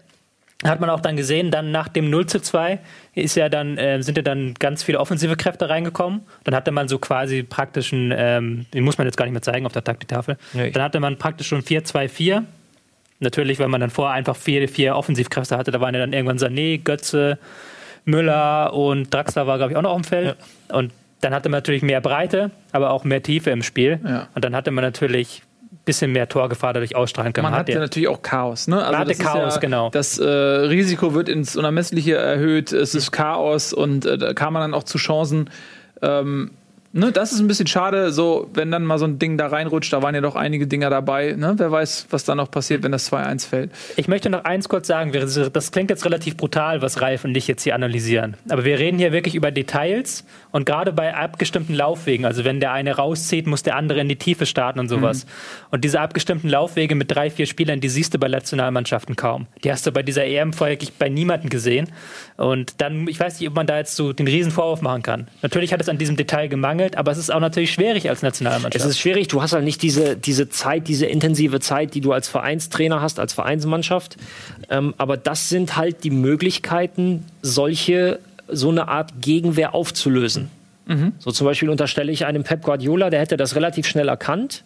hat 0.63 0.79
man 0.79 0.89
auch 0.89 1.01
dann 1.01 1.17
gesehen, 1.17 1.51
dann 1.51 1.71
nach 1.71 1.89
dem 1.89 2.09
0 2.09 2.27
zu 2.27 2.39
2 2.39 2.79
ist 3.13 3.35
ja 3.35 3.49
dann, 3.49 3.77
äh, 3.77 4.01
sind 4.01 4.17
ja 4.17 4.23
dann 4.23 4.53
ganz 4.53 4.83
viele 4.83 4.99
offensive 4.99 5.35
Kräfte 5.35 5.69
reingekommen. 5.69 6.21
Dann 6.43 6.55
hatte 6.55 6.71
man 6.71 6.87
so 6.87 6.97
quasi 6.97 7.43
praktischen, 7.43 8.13
ähm, 8.15 8.65
den 8.73 8.83
muss 8.83 8.97
man 8.97 9.05
jetzt 9.05 9.17
gar 9.17 9.25
nicht 9.25 9.33
mehr 9.33 9.41
zeigen 9.41 9.65
auf 9.65 9.73
der 9.73 9.83
Taktiktafel. 9.83 10.37
Nee. 10.53 10.71
Dann 10.71 10.81
hatte 10.81 10.99
man 10.99 11.17
praktisch 11.17 11.47
schon 11.47 11.61
4-2-4. 11.61 12.43
Natürlich, 13.19 13.59
weil 13.59 13.69
man 13.69 13.79
dann 13.79 13.89
vorher 13.89 14.13
einfach 14.13 14.35
vier, 14.35 14.67
vier 14.67 14.95
Offensivkräfte 14.95 15.57
hatte, 15.57 15.71
da 15.71 15.79
waren 15.79 15.93
ja 15.93 16.01
dann 16.01 16.11
irgendwann 16.11 16.37
Sané, 16.37 16.83
Götze, 16.83 17.37
Müller 18.03 18.73
und 18.73 19.13
Draxler 19.13 19.47
war, 19.47 19.57
glaube 19.57 19.71
ich, 19.71 19.77
auch 19.77 19.81
noch 19.81 19.95
im 19.95 20.03
Feld. 20.03 20.35
Ja. 20.69 20.75
Und 20.75 20.91
dann 21.21 21.33
hatte 21.33 21.47
man 21.49 21.59
natürlich 21.59 21.81
mehr 21.81 22.01
Breite, 22.01 22.51
aber 22.71 22.91
auch 22.91 23.03
mehr 23.03 23.23
Tiefe 23.23 23.51
im 23.51 23.63
Spiel. 23.63 23.99
Ja. 24.05 24.27
Und 24.35 24.43
dann 24.43 24.53
hatte 24.55 24.71
man 24.71 24.83
natürlich 24.83 25.43
bisschen 25.85 26.11
mehr 26.11 26.29
Torgefahr 26.29 26.73
dadurch 26.73 26.95
ausstrahlen 26.95 27.33
kann. 27.33 27.43
Man, 27.43 27.51
man 27.51 27.59
hat 27.59 27.69
ja 27.69 27.79
natürlich 27.79 28.07
auch 28.07 28.21
Chaos. 28.21 28.67
Ne? 28.67 28.83
Also 28.83 28.97
hatte 28.97 29.15
Chaos, 29.15 29.55
ja, 29.55 29.59
genau. 29.59 29.89
Das 29.89 30.17
äh, 30.17 30.25
Risiko 30.25 31.13
wird 31.13 31.29
ins 31.29 31.55
Unermessliche 31.55 32.15
erhöht, 32.15 32.71
es 32.71 32.95
ist 32.95 33.11
Chaos 33.11 33.73
und 33.73 34.05
äh, 34.05 34.17
da 34.17 34.33
kam 34.33 34.53
man 34.53 34.61
dann 34.61 34.73
auch 34.73 34.83
zu 34.83 34.97
Chancen. 34.97 35.49
Ähm, 36.01 36.51
ne, 36.95 37.11
das 37.11 37.31
ist 37.31 37.39
ein 37.39 37.47
bisschen 37.47 37.67
schade, 37.67 38.11
so 38.11 38.49
wenn 38.53 38.71
dann 38.71 38.83
mal 38.83 38.97
so 38.97 39.05
ein 39.05 39.19
Ding 39.19 39.37
da 39.37 39.47
reinrutscht, 39.47 39.93
da 39.93 40.01
waren 40.01 40.15
ja 40.15 40.21
doch 40.21 40.35
einige 40.35 40.65
Dinger 40.65 40.89
dabei. 40.89 41.33
Ne? 41.37 41.53
Wer 41.57 41.71
weiß, 41.71 42.07
was 42.09 42.23
dann 42.23 42.37
noch 42.37 42.49
passiert, 42.49 42.83
wenn 42.83 42.91
das 42.91 43.11
2-1 43.11 43.47
fällt. 43.47 43.71
Ich 43.97 44.07
möchte 44.07 44.29
noch 44.29 44.45
eins 44.45 44.69
kurz 44.69 44.87
sagen, 44.87 45.11
das 45.11 45.71
klingt 45.71 45.89
jetzt 45.89 46.05
relativ 46.05 46.37
brutal, 46.37 46.81
was 46.81 47.01
Ralf 47.01 47.25
und 47.25 47.35
ich 47.35 47.47
jetzt 47.47 47.63
hier 47.63 47.75
analysieren. 47.75 48.35
Aber 48.49 48.65
wir 48.65 48.79
reden 48.79 48.97
hier 48.97 49.11
wirklich 49.11 49.35
über 49.35 49.51
Details 49.51 50.23
und 50.51 50.65
gerade 50.65 50.93
bei 50.93 51.13
abgestimmten 51.13 51.75
Laufwegen, 51.75 52.25
also 52.25 52.45
wenn 52.45 52.59
der 52.59 52.71
eine 52.71 52.95
rauszieht, 52.95 53.45
muss 53.45 53.63
der 53.63 53.75
andere 53.75 53.99
in 53.99 54.07
die 54.07 54.15
Tiefe 54.15 54.45
starten 54.45 54.79
und 54.79 54.87
sowas. 54.87 55.25
Mhm. 55.25 55.29
Und 55.71 55.83
diese 55.83 55.99
abgestimmten 55.99 56.49
Laufwege 56.49 56.95
mit 56.95 57.13
drei, 57.13 57.29
vier 57.29 57.45
Spielern, 57.45 57.81
die 57.81 57.89
siehst 57.89 58.13
du 58.13 58.19
bei 58.19 58.29
Nationalmannschaften 58.29 59.15
kaum. 59.15 59.47
Die 59.63 59.71
hast 59.71 59.85
du 59.85 59.91
bei 59.91 60.01
dieser 60.01 60.25
EM 60.25 60.53
vorher 60.53 60.77
bei 60.97 61.09
niemandem 61.09 61.49
gesehen. 61.49 61.89
Und 62.37 62.81
dann, 62.81 63.07
ich 63.07 63.19
weiß 63.19 63.39
nicht, 63.39 63.49
ob 63.49 63.55
man 63.55 63.67
da 63.67 63.77
jetzt 63.77 63.95
so 63.95 64.13
den 64.13 64.27
riesen 64.27 64.51
Vorwurf 64.51 64.81
machen 64.81 65.03
kann. 65.03 65.27
Natürlich 65.41 65.73
hat 65.73 65.81
es 65.81 65.89
an 65.89 65.97
diesem 65.97 66.15
Detail 66.15 66.47
gemangelt, 66.47 66.84
aber 66.97 67.11
es 67.11 67.17
ist 67.17 67.33
auch 67.33 67.39
natürlich 67.39 67.71
schwierig 67.71 68.09
als 68.09 68.21
Nationalmannschaft. 68.21 68.75
Es 68.75 68.85
ist 68.85 68.99
schwierig, 68.99 69.27
du 69.27 69.41
hast 69.41 69.53
halt 69.53 69.63
nicht 69.63 69.81
diese, 69.81 70.15
diese 70.15 70.49
Zeit, 70.49 70.87
diese 70.87 71.05
intensive 71.05 71.59
Zeit, 71.59 71.93
die 71.93 72.01
du 72.01 72.11
als 72.11 72.27
Vereinstrainer 72.27 73.01
hast, 73.01 73.19
als 73.19 73.33
Vereinsmannschaft. 73.33 74.17
Ähm, 74.69 74.93
aber 74.97 75.17
das 75.17 75.49
sind 75.49 75.75
halt 75.75 76.03
die 76.03 76.11
Möglichkeiten, 76.11 77.25
solche, 77.41 78.19
so 78.47 78.69
eine 78.69 78.87
Art 78.87 79.21
Gegenwehr 79.21 79.73
aufzulösen. 79.73 80.49
Mhm. 80.85 81.13
So 81.19 81.31
zum 81.31 81.45
Beispiel 81.45 81.69
unterstelle 81.69 82.11
ich 82.11 82.25
einem 82.25 82.43
Pep 82.43 82.61
Guardiola, 82.61 83.09
der 83.09 83.19
hätte 83.19 83.37
das 83.37 83.55
relativ 83.55 83.87
schnell 83.87 84.07
erkannt, 84.07 84.63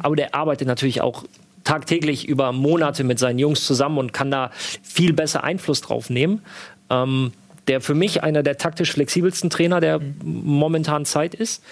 aber 0.00 0.16
der 0.16 0.34
arbeitet 0.34 0.68
natürlich 0.68 1.00
auch 1.00 1.24
tagtäglich 1.64 2.28
über 2.28 2.52
Monate 2.52 3.04
mit 3.04 3.18
seinen 3.18 3.38
Jungs 3.38 3.64
zusammen 3.66 3.98
und 3.98 4.12
kann 4.12 4.30
da 4.30 4.50
viel 4.82 5.12
besser 5.14 5.42
Einfluss 5.44 5.80
drauf 5.80 6.10
nehmen. 6.10 6.42
Ähm, 6.90 7.32
der 7.68 7.80
für 7.80 7.94
mich 7.94 8.22
einer 8.22 8.42
der 8.42 8.56
taktisch 8.56 8.92
flexibelsten 8.92 9.50
Trainer 9.50 9.80
der 9.80 10.00
momentanen 10.22 11.06
Zeit 11.06 11.34
ist, 11.34 11.62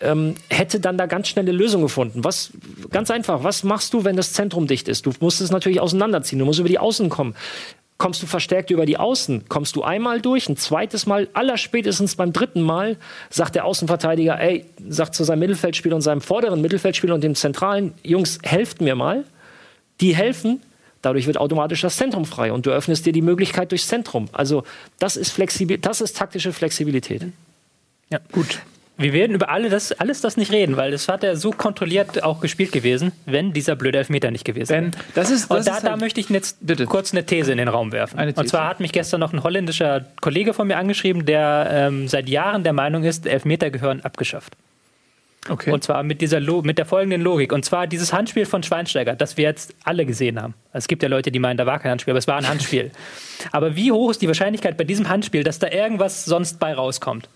ähm, 0.00 0.34
hätte 0.48 0.80
dann 0.80 0.96
da 0.96 1.06
ganz 1.06 1.28
schnelle 1.28 1.52
Lösungen 1.52 1.84
gefunden. 1.84 2.24
Was 2.24 2.52
ganz 2.90 3.10
einfach, 3.10 3.44
was 3.44 3.64
machst 3.64 3.92
du, 3.92 4.04
wenn 4.04 4.16
das 4.16 4.32
Zentrum 4.32 4.66
dicht 4.66 4.88
ist? 4.88 5.06
Du 5.06 5.12
musst 5.20 5.40
es 5.40 5.50
natürlich 5.50 5.80
auseinanderziehen, 5.80 6.38
du 6.38 6.44
musst 6.44 6.58
über 6.58 6.68
die 6.68 6.78
Außen 6.78 7.08
kommen. 7.08 7.34
Kommst 7.98 8.22
du 8.22 8.26
verstärkt 8.26 8.70
über 8.70 8.86
die 8.86 8.96
Außen? 8.96 9.44
Kommst 9.48 9.76
du 9.76 9.82
einmal 9.82 10.22
durch, 10.22 10.48
ein 10.48 10.56
zweites 10.56 11.04
Mal, 11.04 11.28
allerspätestens 11.34 12.16
beim 12.16 12.32
dritten 12.32 12.62
Mal, 12.62 12.96
sagt 13.28 13.56
der 13.56 13.66
Außenverteidiger, 13.66 14.40
ey, 14.40 14.64
sagt 14.88 15.14
zu 15.14 15.22
seinem 15.22 15.40
Mittelfeldspieler 15.40 15.96
und 15.96 16.00
seinem 16.00 16.22
vorderen 16.22 16.62
Mittelfeldspieler 16.62 17.14
und 17.14 17.22
dem 17.22 17.34
zentralen, 17.34 17.92
Jungs, 18.02 18.38
helft 18.42 18.80
mir 18.80 18.94
mal. 18.94 19.24
Die 20.00 20.16
helfen, 20.16 20.62
Dadurch 21.02 21.26
wird 21.26 21.38
automatisch 21.38 21.80
das 21.80 21.96
Zentrum 21.96 22.24
frei 22.24 22.52
und 22.52 22.66
du 22.66 22.70
öffnest 22.70 23.06
dir 23.06 23.12
die 23.12 23.22
Möglichkeit 23.22 23.70
durchs 23.70 23.88
Zentrum. 23.88 24.28
Also 24.32 24.64
das 24.98 25.16
ist, 25.16 25.30
Flexibil 25.30 25.78
das 25.78 26.00
ist 26.00 26.16
taktische 26.16 26.52
Flexibilität. 26.52 27.22
Ja, 28.10 28.18
gut. 28.32 28.60
Wir 29.00 29.14
werden 29.14 29.34
über 29.34 29.48
alle 29.48 29.70
das, 29.70 29.92
alles 29.92 30.20
das 30.20 30.36
nicht 30.36 30.52
reden, 30.52 30.76
weil 30.76 30.90
das 30.90 31.08
hat 31.08 31.24
er 31.24 31.34
so 31.34 31.52
kontrolliert 31.52 32.22
auch 32.22 32.40
gespielt 32.40 32.70
gewesen, 32.70 33.12
wenn 33.24 33.54
dieser 33.54 33.74
blöde 33.74 33.96
Elfmeter 33.96 34.30
nicht 34.30 34.44
gewesen 34.44 34.68
wäre. 34.68 34.90
Das 35.14 35.30
ist, 35.30 35.50
das 35.50 35.58
und 35.60 35.66
da, 35.66 35.74
halt 35.74 35.84
da 35.84 35.96
möchte 35.96 36.20
ich 36.20 36.28
jetzt 36.28 36.58
bitte. 36.60 36.84
kurz 36.84 37.12
eine 37.12 37.24
These 37.24 37.50
in 37.50 37.56
den 37.56 37.68
Raum 37.68 37.92
werfen. 37.92 38.20
Und 38.20 38.48
zwar 38.48 38.68
hat 38.68 38.80
mich 38.80 38.92
gestern 38.92 39.20
noch 39.20 39.32
ein 39.32 39.42
holländischer 39.42 40.04
Kollege 40.20 40.52
von 40.52 40.66
mir 40.66 40.76
angeschrieben, 40.76 41.24
der 41.24 41.68
ähm, 41.72 42.08
seit 42.08 42.28
Jahren 42.28 42.62
der 42.62 42.74
Meinung 42.74 43.02
ist, 43.04 43.26
Elfmeter 43.26 43.70
gehören 43.70 44.02
abgeschafft. 44.02 44.54
Okay. 45.48 45.70
Und 45.70 45.82
zwar 45.82 46.02
mit, 46.02 46.20
dieser 46.20 46.40
mit 46.62 46.76
der 46.76 46.84
folgenden 46.84 47.22
Logik. 47.22 47.52
Und 47.52 47.64
zwar 47.64 47.86
dieses 47.86 48.12
Handspiel 48.12 48.44
von 48.44 48.62
Schweinsteiger, 48.62 49.16
das 49.16 49.36
wir 49.36 49.44
jetzt 49.44 49.74
alle 49.84 50.04
gesehen 50.04 50.40
haben. 50.40 50.54
Es 50.72 50.86
gibt 50.86 51.02
ja 51.02 51.08
Leute, 51.08 51.30
die 51.30 51.38
meinen, 51.38 51.56
da 51.56 51.64
war 51.64 51.78
kein 51.78 51.92
Handspiel, 51.92 52.12
aber 52.12 52.18
es 52.18 52.28
war 52.28 52.36
ein 52.36 52.48
Handspiel. 52.48 52.90
aber 53.52 53.74
wie 53.74 53.90
hoch 53.90 54.10
ist 54.10 54.20
die 54.20 54.26
Wahrscheinlichkeit 54.26 54.76
bei 54.76 54.84
diesem 54.84 55.08
Handspiel, 55.08 55.42
dass 55.42 55.58
da 55.58 55.68
irgendwas 55.68 56.24
sonst 56.26 56.60
bei 56.60 56.74
rauskommt? 56.74 57.28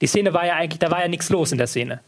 Die 0.00 0.06
Szene 0.06 0.32
war 0.32 0.46
ja 0.46 0.54
eigentlich, 0.54 0.80
da 0.80 0.90
war 0.90 1.00
ja 1.00 1.08
nichts 1.08 1.30
los 1.30 1.52
in 1.52 1.58
der 1.58 1.68
Szene. 1.68 2.00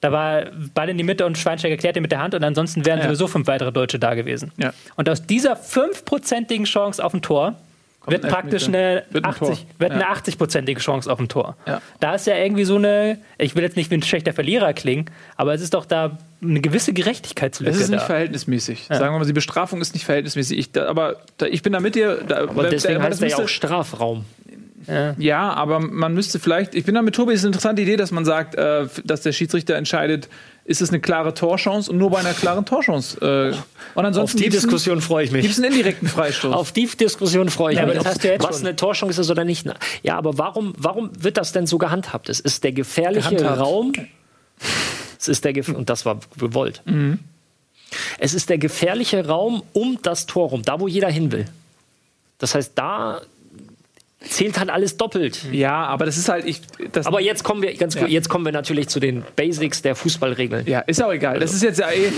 Da 0.00 0.12
war 0.12 0.46
Ball 0.74 0.90
in 0.90 0.98
die 0.98 1.04
Mitte 1.04 1.24
und 1.26 1.38
Schweinsteiger 1.38 1.76
klärt 1.76 1.96
ihn 1.96 2.02
mit 2.02 2.12
der 2.12 2.20
Hand 2.20 2.34
und 2.34 2.44
ansonsten 2.44 2.84
wären 2.84 2.98
ja. 2.98 3.06
sowieso 3.06 3.28
fünf 3.28 3.46
weitere 3.46 3.72
Deutsche 3.72 3.98
da 3.98 4.14
gewesen. 4.14 4.52
Ja. 4.56 4.72
Und 4.94 5.08
aus 5.08 5.26
dieser 5.26 5.56
fünfprozentigen 5.56 6.64
Chance 6.64 7.02
auf 7.02 7.14
ein 7.14 7.22
Tor 7.22 7.56
wird 8.06 8.28
praktisch 8.28 8.68
eine, 8.68 9.04
wird 9.10 9.24
80, 9.24 9.66
wird 9.78 9.92
ja. 9.92 9.96
eine 9.96 10.06
80-prozentige 10.06 10.78
Chance 10.78 11.10
auf 11.10 11.18
ein 11.18 11.28
Tor. 11.28 11.56
Ja. 11.66 11.80
Da 12.00 12.14
ist 12.14 12.26
ja 12.26 12.36
irgendwie 12.36 12.64
so 12.64 12.76
eine, 12.76 13.18
ich 13.38 13.54
will 13.56 13.62
jetzt 13.62 13.76
nicht 13.76 13.90
wie 13.90 13.96
ein 13.96 14.02
schlechter 14.02 14.32
Verlierer 14.32 14.72
klingen, 14.72 15.06
aber 15.36 15.54
es 15.54 15.60
ist 15.60 15.74
doch 15.74 15.86
da 15.86 16.18
eine 16.42 16.60
gewisse 16.60 16.92
Gerechtigkeitslücke. 16.92 17.70
Es 17.70 17.80
ist 17.80 17.90
nicht 17.90 18.02
da. 18.02 18.06
verhältnismäßig. 18.06 18.88
Ja. 18.88 18.96
Sagen 18.96 19.14
wir 19.14 19.18
mal, 19.18 19.26
die 19.26 19.32
Bestrafung 19.32 19.80
ist 19.80 19.94
nicht 19.94 20.04
verhältnismäßig. 20.04 20.58
Ich, 20.58 20.72
da, 20.72 20.86
aber 20.86 21.16
da, 21.38 21.46
ich 21.46 21.62
bin 21.62 21.72
da 21.72 21.80
mit 21.80 21.94
dir. 21.94 22.22
Da, 22.26 22.42
aber 22.42 22.68
deswegen 22.68 23.02
heißt 23.02 23.22
er 23.22 23.28
ja 23.28 23.38
auch 23.38 23.48
Strafraum. 23.48 24.24
Ja. 24.86 25.14
ja. 25.18 25.52
aber 25.52 25.80
man 25.80 26.14
müsste 26.14 26.38
vielleicht, 26.38 26.74
ich 26.74 26.84
bin 26.84 26.94
da 26.94 27.02
mit 27.02 27.14
Tobi, 27.14 27.32
es 27.32 27.40
ist 27.40 27.44
eine 27.44 27.48
interessante 27.50 27.82
Idee, 27.82 27.96
dass 27.96 28.12
man 28.12 28.24
sagt, 28.24 28.54
äh, 28.54 28.86
dass 29.04 29.22
der 29.22 29.32
Schiedsrichter 29.32 29.74
entscheidet, 29.74 30.28
ist 30.66 30.82
es 30.82 30.90
eine 30.90 31.00
klare 31.00 31.32
Torchance 31.32 31.90
und 31.90 31.96
nur 31.96 32.10
bei 32.10 32.18
einer 32.18 32.34
klaren 32.34 32.64
Torchance. 32.64 33.18
Äh, 33.20 33.56
und 33.94 34.04
ansonsten 34.04 34.38
Auf 34.38 34.42
die 34.42 34.48
Diskussion 34.48 35.00
freue 35.00 35.24
ich 35.24 35.30
mich. 35.30 35.42
Gibt 35.42 35.52
es 35.52 35.62
einen 35.62 35.72
indirekten 35.72 36.08
Freistoß? 36.08 36.52
Auf 36.52 36.72
die 36.72 36.86
Diskussion 36.86 37.48
freue 37.50 37.74
ich 37.74 37.78
ja, 37.78 37.86
mich. 37.86 37.98
was 38.04 38.58
schon. 38.58 38.66
eine 38.66 38.74
Torchance 38.74 39.20
ist 39.20 39.30
oder 39.30 39.44
nicht. 39.44 39.66
Ja, 40.02 40.18
aber 40.18 40.38
warum, 40.38 40.74
warum 40.76 41.10
wird 41.16 41.36
das 41.36 41.52
denn 41.52 41.68
so 41.68 41.78
gehandhabt? 41.78 42.28
Es 42.28 42.40
ist 42.40 42.64
der 42.64 42.72
gefährliche 42.72 43.36
gehandhabt. 43.36 43.60
Raum. 43.60 43.92
Es 45.18 45.28
ist 45.28 45.44
der 45.44 45.52
Gef 45.52 45.68
und 45.68 45.88
das 45.88 46.04
war 46.04 46.18
gewollt. 46.36 46.82
Mhm. 46.84 47.20
Es 48.18 48.34
ist 48.34 48.50
der 48.50 48.58
gefährliche 48.58 49.26
Raum 49.26 49.62
um 49.72 49.98
das 50.02 50.26
Tor 50.26 50.48
rum, 50.48 50.62
da 50.62 50.80
wo 50.80 50.88
jeder 50.88 51.08
hin 51.08 51.30
will. 51.30 51.46
Das 52.38 52.54
heißt, 52.56 52.72
da 52.74 53.22
zählt 54.28 54.58
halt 54.58 54.70
alles 54.70 54.96
doppelt. 54.96 55.44
Ja, 55.52 55.84
aber 55.86 56.06
das 56.06 56.16
ist 56.16 56.28
halt 56.28 56.44
ich. 56.44 56.60
aber 57.04 57.20
jetzt 57.20 57.44
kommen 57.44 57.62
wir 57.62 57.74
ganz 57.74 57.94
ja. 57.94 58.06
jetzt 58.06 58.28
kommen 58.28 58.44
wir 58.44 58.52
natürlich 58.52 58.88
zu 58.88 59.00
den 59.00 59.24
Basics 59.36 59.82
der 59.82 59.94
Fußballregeln. 59.94 60.66
Ja, 60.66 60.80
ist 60.80 61.02
auch 61.02 61.12
egal. 61.12 61.38
Das 61.40 61.52
ist 61.52 61.62
jetzt 61.62 61.78
ja 61.78 61.90
eh. 61.90 62.10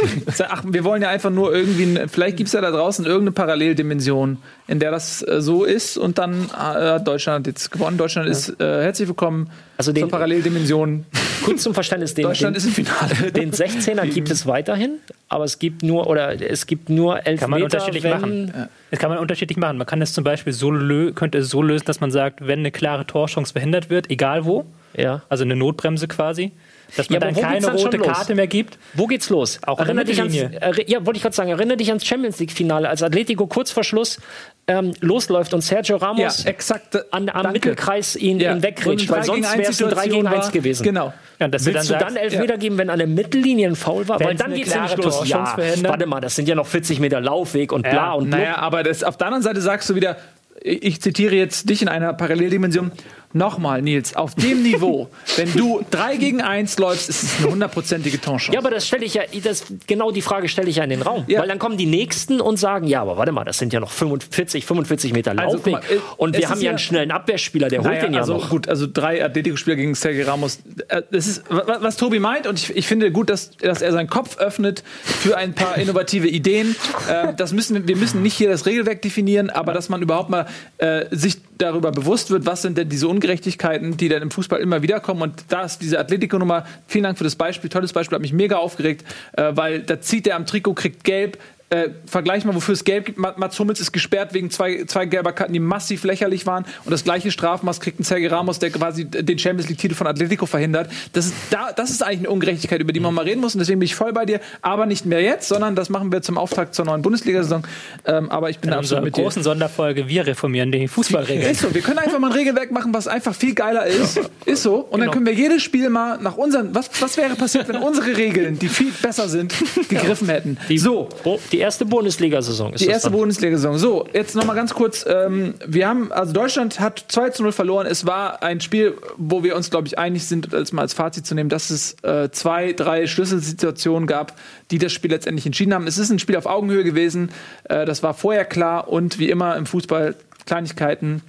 ach, 0.49 0.65
wir 0.67 0.85
wollen 0.85 1.03
ja 1.03 1.09
einfach 1.09 1.31
nur 1.31 1.55
irgendwie. 1.55 2.01
Vielleicht 2.09 2.37
gibt 2.37 2.49
es 2.49 2.53
ja 2.53 2.61
da 2.61 2.71
draußen 2.71 3.05
irgendeine 3.05 3.33
Paralleldimension, 3.33 4.39
in 4.67 4.79
der 4.79 4.91
das 4.91 5.23
äh, 5.23 5.41
so 5.41 5.65
ist 5.65 5.97
und 5.97 6.19
dann 6.19 6.51
äh, 6.51 6.57
hat 6.57 7.07
Deutschland 7.07 7.47
jetzt 7.47 7.71
gewonnen. 7.71 7.99
Deutschland 7.99 8.27
ja. 8.27 8.33
ist 8.33 8.61
äh, 8.61 8.83
herzlich 8.83 9.09
willkommen 9.09 9.51
also 9.77 9.93
den, 9.93 10.03
zur 10.03 10.11
Paralleldimension. 10.11 11.07
Kurz 11.45 11.63
zum 11.63 11.75
Verständnis, 11.75 12.15
den, 12.15 12.25
Deutschland 12.25 12.57
den, 12.57 12.59
ist 12.59 12.67
im 12.67 12.73
Finale. 12.85 13.33
Den 13.33 13.53
16er 13.53 14.07
gibt 14.07 14.31
es 14.31 14.47
weiterhin, 14.47 14.99
aber 15.29 15.45
es 15.45 15.59
gibt 15.59 15.83
nur 15.83 16.07
oder 16.07 16.41
es 16.41 16.67
gibt 16.67 16.91
nur 16.91 17.27
elf 17.27 17.41
Kann 17.41 17.51
man 17.51 17.61
Meter, 17.61 17.77
unterschiedlich 17.77 18.05
wenn, 18.05 18.11
machen. 18.11 18.53
Ja. 18.55 18.69
Das 18.91 19.01
kann 19.01 19.11
man 19.11 19.19
unterschiedlich 19.19 19.59
machen. 19.59 19.79
Man 19.79 19.87
kann 19.87 20.03
es 20.03 20.13
zum 20.13 20.25
Beispiel 20.25 20.53
so 20.53 20.71
könnte 21.15 21.39
es 21.39 21.51
so 21.51 21.63
lösen, 21.63 21.85
dass 21.87 22.01
man 22.01 22.11
sagt, 22.11 22.47
wenn 22.47 22.61
eine 22.61 22.71
klare 22.71 23.07
Torchance 23.07 23.53
verhindert 23.53 23.91
wird, 23.91 24.11
egal 24.11 24.45
wo, 24.45 24.65
ja. 24.97 25.23
also 25.29 25.45
eine 25.45 25.57
Notbremse 25.57 26.09
quasi, 26.09 26.53
Dass 26.97 27.11
man 27.11 27.21
ja, 27.21 27.21
dann 27.21 27.35
keine 27.35 27.61
dann 27.61 27.77
rote 27.77 27.99
Karte 27.99 28.35
mehr 28.35 28.47
gibt. 28.47 28.79
Wo 28.95 29.07
geht's 29.07 29.29
los? 29.31 29.61
Auch 29.67 29.79
Erinner 29.79 30.05
dich 30.05 30.21
ans, 30.21 30.35
ja, 30.35 31.05
wollte 31.05 31.17
ich 31.17 31.23
gerade 31.23 31.37
sagen, 31.37 31.51
erinnere 31.51 31.77
dich 31.77 31.89
ans 31.89 32.05
Champions 32.05 32.39
League-Finale, 32.39 32.89
als 32.89 33.03
Atletico 33.03 33.47
kurz 33.47 33.71
vor 33.71 33.85
Schluss 33.85 34.21
ähm, 34.69 34.93
losläuft 35.01 35.55
und 35.55 35.63
Sergio 35.63 35.97
Ramos 35.97 36.45
ja, 36.45 36.51
exakt, 36.51 36.95
an, 37.13 37.29
am 37.29 37.43
Danke. 37.43 37.53
Mittelkreis 37.53 38.15
ihn, 38.17 38.39
ja. 38.39 38.55
ihn 38.55 38.63
wegrätscht, 38.63 39.09
weil 39.11 39.25
sonst 39.25 39.57
wäre 39.57 39.71
es 39.71 39.83
ein 39.83 39.89
3 39.91 40.09
gegen 40.09 40.27
1 40.27 40.53
gewesen. 40.53 40.83
Genau. 40.85 41.13
Ja, 41.41 41.51
Willst 41.51 41.67
du 41.67 41.73
dann, 41.73 41.85
sagst, 41.85 42.07
dann 42.07 42.17
Elfmeter 42.17 42.55
ja. 42.55 42.59
geben, 42.59 42.79
wenn 42.79 42.91
an 42.91 42.99
der 42.99 43.09
Mittellinie 43.09 43.69
ein 43.69 43.77
Foul 43.77 44.07
war? 44.09 44.21
Weil 44.21 44.35
dann 44.35 44.53
geht 44.53 44.67
es 44.67 44.75
nämlich 44.75 44.97
los. 44.97 45.27
Ja, 45.27 45.57
warte 45.83 46.07
mal, 46.07 46.21
das 46.21 46.37
sind 46.37 46.49
ja 46.49 46.55
noch 46.55 46.67
40 46.67 47.01
Meter 47.01 47.21
Laufweg 47.21 47.73
und 47.73 47.83
bla 47.83 48.13
und 48.13 48.29
bla. 48.29 48.39
Naja, 48.39 48.57
aber 48.59 48.83
das, 48.83 49.03
auf 49.03 49.17
der 49.17 49.29
anderen 49.29 49.43
Seite 49.43 49.61
sagst 49.61 49.89
du 49.89 49.95
wieder, 49.95 50.17
ich 50.61 51.01
zitiere 51.01 51.35
jetzt 51.35 51.71
dich 51.71 51.83
in 51.83 51.89
einer 51.89 52.13
Paralleldimension, 52.13 52.93
Nochmal, 53.35 53.83
Nils, 53.83 54.17
auf 54.17 54.35
dem 54.35 54.63
Niveau, 54.63 55.09
wenn 55.37 55.53
du 55.53 55.85
3 55.91 56.17
gegen 56.17 56.41
1 56.41 56.79
läufst, 56.79 57.11
ist 57.11 57.23
es 57.23 57.39
eine 57.39 57.53
hundertprozentige 57.53 58.21
Torchance. 58.21 58.53
Ja, 58.53 58.61
aber 58.61 58.71
das 58.71 58.87
stelle 58.87 59.05
ich 59.05 59.15
ja, 59.15 59.23
das, 59.45 59.65
genau 59.87 60.11
die 60.11 60.23
Frage 60.23 60.49
stelle 60.49 60.71
ich 60.71 60.77
ja 60.77 60.85
in 60.85 60.91
den 60.91 61.03
Raum. 61.03 61.25
Ja. 61.27 61.41
Weil 61.41 61.49
dann 61.49 61.59
kommen 61.59 61.77
die 61.77 61.87
Nächsten 61.87 62.41
und 62.41 62.57
sagen, 62.57 62.87
ja, 62.87 63.03
aber 63.03 63.19
warte 63.19 63.33
mal, 63.33 63.45
das 63.45 63.59
sind 63.59 63.73
ja 63.73 63.81
noch 63.81 63.91
45, 63.91 64.65
45 64.65 65.13
Meter 65.13 65.33
also, 65.33 65.57
Laufweg. 65.57 65.75
Also, 65.75 65.95
mal, 65.95 66.03
und 66.17 66.39
wir 66.39 66.49
haben 66.49 66.61
ja 66.61 66.71
einen 66.71 66.79
schnellen 66.79 67.11
Abwehrspieler, 67.11 67.69
der 67.69 67.83
naja, 67.83 67.91
holt 67.91 68.03
den 68.03 68.15
ja 68.15 68.21
also, 68.21 68.35
noch. 68.35 68.49
Gut, 68.49 68.69
also 68.69 68.87
drei 68.91 69.23
Atletico-Spieler 69.23 69.77
gegen 69.77 69.95
Sergei 69.95 70.25
Ramos. 70.25 70.61
Äh, 70.89 71.03
das 71.11 71.27
ist, 71.27 71.45
was, 71.51 71.83
was 71.83 71.97
Tobi 71.99 72.21
meint, 72.21 72.47
und 72.47 72.59
ich, 72.59 72.75
ich, 72.75 72.87
finde 72.87 73.13
gut, 73.13 73.29
dass, 73.29 73.51
dass 73.59 73.83
er 73.83 73.93
seinen 73.93 74.09
Kopf 74.09 74.39
öffnet 74.39 74.83
für 75.05 75.37
ein 75.37 75.53
paar 75.53 75.77
innovative 75.79 76.29
Ideen. 76.29 76.77
Äh, 77.09 77.35
das 77.35 77.53
müssen, 77.53 77.87
wir 77.87 77.97
müssen 77.97 78.23
nicht 78.23 78.35
hier 78.35 78.49
das 78.49 78.65
Regelwerk 78.65 79.03
definieren, 79.03 79.51
aber 79.51 79.75
dass 79.75 79.91
man 79.91 80.01
überhaupt 80.01 80.31
mal 80.31 80.47
äh, 80.79 81.05
sich 81.11 81.39
darüber 81.59 81.91
bewusst 81.91 82.31
wird, 82.31 82.47
was 82.47 82.63
sind 82.63 82.79
denn 82.79 82.89
diese 82.89 83.09
Ungerechtigkeiten, 83.09 83.97
die 83.97 84.09
dann 84.09 84.23
im 84.23 84.31
Fußball 84.31 84.61
immer 84.61 84.83
wieder 84.83 85.01
kommen. 85.01 85.23
Und 85.23 85.45
da 85.49 85.63
ist 85.63 85.79
diese 85.83 85.99
Atletico-Nummer, 85.99 86.65
vielen 86.87 87.05
Dank 87.05 87.19
für 87.19 87.25
das 87.25 87.37
Beispiel, 87.37 87.69
tolles 87.69 87.93
Beispiel, 87.93 88.17
hat 88.17 88.23
mich 88.23 88.33
mega 88.33 88.57
aufgeregt, 88.57 89.05
äh, 89.33 89.53
weil 89.55 89.81
da 89.81 90.01
zieht 90.01 90.27
er 90.27 90.37
am 90.37 90.47
Trikot, 90.47 90.75
kriegt 90.75 91.05
gelb, 91.05 91.39
äh, 91.71 91.91
vergleich 92.07 92.45
mal, 92.47 92.55
wofür 92.55 92.73
es 92.73 92.85
gelb 92.85 93.05
gibt. 93.05 93.19
Mats 93.19 93.59
Hummels 93.59 93.81
ist 93.81 93.93
gesperrt 93.93 94.33
wegen 94.33 94.51
zwei, 94.51 94.85
zwei 94.87 95.05
gelber 95.05 95.33
Karten, 95.33 95.53
die 95.53 95.61
massiv 95.61 96.05
lächerlich 96.05 96.47
waren. 96.47 96.65
Und 96.85 96.91
das 96.91 97.05
gleiche 97.05 97.31
Strafmaß 97.31 97.81
kriegt 97.81 98.01
ein 98.01 98.05
Sergio 98.05 98.31
Ramos, 98.31 98.59
der 98.59 98.71
quasi 98.71 99.05
den 99.05 99.39
Champions 99.39 99.69
League-Titel 99.69 99.95
von 99.95 100.07
Atletico 100.07 100.47
verhindert. 100.47 100.91
Das 101.13 101.27
ist, 101.27 101.35
da, 101.51 101.73
das 101.73 101.91
ist 101.91 102.03
eigentlich 102.03 102.21
eine 102.21 102.31
Ungerechtigkeit, 102.31 102.81
über 102.81 102.93
die 102.93 103.01
man 103.01 103.13
mal 103.13 103.25
reden 103.25 103.41
muss. 103.41 103.55
Und 103.55 103.59
deswegen 103.59 103.81
bin 103.81 103.85
ich 103.85 103.95
voll 103.95 104.15
bei 104.15 104.25
dir. 104.25 104.41
Aber 104.63 104.87
nicht 104.87 105.05
mehr 105.05 105.21
jetzt, 105.21 105.49
sondern 105.49 105.77
das 105.77 105.91
machen 105.91 106.11
wir 106.11 106.23
zum 106.23 106.39
Auftakt 106.39 106.75
zur 106.75 106.87
neuen 106.87 107.03
Bundesliga-Saison. 107.03 107.67
Ähm, 108.07 108.31
aber 108.31 108.49
ich 108.49 108.61
bin 108.61 108.71
In 108.71 108.79
absolut 108.79 109.05
mit 109.05 109.17
dir. 109.17 109.23
großen 109.25 109.43
Sonderfolge, 109.43 110.09
wir 110.09 110.27
reformieren 110.27 110.73
die 110.73 110.89
Fußballregeln. 110.89 111.51
Ist 111.51 111.61
so. 111.61 111.75
Wir 111.75 111.83
können 111.83 111.99
einfach 111.99 112.19
mal 112.19 112.29
ein 112.31 112.37
Regelwerk 112.37 112.71
machen, 112.71 112.95
was 112.95 113.09
einfach 113.09 113.35
viel 113.35 113.55
geiler 113.55 113.85
ist. 113.85 114.19
Ist 114.47 114.63
so. 114.63 114.77
Und 114.77 114.93
genau. 114.93 115.05
dann 115.05 115.11
können 115.13 115.27
wir 115.27 115.35
jedes 115.35 115.63
Spiel 115.63 115.91
mal 115.91 116.19
nach 116.19 116.39
unseren. 116.39 116.75
Was, 116.75 116.89
was 117.01 117.19
wäre 117.19 117.35
passiert, 117.35 117.69
wenn 117.69 117.77
unsere 117.77 118.17
Regeln, 118.17 118.59
die 118.59 118.69
viel 118.69 118.91
besser 119.03 119.29
sind, 119.29 119.53
gegriffen 119.91 120.31
hätten? 120.31 120.57
Die, 120.71 120.79
so. 120.79 121.11
Die 121.53 121.58
erste 121.59 121.85
Bundesliga 121.85 122.39
Bundesliga-Saison 122.39 122.73
ist 122.73 122.81
Die 122.85 122.89
erste 122.89 123.11
Bundesliga-Saison. 123.11 123.79
So, 123.79 124.07
jetzt 124.13 124.35
noch 124.35 124.45
mal 124.45 124.55
ganz 124.55 124.75
kurz. 124.75 125.05
Ähm, 125.09 125.55
wir 125.67 125.89
haben, 125.89 126.13
also 126.13 126.33
Deutschland 126.33 126.81
hat 126.81 127.05
2 127.09 127.31
zu 127.31 127.43
0 127.43 127.53
verloren. 127.53 127.87
Es 127.87 128.07
war 128.07 128.43
ein 128.43 128.61
Spiel, 128.61 128.95
wo 129.17 129.43
wir 129.43 129.57
uns, 129.57 129.71
glaube 129.71 129.87
ich, 129.87 129.99
einig 129.99 130.27
sind, 130.27 130.55
als 130.55 130.73
mal 130.73 130.83
als 130.83 130.95
Fazit 130.95 131.27
zu 131.27 131.35
nehmen, 131.35 131.49
dass 131.49 131.71
es 131.71 131.97
äh, 132.03 132.31
zwei, 132.31 132.73
drei 132.73 133.07
Schlüsselsituationen 133.07 134.07
gab, 134.07 134.35
die 134.71 134.79
das 134.79 134.93
Spiel 134.93 135.11
letztendlich 135.11 135.47
entschieden 135.47 135.75
haben. 135.75 135.87
Es 135.87 135.99
ist 135.99 136.11
ein 136.11 136.19
Spiel 136.19 136.37
auf 136.37 136.47
Augenhöhe 136.47 136.85
gewesen. 136.85 137.31
Äh, 137.65 137.85
das 137.85 138.03
war 138.03 138.15
vorher 138.15 138.45
klar 138.45 138.89
und 138.89 139.19
wie 139.19 139.31
immer 139.31 139.57
im 139.57 139.67
Fußball 139.67 140.15
Kleinigkeiten 140.47 141.23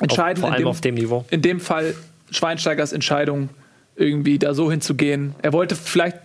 entscheiden. 0.00 0.40
Vor 0.40 0.52
allem 0.52 0.62
dem, 0.62 0.68
auf 0.68 0.80
dem 0.80 0.94
Niveau. 0.94 1.24
In 1.30 1.42
dem 1.42 1.60
Fall 1.60 1.94
Schweinsteigers 2.30 2.92
Entscheidung, 2.92 3.50
irgendwie 3.96 4.38
da 4.38 4.54
so 4.54 4.70
hinzugehen. 4.70 5.34
Er 5.42 5.52
wollte 5.52 5.76
vielleicht 5.76 6.16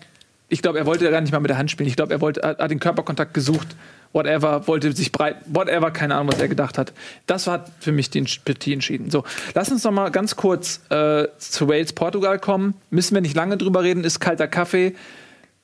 ich 0.47 0.61
glaube, 0.61 0.77
er 0.77 0.85
wollte 0.85 1.09
gar 1.09 1.21
nicht 1.21 1.31
mal 1.31 1.39
mit 1.39 1.49
der 1.49 1.57
Hand 1.57 1.71
spielen. 1.71 1.89
Ich 1.89 1.95
glaube, 1.95 2.13
er 2.13 2.21
wollte, 2.21 2.41
hat 2.41 2.71
den 2.71 2.79
Körperkontakt 2.79 3.33
gesucht, 3.33 3.75
whatever, 4.13 4.67
wollte 4.67 4.95
sich 4.95 5.11
breit, 5.11 5.37
whatever, 5.47 5.91
keine 5.91 6.15
Ahnung, 6.15 6.31
was 6.31 6.39
er 6.39 6.47
gedacht 6.47 6.77
hat. 6.77 6.93
Das 7.25 7.47
hat 7.47 7.71
für 7.79 7.91
mich 7.91 8.09
die 8.09 8.23
Partie 8.43 8.73
entschieden. 8.73 9.09
So, 9.09 9.23
lass 9.53 9.71
uns 9.71 9.83
noch 9.83 9.91
mal 9.91 10.09
ganz 10.11 10.35
kurz 10.35 10.81
äh, 10.89 11.27
zu 11.37 11.67
Wales, 11.67 11.93
Portugal 11.93 12.39
kommen. 12.39 12.75
Müssen 12.89 13.15
wir 13.15 13.21
nicht 13.21 13.35
lange 13.35 13.57
drüber 13.57 13.83
reden, 13.83 14.03
ist 14.03 14.19
kalter 14.19 14.47
Kaffee. 14.47 14.95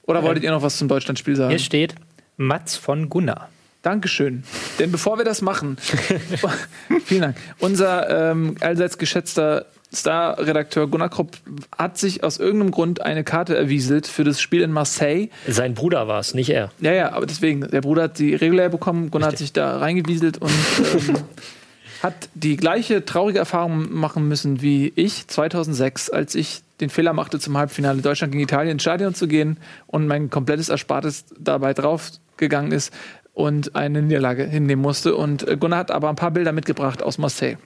Oder 0.04 0.24
wolltet 0.24 0.44
ihr 0.44 0.52
noch 0.52 0.64
was 0.64 0.78
zum 0.78 0.88
Deutschlandspiel 0.88 1.36
sagen? 1.36 1.52
Hier 1.52 1.60
steht 1.60 1.96
Mats 2.38 2.76
von 2.76 3.10
Gunnar. 3.10 3.50
Dankeschön. 3.84 4.44
Denn 4.78 4.92
bevor 4.92 5.18
wir 5.18 5.26
das 5.26 5.42
machen, 5.42 5.78
vielen 7.06 7.22
Dank. 7.22 7.38
Unser 7.60 8.32
ähm, 8.32 8.56
allseits 8.60 8.98
geschätzter 8.98 9.66
Star-Redakteur 9.94 10.88
Gunnar 10.88 11.10
Krupp 11.10 11.38
hat 11.78 11.98
sich 11.98 12.24
aus 12.24 12.38
irgendeinem 12.38 12.72
Grund 12.72 13.02
eine 13.02 13.24
Karte 13.24 13.58
erwieselt 13.58 14.08
für 14.08 14.24
das 14.24 14.40
Spiel 14.40 14.62
in 14.62 14.72
Marseille. 14.72 15.28
Sein 15.48 15.74
Bruder 15.74 16.08
war 16.08 16.20
es, 16.20 16.34
nicht 16.34 16.50
er. 16.50 16.72
Ja, 16.80 16.94
ja, 16.94 17.12
aber 17.12 17.26
deswegen, 17.26 17.62
der 17.62 17.82
Bruder 17.82 18.04
hat 18.04 18.18
sie 18.18 18.36
regulär 18.36 18.70
bekommen, 18.70 19.12
Gunnar 19.12 19.30
Richtig. 19.32 19.34
hat 19.34 19.48
sich 19.48 19.54
da 19.54 19.78
reingewieselt 19.78 20.38
und 20.38 20.52
ähm, 21.10 21.16
hat 22.04 22.30
die 22.34 22.58
gleiche 22.58 23.06
traurige 23.06 23.40
Erfahrung 23.40 23.94
machen 23.94 24.28
müssen 24.28 24.62
wie 24.62 24.94
ich 24.96 25.28
2006, 25.28 26.10
als 26.10 26.36
ich 26.36 26.62
den 26.80 26.90
Fehler 26.90 27.14
machte, 27.14 27.40
zum 27.40 27.58
Halbfinale 27.58 28.02
Deutschland 28.02 28.32
gegen 28.32 28.44
Italien 28.44 28.74
ins 28.74 28.82
Stadion 28.82 29.14
zu 29.14 29.28
gehen 29.28 29.58
und 29.88 30.08
mein 30.08 30.30
komplettes 30.30 30.70
Erspartes 30.70 31.26
dabei 31.38 31.74
draufgegangen 31.74 32.72
ist 32.72 32.94
und 33.34 33.76
eine 33.76 34.02
Niederlage 34.02 34.46
hinnehmen 34.46 34.82
musste. 34.82 35.16
Und 35.16 35.48
äh, 35.48 35.58
Gunnar 35.58 35.80
hat 35.80 35.92
aber 35.92 36.10
ein 36.10 36.16
paar 36.16 36.32
Bilder 36.32 36.54
mitgebracht 36.54 37.04
aus 37.04 37.18
Marseille. 37.18 37.58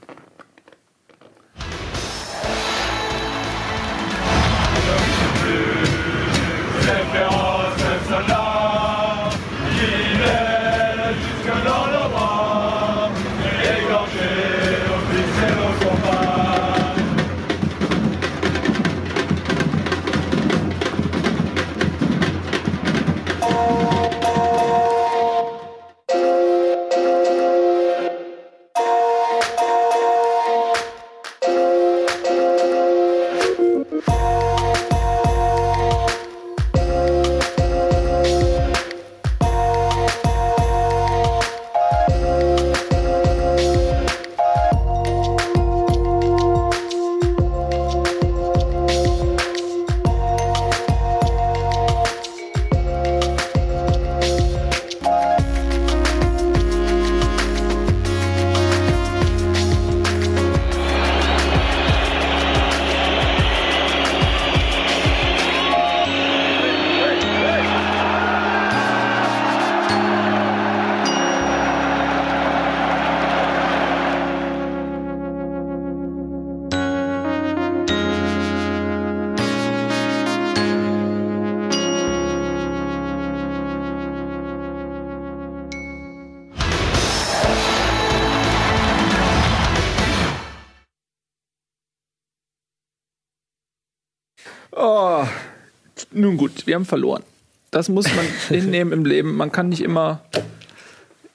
Wir 96.76 96.80
haben 96.80 96.86
verloren. 96.86 97.24
Das 97.72 97.88
muss 97.88 98.06
man 98.14 98.26
hinnehmen 98.50 98.92
im 98.92 99.06
Leben. 99.06 99.38
Man 99.38 99.52
kann 99.52 99.70
nicht 99.70 99.82
immer 99.82 100.22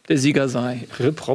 der 0.08 0.18
Sieger 0.18 0.50
sein. 0.50 0.84
RIP 0.98 1.26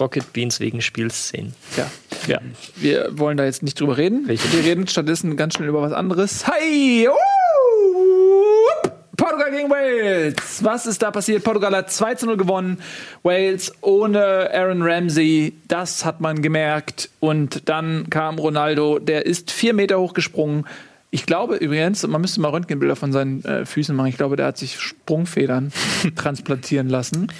Rocket 0.00 0.32
Beans 0.32 0.58
wegen 0.58 0.82
Spielszenen. 0.82 1.54
Ja. 1.76 1.88
ja. 2.26 2.40
Wir 2.74 3.16
wollen 3.18 3.36
da 3.36 3.44
jetzt 3.44 3.62
nicht 3.62 3.78
drüber 3.78 3.96
reden. 3.98 4.26
Welche? 4.26 4.52
Wir 4.52 4.64
reden 4.64 4.88
stattdessen 4.88 5.36
ganz 5.36 5.54
schnell 5.54 5.68
über 5.68 5.80
was 5.80 5.92
anderes. 5.92 6.44
Hi! 6.48 7.08
Uh! 7.08 8.88
Portugal 9.16 9.52
gegen 9.52 9.70
Wales. 9.70 10.64
Was 10.64 10.86
ist 10.86 11.02
da 11.02 11.12
passiert? 11.12 11.44
Portugal 11.44 11.76
hat 11.76 11.92
2 11.92 12.16
zu 12.16 12.26
0 12.26 12.36
gewonnen. 12.36 12.78
Wales 13.22 13.72
ohne 13.80 14.50
Aaron 14.52 14.82
Ramsey. 14.82 15.52
Das 15.68 16.04
hat 16.04 16.20
man 16.20 16.42
gemerkt. 16.42 17.10
Und 17.20 17.68
dann 17.68 18.10
kam 18.10 18.40
Ronaldo. 18.40 18.98
Der 18.98 19.26
ist 19.26 19.52
vier 19.52 19.74
Meter 19.74 20.00
hoch 20.00 20.14
gesprungen 20.14 20.66
Ich 21.14 21.26
glaube 21.26 21.56
übrigens, 21.56 22.06
man 22.06 22.22
müsste 22.22 22.40
mal 22.40 22.48
Röntgenbilder 22.48 22.96
von 22.96 23.12
seinen 23.12 23.44
äh, 23.44 23.66
Füßen 23.66 23.94
machen. 23.94 24.08
Ich 24.08 24.16
glaube, 24.16 24.36
der 24.36 24.46
hat 24.46 24.56
sich 24.56 24.80
Sprungfedern 24.80 25.70
transplantieren 26.16 26.88
lassen. 26.88 27.30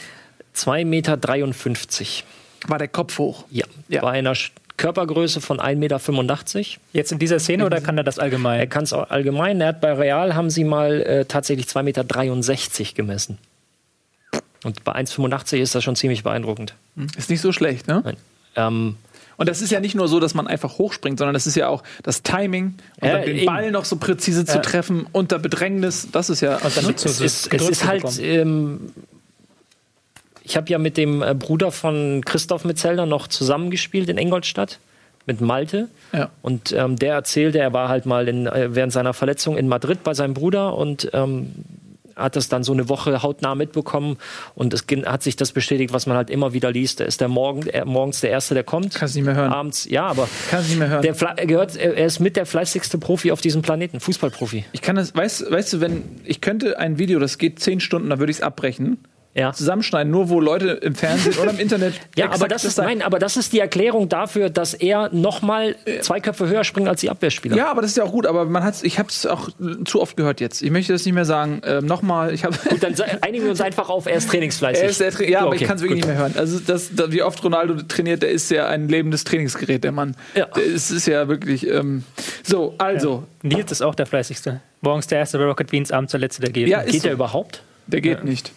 2,53 0.55 0.85
Meter. 0.85 1.19
War 2.69 2.79
der 2.79 2.89
Kopf 2.89 3.19
hoch? 3.19 3.47
Ja. 3.51 3.65
ja. 3.89 4.03
Bei 4.03 4.11
einer 4.11 4.35
Körpergröße 4.77 5.41
von 5.41 5.59
1,85 5.59 5.77
Meter. 5.77 6.81
Jetzt 6.93 7.13
in 7.13 7.19
dieser 7.19 7.39
Szene 7.39 7.65
oder 7.65 7.81
kann 7.81 7.97
er 7.97 8.05
das 8.05 8.19
allgemein? 8.19 8.61
Er 8.61 8.67
kann 8.67 8.85
es 8.85 8.93
allgemein. 8.93 9.59
Er 9.63 9.69
hat 9.69 9.81
bei 9.81 9.95
Real 9.95 10.35
haben 10.35 10.51
sie 10.51 10.65
mal 10.65 11.01
äh, 11.01 11.25
tatsächlich 11.25 11.67
2,63 11.67 11.83
Meter 11.83 12.93
gemessen. 12.95 13.39
Und 14.65 14.85
bei 14.85 14.93
1,85 14.93 15.57
ist 15.57 15.75
das 15.75 15.83
schon 15.83 15.97
ziemlich 15.97 16.23
beeindruckend. 16.23 16.75
Ist 17.17 17.31
nicht 17.31 17.41
so 17.41 17.53
schlecht, 17.53 17.89
ne? 17.89 18.03
Nein. 18.05 18.17
Ähm, 18.55 18.97
und 19.43 19.49
das 19.49 19.61
ist 19.61 19.73
ja 19.73 19.81
nicht 19.81 19.97
nur 19.97 20.07
so, 20.07 20.21
dass 20.21 20.35
man 20.35 20.47
einfach 20.47 20.79
hochspringt, 20.79 21.19
sondern 21.19 21.35
das 21.35 21.49
ist 21.49 21.57
ja 21.57 21.67
auch 21.67 21.83
das 22.05 22.23
Timing, 22.23 22.75
und 23.01 23.09
ja, 23.09 23.19
den 23.19 23.39
eben. 23.39 23.47
Ball 23.47 23.73
noch 23.73 23.85
so 23.85 23.97
präzise 23.97 24.45
zu 24.45 24.61
treffen 24.61 25.09
unter 25.11 25.41
Bedrängnis. 25.41 26.07
Das 26.13 26.31
ist 26.31 26.43
ja. 26.43 26.59
Also 26.59 26.81
ne? 26.81 26.95
es, 26.95 27.21
ist, 27.21 27.53
es 27.53 27.69
ist 27.69 27.85
halt. 27.85 28.05
Ähm, 28.21 28.93
ich 30.45 30.57
habe 30.57 30.71
ja 30.71 30.79
mit 30.79 30.97
dem 30.97 31.23
äh, 31.23 31.35
Bruder 31.35 31.73
von 31.73 32.23
Christoph 32.25 32.65
Metzelder 32.65 33.05
noch 33.05 33.27
zusammengespielt 33.27 34.09
in 34.09 34.17
Ingolstadt 34.17 34.79
mit 35.27 35.41
Malte. 35.41 35.89
Ja. 36.13 36.31
Und 36.41 36.71
ähm, 36.71 36.95
der 36.95 37.15
erzählte, 37.15 37.59
er 37.59 37.73
war 37.73 37.89
halt 37.89 38.07
mal 38.07 38.29
in, 38.29 38.47
äh, 38.47 38.77
während 38.77 38.93
seiner 38.93 39.13
Verletzung 39.13 39.57
in 39.59 39.67
Madrid 39.67 40.05
bei 40.05 40.15
seinem 40.15 40.35
Bruder 40.35 40.77
und 40.77 41.11
ähm, 41.15 41.53
hat 42.17 42.37
das 42.37 42.49
dann 42.49 42.63
so 42.63 42.73
eine 42.73 42.89
Woche 42.89 43.23
hautnah 43.23 43.55
mitbekommen 43.55 44.19
und 44.55 44.75
es 44.75 44.85
hat 45.07 45.23
sich 45.23 45.37
das 45.37 45.53
bestätigt, 45.53 45.93
was 45.93 46.07
man 46.07 46.17
halt 46.17 46.31
immer 46.31 46.53
wieder 46.53 46.71
liest. 46.71 47.01
Er 47.01 47.07
ist 47.07 47.21
der 47.21 47.29
Morgen, 47.29 47.67
er, 47.67 47.85
morgens 47.85 48.21
der 48.21 48.31
Erste, 48.31 48.55
der 48.55 48.65
kommt. 48.65 48.95
Kannst 48.95 49.15
nicht 49.15 49.25
mehr 49.25 49.35
hören. 49.35 49.53
Abends, 49.53 49.89
ja, 49.89 50.07
aber. 50.07 50.29
Kannst 50.51 50.71
nicht 50.71 50.79
mehr 50.79 50.89
hören. 50.89 51.03
Der 51.03 51.15
er 51.23 51.47
gehört, 51.47 51.77
er 51.77 52.07
ist 52.07 52.21
mit 52.21 52.37
der 52.37 52.47
fleißigste 52.47 52.99
Profi 52.99 53.33
auf 53.33 53.41
diesem 53.41 53.63
Planeten, 53.63 54.01
Fußballprofi. 54.01 54.65
Ich 54.73 54.83
kann 54.83 54.97
das, 54.97 55.15
weißt, 55.15 55.51
weißt 55.51 55.75
du, 55.75 55.81
wenn 55.81 56.03
ich 56.25 56.41
könnte 56.41 56.79
ein 56.79 56.99
Video, 56.99 57.19
das 57.19 57.39
geht 57.39 57.61
zehn 57.61 57.81
Stunden, 57.81 58.11
da 58.11 58.19
würde 58.19 58.31
ich 58.31 58.39
es 58.39 58.43
abbrechen 58.43 58.99
ja. 59.35 59.53
zusammenschneiden, 59.53 60.11
nur 60.11 60.29
wo 60.29 60.41
Leute 60.41 60.71
im 60.71 60.95
Fernsehen 60.95 61.39
oder 61.39 61.51
im 61.51 61.59
Internet. 61.59 61.95
ja, 62.17 62.31
aber 62.31 62.49
das 62.49 62.65
ist 62.65 62.79
nein, 62.79 63.03
aber 63.03 63.19
das 63.19 63.37
ist 63.37 63.53
die 63.53 63.61
Erklärung 63.61 64.09
dafür, 64.09 64.51
dass 64.51 64.75
er 64.75 65.09
noch 65.13 65.43
mal 65.43 65.75
zwei 66.01 66.21
Köpfe 66.21 66.49
höher 66.49 66.65
springt 66.65 66.89
als 66.89 67.01
die 67.01 67.11
Abwehrspieler. 67.11 67.57
Ja, 67.57 67.71
aber 67.71 67.83
das 67.83 67.93
ist 67.93 67.97
ja 67.97 68.05
auch 68.05 68.13
gut. 68.13 68.27
Aber 68.27 68.45
man 68.45 68.63
hat, 68.63 68.83
ich 68.83 68.99
habe 68.99 69.09
es 69.09 69.27
auch 69.27 69.49
zu 69.85 70.01
oft 70.01 70.17
gehört 70.17 70.41
jetzt. 70.41 70.63
Ich 70.63 70.71
möchte 70.71 70.93
das 70.93 71.05
nicht 71.05 71.15
mehr 71.15 71.25
sagen. 71.25 71.63
Ähm, 71.65 71.87
nochmal, 71.87 72.35
ich 72.35 72.45
habe. 72.45 72.57
Gut, 72.69 72.83
dann 72.83 72.95
einigen 73.23 73.45
wir 73.45 73.51
uns 73.51 73.61
einfach 73.61 73.89
auf. 73.89 74.07
Er 74.07 74.17
ist 74.17 74.29
trainingsfleißig. 74.29 74.83
Er 74.83 74.91
ist 74.91 75.01
der 75.01 75.11
Tra 75.11 75.25
ja, 75.25 75.41
okay, 75.41 75.47
aber 75.47 75.55
ich 75.57 75.65
kann 75.65 75.77
es 75.77 75.83
wirklich 75.83 76.01
gut. 76.01 76.09
nicht 76.09 76.19
mehr 76.19 76.19
hören. 76.19 76.35
Also 76.37 76.59
das, 76.59 76.95
das, 76.95 77.13
wie 77.13 77.23
oft 77.23 77.43
Ronaldo 77.43 77.83
trainiert, 77.83 78.23
der 78.23 78.31
ist 78.31 78.51
ja 78.51 78.69
ein 78.69 78.89
lebendes 78.89 79.25
Trainingsgerät, 79.25 79.83
der 79.83 79.93
Mann. 79.93 80.17
Ja. 80.35 80.47
Ist, 80.57 80.91
ist 80.91 81.07
ja 81.07 81.29
wirklich. 81.29 81.67
Ähm, 81.67 82.05
so, 82.43 82.75
also. 82.79 83.25
Ja. 83.43 83.57
Nils 83.57 83.73
ist 83.73 83.83
auch 83.83 83.95
der 83.95 84.07
fleißigste. 84.07 84.61
Morgens 84.83 85.07
der 85.07 85.21
erste 85.21 85.39
bei 85.39 85.45
Rocket 85.45 85.71
Beans, 85.71 85.91
abends 85.91 86.11
der 86.11 86.21
letzte, 86.21 86.43
der 86.43 86.53
geht. 86.53 86.69
Ja, 86.69 86.83
geht 86.83 86.95
so. 86.95 87.01
der 87.01 87.13
überhaupt? 87.13 87.63
Der 87.87 88.01
geht 88.01 88.19
ja. 88.19 88.25
nicht 88.25 88.53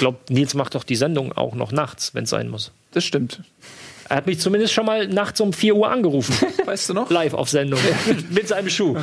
glaube, 0.00 0.18
Nils 0.28 0.54
macht 0.54 0.74
doch 0.74 0.84
die 0.84 0.96
Sendung 0.96 1.32
auch 1.32 1.54
noch 1.54 1.70
nachts, 1.70 2.14
wenn 2.14 2.24
es 2.24 2.30
sein 2.30 2.48
muss. 2.48 2.72
Das 2.92 3.04
stimmt. 3.04 3.42
Er 4.10 4.16
hat 4.16 4.26
mich 4.26 4.40
zumindest 4.40 4.74
schon 4.74 4.86
mal 4.86 5.06
nachts 5.06 5.40
um 5.40 5.52
4 5.52 5.76
Uhr 5.76 5.88
angerufen. 5.88 6.34
Weißt 6.64 6.88
du 6.88 6.94
noch? 6.94 7.10
Live 7.10 7.32
auf 7.32 7.48
Sendung. 7.48 7.78
Mit 8.30 8.48
seinem 8.48 8.68
Schuh. 8.68 8.96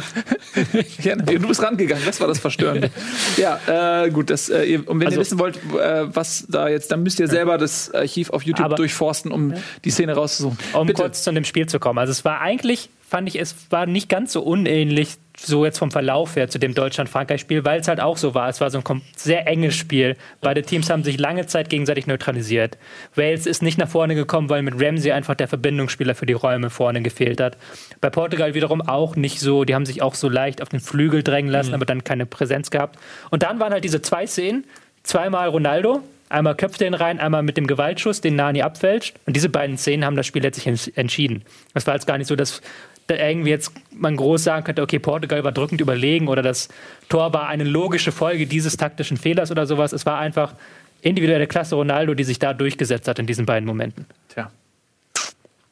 ja, 1.01 1.15
du 1.15 1.47
bist 1.47 1.63
rangegangen, 1.63 2.03
das 2.05 2.19
war 2.19 2.27
das 2.27 2.39
Verstörende. 2.39 2.91
ja, 3.37 4.03
äh, 4.03 4.09
gut. 4.09 4.29
Das, 4.29 4.49
äh, 4.49 4.81
und 4.85 4.99
wenn 4.99 5.07
also, 5.07 5.17
ihr 5.17 5.21
wissen 5.21 5.39
wollt, 5.39 5.55
äh, 5.55 6.13
was 6.13 6.45
da 6.49 6.67
jetzt, 6.67 6.91
dann 6.91 7.03
müsst 7.03 7.21
ihr 7.21 7.29
selber 7.29 7.57
das 7.57 7.93
Archiv 7.93 8.31
auf 8.31 8.43
YouTube 8.43 8.65
aber, 8.65 8.75
durchforsten, 8.75 9.31
um 9.31 9.51
ja. 9.53 9.57
die 9.85 9.91
Szene 9.91 10.13
rauszusuchen. 10.13 10.57
Um 10.73 10.87
Bitte. 10.87 11.01
kurz 11.01 11.23
zu 11.23 11.31
dem 11.31 11.45
Spiel 11.45 11.67
zu 11.67 11.79
kommen. 11.79 11.99
Also 11.99 12.11
es 12.11 12.25
war 12.25 12.41
eigentlich, 12.41 12.89
fand 13.07 13.29
ich, 13.29 13.39
es 13.39 13.71
war 13.71 13.85
nicht 13.85 14.09
ganz 14.09 14.33
so 14.33 14.41
unähnlich 14.41 15.17
so 15.39 15.63
jetzt 15.63 15.77
vom 15.77 15.91
Verlauf 15.91 16.35
her 16.35 16.49
zu 16.49 16.57
dem 16.57 16.73
Deutschland-Frankreich-Spiel, 16.73 17.63
weil 17.63 17.79
es 17.79 17.87
halt 17.87 18.01
auch 18.01 18.17
so 18.17 18.33
war. 18.33 18.49
Es 18.49 18.59
war 18.59 18.71
so 18.71 18.81
ein 18.83 19.01
sehr 19.15 19.47
enges 19.47 19.75
Spiel. 19.75 20.17
Beide 20.41 20.63
Teams 20.63 20.89
haben 20.89 21.03
sich 21.03 21.19
lange 21.19 21.45
Zeit 21.45 21.69
gegenseitig 21.69 22.07
neutralisiert. 22.07 22.77
Wales 23.15 23.45
ist 23.45 23.61
nicht 23.61 23.77
nach 23.77 23.87
vorne 23.87 24.15
gekommen, 24.15 24.49
weil 24.49 24.63
mit 24.63 24.81
Ramsey 24.81 25.11
einfach 25.11 25.35
der 25.35 25.47
Verbindungsspieler 25.47 26.15
für 26.15 26.25
die 26.25 26.33
Räume 26.33 26.69
vorne 26.69 27.01
gefehlt 27.01 27.39
hat. 27.39 27.55
Bei 28.01 28.09
Portugal 28.09 28.55
wiederum 28.55 28.81
auch 28.81 29.15
nicht 29.15 29.39
so. 29.39 29.63
Die 29.63 29.75
haben 29.75 29.85
sich 29.85 30.01
auch 30.01 30.15
so 30.15 30.27
leicht 30.27 30.61
auf 30.61 30.69
den 30.69 30.79
Flügel 30.79 31.21
drängen 31.21 31.51
lassen, 31.51 31.69
mhm. 31.69 31.75
aber 31.75 31.85
dann 31.85 32.03
keine 32.03 32.25
Präsenz 32.25 32.71
gehabt. 32.71 32.97
Und 33.29 33.43
dann 33.43 33.59
waren 33.59 33.71
halt 33.71 33.83
diese 33.83 34.01
zwei 34.01 34.25
Szenen. 34.25 34.65
Zweimal 35.03 35.47
Ronaldo, 35.47 36.01
Einmal 36.29 36.55
köpft 36.55 36.81
ihn 36.81 36.93
rein, 36.93 37.21
einmal 37.21 37.41
mit 37.41 37.55
dem 37.55 37.67
Gewaltschuss, 37.67 38.19
den 38.19 38.35
Nani 38.35 38.61
abfälscht. 38.61 39.15
Und 39.25 39.37
diese 39.37 39.47
beiden 39.47 39.77
Szenen 39.77 40.03
haben 40.03 40.17
das 40.17 40.25
Spiel 40.25 40.41
letztlich 40.41 40.97
entschieden. 40.97 41.43
Es 41.73 41.87
war 41.87 41.93
jetzt 41.93 42.05
gar 42.05 42.17
nicht 42.17 42.27
so, 42.27 42.35
dass 42.35 42.61
da 43.07 43.15
irgendwie 43.15 43.49
jetzt 43.49 43.71
man 43.91 44.15
groß 44.15 44.43
sagen 44.43 44.65
könnte, 44.65 44.81
okay, 44.81 44.99
Portugal 44.99 45.43
war 45.43 45.51
drückend 45.51 45.81
überlegen 45.81 46.27
oder 46.27 46.41
das 46.41 46.67
Tor 47.09 47.33
war 47.33 47.47
eine 47.47 47.63
logische 47.63 48.11
Folge 48.11 48.45
dieses 48.45 48.77
taktischen 48.77 49.17
Fehlers 49.17 49.49
oder 49.49 49.65
sowas. 49.65 49.93
Es 49.93 50.05
war 50.05 50.19
einfach 50.19 50.53
individuelle 51.01 51.47
Klasse 51.47 51.75
Ronaldo, 51.75 52.13
die 52.13 52.23
sich 52.23 52.39
da 52.39 52.53
durchgesetzt 52.53 53.07
hat 53.07 53.19
in 53.19 53.25
diesen 53.25 53.45
beiden 53.45 53.65
Momenten. 53.65 54.05
Tja. 54.29 54.51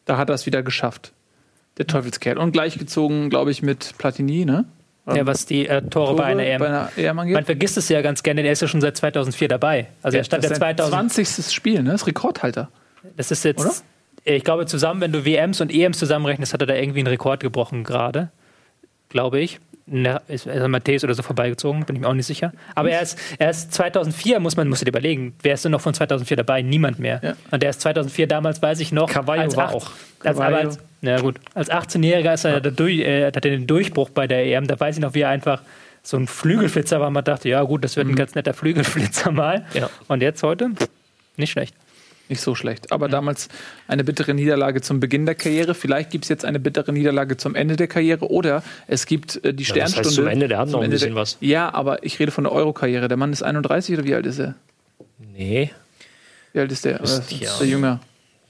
Da 0.06 0.18
hat 0.18 0.30
er 0.30 0.36
es 0.36 0.46
wieder 0.46 0.64
geschafft. 0.64 1.12
Der 1.78 1.88
Teufelskerl. 1.88 2.38
Und 2.38 2.54
gleichgezogen, 2.54 3.30
glaube 3.30 3.52
ich, 3.52 3.62
mit 3.62 3.98
Platini, 3.98 4.46
ne? 4.46 4.66
Ja, 5.14 5.26
was 5.28 5.46
die 5.46 5.68
äh, 5.68 5.82
Tore, 5.82 5.90
Tore, 5.90 6.16
bei 6.16 6.24
einer 6.24 6.44
EM. 6.44 6.60
Bei 6.60 6.68
einer 6.68 6.90
EM 6.96 7.20
angeht. 7.20 7.36
Man 7.36 7.46
vergisst 7.46 7.78
es 7.78 7.90
ja 7.90 8.02
ganz 8.02 8.24
gerne, 8.24 8.42
er 8.42 8.54
ist 8.54 8.62
ja 8.62 8.68
schon 8.68 8.82
seit 8.82 8.98
2004 8.98 9.50
dabei. 9.50 9.88
Also 10.02 10.16
ja, 10.16 10.22
er 10.22 10.24
stand 10.24 10.44
das 10.44 10.52
ja 10.52 10.58
2000. 10.58 11.14
20. 11.14 11.54
Spiel, 11.54 11.84
ne? 11.84 11.92
Das 11.92 12.02
ist 12.02 12.08
Rekordhalter. 12.08 12.70
Das 13.16 13.30
ist 13.30 13.44
jetzt 13.44 13.62
Oder? 13.62 13.74
Ich 14.26 14.44
glaube, 14.44 14.66
zusammen, 14.66 15.02
wenn 15.02 15.12
du 15.12 15.24
WMs 15.24 15.62
und 15.62 15.72
EMs 15.72 16.00
zusammenrechnest, 16.00 16.54
hat 16.54 16.62
er 16.62 16.68
da 16.68 16.76
irgendwie 16.76 17.00
einen 17.00 17.08
Rekord 17.08 17.42
gebrochen 17.42 17.84
gerade. 17.84 18.30
Glaube 19.10 19.40
ich. 19.40 19.60
Na, 19.88 20.20
ist, 20.28 20.48
ist 20.48 20.68
Matthäus 20.68 21.04
oder 21.04 21.14
so 21.14 21.22
vorbeigezogen, 21.22 21.86
bin 21.86 21.96
ich 21.96 22.02
mir 22.02 22.08
auch 22.08 22.14
nicht 22.14 22.26
sicher. 22.26 22.54
Aber 22.74 22.90
er 22.90 23.04
ist, 23.04 23.20
er 23.38 23.52
ist 23.52 23.72
2004, 23.72 24.40
muss 24.40 24.58
man 24.58 24.68
muss 24.68 24.80
dir 24.80 24.88
überlegen, 24.88 25.36
wer 25.44 25.54
ist 25.54 25.64
denn 25.64 25.72
noch 25.72 25.82
von 25.82 25.94
2004 25.94 26.38
dabei? 26.38 26.64
Niemand 26.64 26.98
mehr. 26.98 27.20
Ja. 27.24 27.34
Und 27.52 27.62
der 27.62 27.70
ist 27.70 27.82
2004 27.82 28.26
damals, 28.26 28.64
weiß 28.64 28.80
ich 28.80 28.92
noch. 28.92 29.12
Cavallo 29.12 29.44
als 29.44 29.56
war 29.56 29.76
auch. 29.76 29.92
Als, 30.24 30.40
als, 30.40 30.80
na 31.02 31.22
gut, 31.22 31.40
als 31.54 31.70
18-Jähriger 31.70 32.34
ist 32.34 32.46
er 32.46 32.64
ja. 32.64 32.72
durch, 32.72 33.00
äh, 33.00 33.28
hat 33.28 33.36
er 33.36 33.42
den 33.42 33.68
Durchbruch 33.68 34.10
bei 34.10 34.26
der 34.26 34.44
EM. 34.48 34.66
Da 34.66 34.80
weiß 34.80 34.96
ich 34.96 35.02
noch, 35.04 35.14
wie 35.14 35.22
er 35.22 35.30
einfach 35.30 35.62
so 36.02 36.18
ein 36.18 36.26
Flügelflitzer 36.26 37.00
war. 37.00 37.12
Man 37.12 37.24
dachte, 37.24 37.48
ja 37.48 37.62
gut, 37.62 37.84
das 37.84 37.96
wird 37.96 38.08
ein 38.08 38.14
mhm. 38.14 38.16
ganz 38.16 38.34
netter 38.34 38.56
Flügelflitzer 38.56 39.32
mal. 39.32 39.66
Ja. 39.76 39.92
Und 40.08 40.24
jetzt 40.24 40.42
heute, 40.42 40.72
nicht 41.38 41.52
schlecht. 41.52 41.76
Nicht 42.28 42.42
so 42.42 42.56
schlecht. 42.56 42.92
Aber 42.92 43.08
mhm. 43.08 43.12
damals 43.12 43.50
eine 43.88 44.04
bittere 44.04 44.34
Niederlage 44.34 44.82
zum 44.82 45.00
Beginn 45.00 45.26
der 45.26 45.36
Karriere. 45.36 45.76
Vielleicht 45.76 46.10
gibt 46.10 46.26
es 46.26 46.30
jetzt 46.30 46.44
eine 46.44 46.60
bittere 46.60 46.92
Niederlage 46.92 47.38
zum 47.38 47.56
Ende 47.56 47.76
der 47.76 47.88
Karriere. 47.88 48.30
Oder 48.30 48.64
es 48.88 49.06
gibt 49.06 49.44
äh, 49.46 49.54
die 49.54 49.64
ja, 49.64 49.70
Sternstunde. 49.70 50.04
Das 50.04 50.08
heißt 50.08 50.16
zum 50.16 50.28
Ende, 50.28 50.48
der 50.48 50.58
hat 50.58 50.70
noch 50.70 50.82
ein 50.82 50.90
bisschen 50.90 51.14
der, 51.14 51.22
was. 51.22 51.38
Ja, 51.40 51.74
aber 51.74 52.04
ich 52.04 52.20
rede 52.20 52.32
von 52.32 52.46
der 52.46 52.54
Euro-Karriere. 52.54 53.08
Der 53.08 53.18
Mann 53.18 53.32
ist 53.32 53.44
31 53.44 53.98
oder 53.98 54.06
wie 54.06 54.16
alt 54.16 54.26
ist 54.26 54.40
er? 54.40 54.56
Nee. 55.20 55.72
Wie 56.54 56.60
alt 56.60 56.72
ist 56.72 56.86
der? 56.86 57.00
Ist, 57.02 57.32
ist 57.32 57.42
ja. 57.42 57.58
der 57.60 57.68
Jünger? 57.68 58.00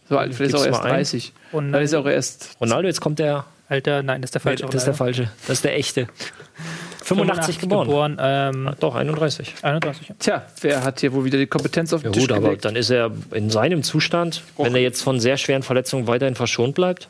So 0.08 0.18
alt, 0.18 0.36
vielleicht 0.36 0.54
ist 0.54 0.62
er 0.66 0.72
auch 0.72 0.74
erst 0.74 0.84
30. 0.84 1.34
Und 1.52 1.72
dann 1.72 1.82
ist 1.82 1.92
er 1.92 2.00
auch 2.00 2.06
erst. 2.06 2.56
Ronaldo, 2.62 2.88
jetzt 2.88 3.02
kommt 3.02 3.20
der. 3.20 3.46
Alter, 3.68 4.04
nein, 4.04 4.22
das 4.22 4.30
ist 4.30 4.36
der 4.36 4.42
falsche. 4.42 4.66
Das 4.66 4.76
ist 4.76 4.86
der 4.86 4.94
falsche. 4.94 5.32
Das 5.48 5.58
ist 5.58 5.66
der 5.66 5.76
echte. 5.76 6.08
85, 7.06 7.60
85 7.60 7.60
geboren. 7.60 7.88
geboren 7.88 8.18
ähm, 8.20 8.76
Doch, 8.80 8.96
31. 8.96 9.54
31 9.62 10.10
ja. 10.10 10.16
Tja, 10.18 10.46
wer 10.62 10.84
hat 10.84 11.00
hier 11.00 11.14
wohl 11.14 11.24
wieder 11.24 11.38
die 11.38 11.46
Kompetenz 11.46 11.94
auf 11.94 12.02
den 12.02 12.08
ja, 12.08 12.14
Tisch 12.14 12.28
gut, 12.28 12.30
gelegt? 12.30 12.46
aber 12.46 12.58
dann 12.58 12.76
ist 12.76 12.90
er 12.90 13.12
in 13.32 13.50
seinem 13.50 13.84
Zustand, 13.84 14.42
Och. 14.58 14.66
wenn 14.66 14.76
er 14.76 14.82
jetzt 14.82 15.04
von 15.04 15.20
sehr 15.20 15.38
schweren 15.38 15.64
Verletzungen 15.64 16.08
weiterhin 16.08 16.36
verschont 16.36 16.76
bleibt 16.76 17.08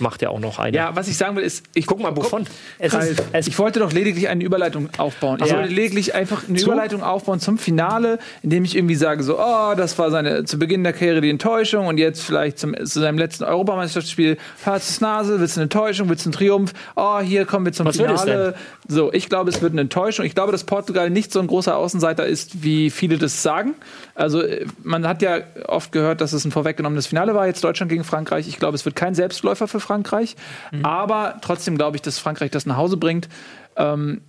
macht 0.00 0.22
er 0.22 0.30
auch 0.30 0.40
noch 0.40 0.58
eine. 0.58 0.76
Ja, 0.76 0.94
was 0.96 1.08
ich 1.08 1.16
sagen 1.16 1.36
will, 1.36 1.42
ist, 1.42 1.64
ich 1.74 1.86
guck 1.86 2.00
mal, 2.00 2.16
wovon? 2.16 2.46
Es 2.78 2.94
ist, 2.94 3.22
es 3.32 3.46
ich 3.46 3.58
wollte 3.58 3.80
doch 3.80 3.92
lediglich 3.92 4.28
eine 4.28 4.42
Überleitung 4.42 4.88
aufbauen. 4.98 5.38
Ich 5.42 5.50
ja. 5.50 5.58
wollte 5.58 5.72
lediglich 5.72 6.14
einfach 6.14 6.48
eine 6.48 6.58
Zu? 6.58 6.66
Überleitung 6.66 7.02
aufbauen 7.02 7.40
zum 7.40 7.58
Finale, 7.58 8.18
indem 8.42 8.64
ich 8.64 8.76
irgendwie 8.76 8.94
sage, 8.94 9.22
so, 9.22 9.38
oh, 9.38 9.74
das 9.76 9.98
war 9.98 10.10
seine 10.10 10.44
zu 10.44 10.58
Beginn 10.58 10.82
der 10.84 10.92
Karriere 10.92 11.20
die 11.20 11.30
Enttäuschung 11.30 11.86
und 11.86 11.98
jetzt 11.98 12.22
vielleicht 12.22 12.58
zum, 12.58 12.74
zu 12.74 13.00
seinem 13.00 13.18
letzten 13.18 13.44
Europameisterschaftsspiel, 13.44 14.38
Herz 14.64 15.00
Nase, 15.00 15.40
willst 15.40 15.56
du 15.56 15.60
eine 15.60 15.64
Enttäuschung, 15.64 16.08
willst 16.08 16.24
du 16.24 16.28
einen 16.28 16.34
Triumph? 16.34 16.72
Oh, 16.96 17.20
hier 17.20 17.44
kommen 17.44 17.66
wir 17.66 17.72
zum 17.72 17.86
was 17.86 17.96
Finale. 17.96 18.54
So, 18.88 19.12
ich 19.12 19.28
glaube, 19.28 19.50
es 19.50 19.62
wird 19.62 19.72
eine 19.72 19.82
Enttäuschung. 19.82 20.24
Ich 20.24 20.34
glaube, 20.34 20.52
dass 20.52 20.64
Portugal 20.64 21.10
nicht 21.10 21.32
so 21.32 21.38
ein 21.40 21.46
großer 21.46 21.76
Außenseiter 21.76 22.26
ist, 22.26 22.64
wie 22.64 22.90
viele 22.90 23.18
das 23.18 23.42
sagen. 23.42 23.74
Also, 24.14 24.42
man 24.82 25.06
hat 25.06 25.22
ja 25.22 25.38
oft 25.66 25.92
gehört, 25.92 26.20
dass 26.20 26.32
es 26.32 26.44
ein 26.44 26.50
vorweggenommenes 26.50 27.06
Finale 27.06 27.34
war, 27.34 27.46
jetzt 27.46 27.62
Deutschland 27.62 27.90
gegen 27.90 28.04
Frankreich. 28.04 28.48
Ich 28.48 28.58
glaube, 28.58 28.74
es 28.74 28.84
wird 28.84 28.96
kein 28.96 29.14
Selbstläufer 29.14 29.68
für 29.68 29.78
Frankreich. 29.78 29.89
Frankreich. 29.90 30.36
Mhm. 30.70 30.84
Aber 30.84 31.38
trotzdem 31.42 31.76
glaube 31.76 31.96
ich, 31.96 32.02
dass 32.02 32.20
Frankreich 32.20 32.52
das 32.52 32.64
nach 32.64 32.76
Hause 32.76 32.96
bringt. 32.96 33.28
Ähm, 33.76 34.20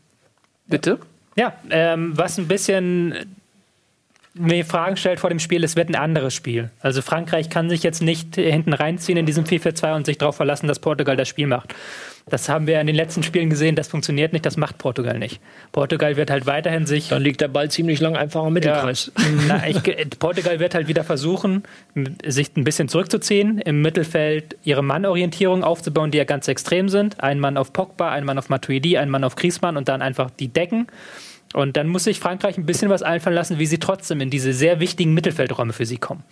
bitte? 0.66 0.98
Ja, 1.36 1.54
ähm, 1.70 2.18
was 2.18 2.40
ein 2.40 2.48
bisschen 2.48 3.36
mir 4.34 4.66
Fragen 4.66 4.98
stellt 4.98 5.20
vor 5.20 5.30
dem 5.30 5.40
Spiel, 5.40 5.64
es 5.64 5.76
wird 5.76 5.90
ein 5.90 5.96
anderes 5.96 6.34
Spiel. 6.34 6.72
Also 6.80 7.04
Frankreich 7.04 7.50
kann 7.50 7.70
sich 7.70 7.84
jetzt 7.84 8.02
nicht 8.02 8.38
hinten 8.38 8.74
reinziehen 8.74 9.18
in 9.18 9.26
diesem 9.28 9.44
4-4-2 9.44 9.96
und 9.96 10.06
sich 10.06 10.18
darauf 10.18 10.36
verlassen, 10.36 10.68
dass 10.68 10.80
Portugal 10.80 11.16
das 11.16 11.28
Spiel 11.28 11.48
macht. 11.48 11.76
Das 12.30 12.50
haben 12.50 12.68
wir 12.68 12.80
in 12.80 12.88
den 12.88 12.96
letzten 12.96 13.24
Spielen 13.24 13.50
gesehen, 13.50 13.76
das 13.76 13.88
funktioniert 13.88 14.34
nicht, 14.34 14.46
das 14.46 14.58
macht 14.58 14.78
Portugal 14.78 15.18
nicht. 15.18 15.42
Portugal 15.72 16.18
wird 16.18 16.30
halt 16.30 16.46
weiterhin 16.46 16.86
sich. 16.86 17.10
Dann 17.10 17.22
liegt 17.22 17.42
der 17.42 17.48
Ball 17.48 17.70
ziemlich 17.70 18.00
lang 18.00 18.16
einfach 18.16 18.46
im 18.46 18.54
Mittelkreis. 18.54 19.12
Ja, 19.18 19.26
na, 19.48 19.68
ich, 19.68 19.82
Portugal 20.20 20.60
wird 20.60 20.76
halt 20.76 20.88
wieder 20.88 21.04
versuchen, 21.04 21.64
sich 22.26 22.56
ein 22.56 22.64
bisschen 22.64 22.88
zurückzuziehen, 22.88 23.60
im 23.60 23.82
Mittelfeld 23.82 24.58
ihre 24.64 24.84
Mannorientierung 24.84 25.64
aufzubauen, 25.64 26.12
die 26.12 26.18
ja 26.18 26.24
ganz 26.24 26.48
extrem 26.48 26.90
sind. 26.90 27.22
Ein 27.22 27.40
Mann 27.40 27.58
auf 27.58 27.74
Pogba, 27.74 28.12
ein 28.12 28.24
Mann 28.24 28.38
auf 28.38 28.50
Matuidi, 28.50 28.98
ein 28.98 29.10
Mann 29.10 29.24
auf 29.24 29.36
Griezmann 29.36 29.78
und 29.78 29.90
dann 29.90 30.02
einfach 30.02 30.30
die 30.30 30.48
Decken. 30.48 30.88
Und 31.54 31.76
dann 31.76 31.88
muss 31.88 32.06
sich 32.06 32.20
Frankreich 32.20 32.58
ein 32.58 32.66
bisschen 32.66 32.90
was 32.90 33.04
einfallen 33.04 33.36
lassen, 33.36 33.60
wie 33.60 33.66
sie 33.66 33.80
trotzdem 33.80 34.22
in 34.22 34.30
diese 34.30 34.54
sehr 34.54 34.80
wichtigen 34.80 35.14
Mittelfeldräume 35.14 35.74
für 35.74 35.86
sie 35.86 35.98
kommen. 35.98 36.24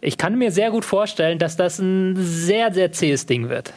Ich 0.00 0.18
kann 0.18 0.36
mir 0.36 0.52
sehr 0.52 0.70
gut 0.70 0.84
vorstellen, 0.84 1.38
dass 1.38 1.56
das 1.56 1.78
ein 1.78 2.16
sehr, 2.16 2.72
sehr 2.72 2.92
zähes 2.92 3.24
Ding 3.26 3.48
wird. 3.48 3.72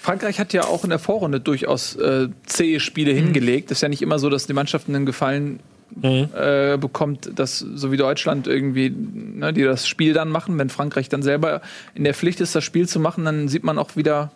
Frankreich 0.00 0.40
hat 0.40 0.54
ja 0.54 0.64
auch 0.64 0.82
in 0.82 0.90
der 0.90 0.98
Vorrunde 0.98 1.40
durchaus 1.40 1.94
äh, 1.96 2.28
zähe 2.46 2.80
Spiele 2.80 3.12
mhm. 3.12 3.16
hingelegt. 3.16 3.70
Es 3.70 3.78
ist 3.78 3.82
ja 3.82 3.88
nicht 3.88 4.00
immer 4.00 4.18
so, 4.18 4.30
dass 4.30 4.46
die 4.46 4.54
Mannschaften 4.54 4.94
einen 4.94 5.04
Gefallen 5.04 5.60
mhm. 5.94 6.28
äh, 6.34 6.78
bekommt, 6.78 7.38
dass 7.38 7.58
so 7.58 7.92
wie 7.92 7.98
Deutschland 7.98 8.46
irgendwie, 8.46 8.90
ne, 8.90 9.52
die 9.52 9.62
das 9.62 9.86
Spiel 9.86 10.14
dann 10.14 10.30
machen, 10.30 10.58
wenn 10.58 10.70
Frankreich 10.70 11.10
dann 11.10 11.22
selber 11.22 11.60
in 11.94 12.04
der 12.04 12.14
Pflicht 12.14 12.40
ist, 12.40 12.54
das 12.54 12.64
Spiel 12.64 12.88
zu 12.88 12.98
machen, 12.98 13.26
dann 13.26 13.48
sieht 13.48 13.62
man 13.62 13.78
auch 13.78 13.94
wieder 13.94 14.32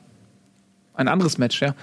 ein 0.93 1.09
anderes 1.09 1.39
Match, 1.39 1.63
ja. 1.63 1.75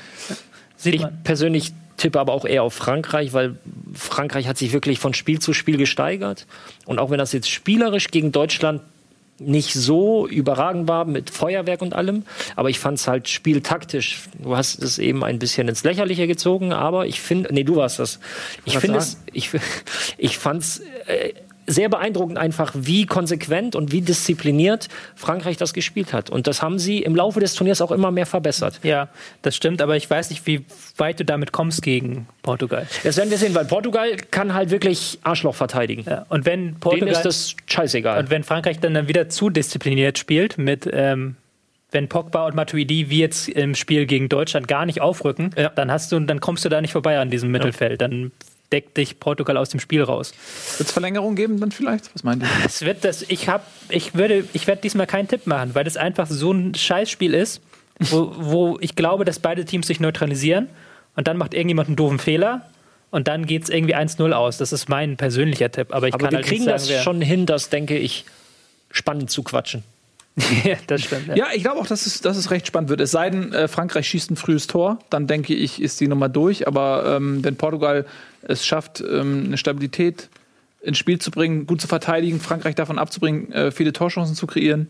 Sieht 0.77 0.95
ich 0.95 1.05
persönlich 1.23 1.73
tippe 1.97 2.19
aber 2.19 2.33
auch 2.33 2.45
eher 2.45 2.63
auf 2.63 2.73
Frankreich, 2.73 3.33
weil 3.33 3.57
Frankreich 3.93 4.47
hat 4.47 4.57
sich 4.57 4.73
wirklich 4.73 4.99
von 4.99 5.13
Spiel 5.13 5.39
zu 5.39 5.53
Spiel 5.53 5.77
gesteigert. 5.77 6.45
Und 6.85 6.99
auch 6.99 7.09
wenn 7.09 7.17
das 7.17 7.31
jetzt 7.31 7.49
spielerisch 7.49 8.09
gegen 8.09 8.31
Deutschland 8.31 8.81
nicht 9.45 9.73
so 9.73 10.27
überragend 10.27 10.87
war 10.87 11.05
mit 11.05 11.29
Feuerwerk 11.29 11.81
und 11.81 11.93
allem, 11.93 12.23
aber 12.55 12.69
ich 12.69 12.79
fand 12.79 12.99
es 12.99 13.07
halt 13.07 13.27
spieltaktisch. 13.27 14.21
Du 14.39 14.55
hast 14.55 14.81
es 14.81 14.99
eben 14.99 15.23
ein 15.23 15.39
bisschen 15.39 15.67
ins 15.67 15.83
Lächerliche 15.83 16.27
gezogen, 16.27 16.73
aber 16.73 17.07
ich 17.07 17.21
finde, 17.21 17.53
nee, 17.53 17.63
du 17.63 17.75
warst 17.75 17.99
das. 17.99 18.19
Ich 18.65 18.77
finde 18.77 18.99
es, 18.99 19.17
ich, 19.33 19.49
ich 20.17 20.37
fand 20.37 20.61
es 20.61 20.81
äh, 21.07 21.33
sehr 21.67 21.89
beeindruckend 21.89 22.37
einfach, 22.37 22.73
wie 22.75 23.05
konsequent 23.05 23.75
und 23.75 23.91
wie 23.91 24.01
diszipliniert 24.01 24.87
Frankreich 25.15 25.57
das 25.57 25.73
gespielt 25.73 26.13
hat. 26.13 26.29
Und 26.29 26.47
das 26.47 26.61
haben 26.61 26.79
sie 26.79 26.99
im 26.99 27.15
Laufe 27.15 27.39
des 27.39 27.53
Turniers 27.53 27.81
auch 27.81 27.91
immer 27.91 28.11
mehr 28.11 28.25
verbessert. 28.25 28.79
Ja, 28.83 29.09
das 29.41 29.55
stimmt, 29.55 29.81
aber 29.81 29.95
ich 29.95 30.09
weiß 30.09 30.29
nicht, 30.29 30.45
wie 30.47 30.65
weit 30.97 31.19
du 31.19 31.25
damit 31.25 31.51
kommst 31.51 31.81
gegen 31.81 32.27
Portugal. 32.41 32.87
Das 33.03 33.17
werden 33.17 33.29
wir 33.29 33.37
sehen, 33.37 33.55
weil 33.55 33.65
Portugal 33.65 34.15
kann 34.31 34.53
halt 34.53 34.71
wirklich 34.71 35.19
Arschloch 35.23 35.55
verteidigen. 35.55 36.03
Ja, 36.07 36.25
und 36.29 36.45
wenn 36.45 36.75
Portugal, 36.79 37.07
Denen 37.07 37.15
ist 37.15 37.25
das 37.25 37.55
scheißegal. 37.65 38.19
Und 38.19 38.29
wenn 38.29 38.43
Frankreich 38.43 38.79
dann, 38.79 38.93
dann 38.93 39.07
wieder 39.07 39.29
zu 39.29 39.49
diszipliniert 39.49 40.17
spielt 40.17 40.57
mit 40.57 40.89
ähm, 40.91 41.35
wenn 41.91 42.07
Pogba 42.07 42.45
und 42.45 42.55
Matuidi 42.55 43.09
wie 43.09 43.19
jetzt 43.19 43.49
im 43.49 43.75
Spiel 43.75 44.05
gegen 44.05 44.29
Deutschland 44.29 44.67
gar 44.67 44.85
nicht 44.85 45.01
aufrücken, 45.01 45.51
ja. 45.57 45.69
dann 45.69 45.91
hast 45.91 46.11
du, 46.11 46.19
dann 46.19 46.39
kommst 46.39 46.65
du 46.65 46.69
da 46.69 46.81
nicht 46.81 46.93
vorbei 46.93 47.19
an 47.19 47.29
diesem 47.29 47.51
Mittelfeld. 47.51 48.01
Dann 48.01 48.31
deckt 48.71 48.97
dich 48.97 49.19
Portugal 49.19 49.57
aus 49.57 49.69
dem 49.69 49.79
Spiel 49.79 50.03
raus. 50.03 50.33
Wird 50.77 50.87
es 50.87 50.93
Verlängerung 50.93 51.35
geben 51.35 51.59
dann 51.59 51.71
vielleicht? 51.71 52.13
Was 52.13 52.23
meint 52.23 52.43
ihr? 52.43 52.49
Es 52.65 52.81
wird 52.81 53.03
das, 53.03 53.23
ich 53.23 53.49
habe, 53.49 53.63
ich 53.89 54.15
würde, 54.15 54.45
ich 54.53 54.67
werde 54.67 54.81
diesmal 54.81 55.07
keinen 55.07 55.27
Tipp 55.27 55.47
machen, 55.47 55.75
weil 55.75 55.83
das 55.83 55.97
einfach 55.97 56.27
so 56.27 56.51
ein 56.51 56.73
Scheißspiel 56.75 57.33
ist, 57.33 57.61
wo, 57.99 58.33
wo 58.37 58.77
ich 58.81 58.95
glaube, 58.95 59.25
dass 59.25 59.39
beide 59.39 59.65
Teams 59.65 59.87
sich 59.87 59.99
neutralisieren 59.99 60.69
und 61.15 61.27
dann 61.27 61.37
macht 61.37 61.53
irgendjemand 61.53 61.89
einen 61.89 61.95
doofen 61.95 62.19
Fehler 62.19 62.69
und 63.09 63.27
dann 63.27 63.45
geht 63.45 63.63
es 63.63 63.69
irgendwie 63.69 63.95
1-0 63.95 64.31
aus. 64.31 64.57
Das 64.57 64.71
ist 64.71 64.89
mein 64.89 65.17
persönlicher 65.17 65.69
Tipp. 65.71 65.93
Aber 65.93 66.07
ich 66.07 66.13
Aber 66.13 66.23
kann 66.23 66.31
wir 66.31 66.37
halt 66.37 66.47
kriegen 66.47 66.63
sagen, 66.63 66.77
das 66.87 67.03
schon 67.03 67.21
hin, 67.21 67.45
das 67.45 67.69
denke 67.69 67.97
ich, 67.97 68.25
spannend 68.89 69.29
zu 69.29 69.43
quatschen. 69.43 69.83
ja, 70.63 70.77
das 70.87 71.01
stimmt. 71.01 71.27
Ja, 71.27 71.35
ja 71.35 71.45
ich 71.53 71.61
glaube 71.61 71.79
auch, 71.79 71.87
dass 71.87 72.05
es, 72.05 72.21
dass 72.21 72.37
es 72.37 72.51
recht 72.51 72.65
spannend 72.65 72.89
wird. 72.89 73.01
Es 73.01 73.11
sei 73.11 73.29
denn, 73.29 73.53
äh, 73.53 73.67
Frankreich 73.67 74.07
schießt 74.07 74.31
ein 74.31 74.37
frühes 74.37 74.67
Tor, 74.67 74.99
dann 75.09 75.27
denke 75.27 75.53
ich, 75.53 75.81
ist 75.81 75.99
die 75.99 76.07
Nummer 76.07 76.29
durch. 76.29 76.67
Aber 76.67 77.17
ähm, 77.17 77.43
wenn 77.43 77.57
Portugal 77.57 78.05
es 78.43 78.65
schafft, 78.65 79.01
ähm, 79.01 79.43
eine 79.45 79.57
Stabilität 79.57 80.29
ins 80.81 80.97
Spiel 80.97 81.19
zu 81.19 81.29
bringen, 81.29 81.67
gut 81.67 81.79
zu 81.79 81.87
verteidigen, 81.87 82.39
Frankreich 82.39 82.75
davon 82.75 82.97
abzubringen, 82.97 83.51
äh, 83.51 83.71
viele 83.71 83.93
Torchancen 83.93 84.35
zu 84.35 84.47
kreieren, 84.47 84.89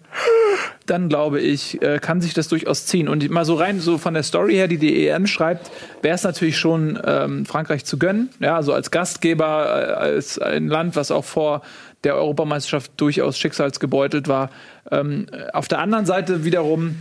dann 0.86 1.10
glaube 1.10 1.42
ich, 1.42 1.82
äh, 1.82 2.00
kann 2.00 2.22
sich 2.22 2.34
das 2.34 2.48
durchaus 2.48 2.86
ziehen. 2.86 3.10
Und 3.10 3.30
mal 3.30 3.46
so 3.46 3.56
rein, 3.56 3.80
so 3.80 3.98
von 3.98 4.14
der 4.14 4.24
Story 4.24 4.54
her, 4.54 4.68
die 4.68 4.78
die 4.78 5.08
EM 5.08 5.28
schreibt, 5.28 5.70
wäre 6.02 6.16
es 6.16 6.24
natürlich 6.24 6.58
schon 6.58 7.00
ähm, 7.04 7.46
Frankreich 7.46 7.84
zu 7.84 7.98
gönnen. 8.00 8.30
Ja, 8.40 8.56
also 8.56 8.74
als 8.74 8.90
Gastgeber, 8.90 9.46
äh, 9.46 9.94
als 9.94 10.40
ein 10.40 10.68
Land, 10.68 10.96
was 10.96 11.12
auch 11.12 11.26
vor 11.26 11.62
der 12.04 12.16
Europameisterschaft 12.16 12.94
durchaus 12.98 13.38
schicksalsgebeutelt 13.38 14.28
war. 14.28 14.50
Ähm, 14.90 15.28
auf 15.54 15.68
der 15.68 15.80
anderen 15.80 16.06
Seite 16.06 16.46
wiederum 16.46 16.96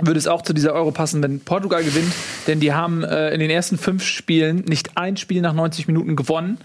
würde 0.00 0.18
es 0.18 0.26
auch 0.26 0.42
zu 0.42 0.52
dieser 0.52 0.72
Euro 0.72 0.90
passen, 0.90 1.22
wenn 1.22 1.40
Portugal 1.40 1.84
gewinnt, 1.84 2.12
denn 2.46 2.60
die 2.60 2.72
haben 2.72 3.04
äh, 3.04 3.30
in 3.30 3.40
den 3.40 3.50
ersten 3.50 3.78
fünf 3.78 4.04
Spielen 4.04 4.64
nicht 4.66 4.96
ein 4.96 5.16
Spiel 5.16 5.40
nach 5.40 5.52
90 5.52 5.86
Minuten 5.86 6.16
gewonnen. 6.16 6.58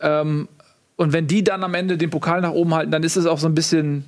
Ähm, 0.00 0.48
und 0.96 1.12
wenn 1.12 1.26
die 1.26 1.42
dann 1.42 1.64
am 1.64 1.74
Ende 1.74 1.96
den 1.96 2.10
Pokal 2.10 2.40
nach 2.40 2.52
oben 2.52 2.74
halten, 2.74 2.90
dann 2.90 3.02
ist 3.02 3.16
es 3.16 3.26
auch 3.26 3.38
so 3.38 3.48
ein 3.48 3.54
bisschen. 3.54 4.04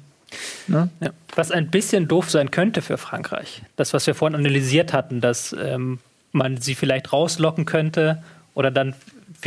Ne? 0.67 0.89
Ja. 1.01 1.11
Was 1.35 1.51
ein 1.51 1.71
bisschen 1.71 2.09
doof 2.09 2.31
sein 2.31 2.51
könnte 2.51 2.83
für 2.83 2.99
Frankreich. 2.99 3.63
Das, 3.77 3.95
was 3.95 4.07
wir 4.07 4.15
vorhin 4.15 4.35
analysiert 4.35 4.93
hatten, 4.93 5.21
dass 5.21 5.55
ähm, 5.59 5.99
man 6.33 6.59
sie 6.61 6.75
vielleicht 6.75 7.13
rauslocken 7.13 7.65
könnte 7.65 8.23
oder 8.55 8.71
dann 8.71 8.95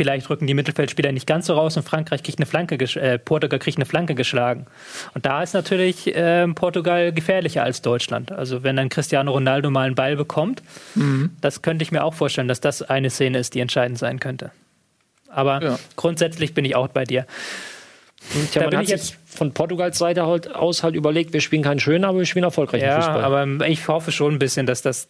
vielleicht 0.00 0.30
rücken 0.30 0.46
die 0.46 0.54
Mittelfeldspieler 0.54 1.12
nicht 1.12 1.26
ganz 1.26 1.44
so 1.44 1.52
raus 1.52 1.76
und 1.76 1.82
Frankreich 1.82 2.22
kriegt 2.22 2.38
eine 2.38 2.46
Flanke, 2.46 2.76
äh, 2.98 3.18
Portugal 3.18 3.58
kriegt 3.58 3.76
eine 3.76 3.84
Flanke 3.84 4.14
geschlagen. 4.14 4.64
Und 5.12 5.26
da 5.26 5.42
ist 5.42 5.52
natürlich 5.52 6.16
äh, 6.16 6.48
Portugal 6.48 7.12
gefährlicher 7.12 7.64
als 7.64 7.82
Deutschland. 7.82 8.32
Also 8.32 8.62
wenn 8.62 8.76
dann 8.76 8.88
Cristiano 8.88 9.30
Ronaldo 9.30 9.70
mal 9.70 9.84
einen 9.84 9.94
Ball 9.94 10.16
bekommt, 10.16 10.62
mhm. 10.94 11.36
das 11.42 11.60
könnte 11.60 11.82
ich 11.82 11.92
mir 11.92 12.02
auch 12.02 12.14
vorstellen, 12.14 12.48
dass 12.48 12.62
das 12.62 12.80
eine 12.80 13.10
Szene 13.10 13.36
ist, 13.36 13.52
die 13.54 13.60
entscheidend 13.60 13.98
sein 13.98 14.20
könnte. 14.20 14.52
Aber 15.28 15.62
ja. 15.62 15.78
grundsätzlich 15.96 16.54
bin 16.54 16.64
ich 16.64 16.76
auch 16.76 16.88
bei 16.88 17.04
dir. 17.04 17.26
Und 18.34 18.54
ja, 18.54 18.62
da 18.62 18.70
bin 18.70 18.80
ich 18.80 18.88
jetzt 18.88 19.18
von 19.26 19.52
Portugals 19.52 19.98
Seite 19.98 20.26
halt 20.26 20.54
aus 20.54 20.82
halt 20.82 20.94
überlegt, 20.94 21.34
wir 21.34 21.42
spielen 21.42 21.62
keinen 21.62 21.78
schönen, 21.78 22.06
aber 22.06 22.20
wir 22.20 22.26
spielen 22.26 22.44
erfolgreichen 22.44 22.86
ja, 22.86 22.96
Fußball. 22.96 23.22
aber 23.22 23.68
ich 23.68 23.86
hoffe 23.86 24.12
schon 24.12 24.34
ein 24.34 24.38
bisschen, 24.38 24.64
dass 24.64 24.80
das 24.80 25.08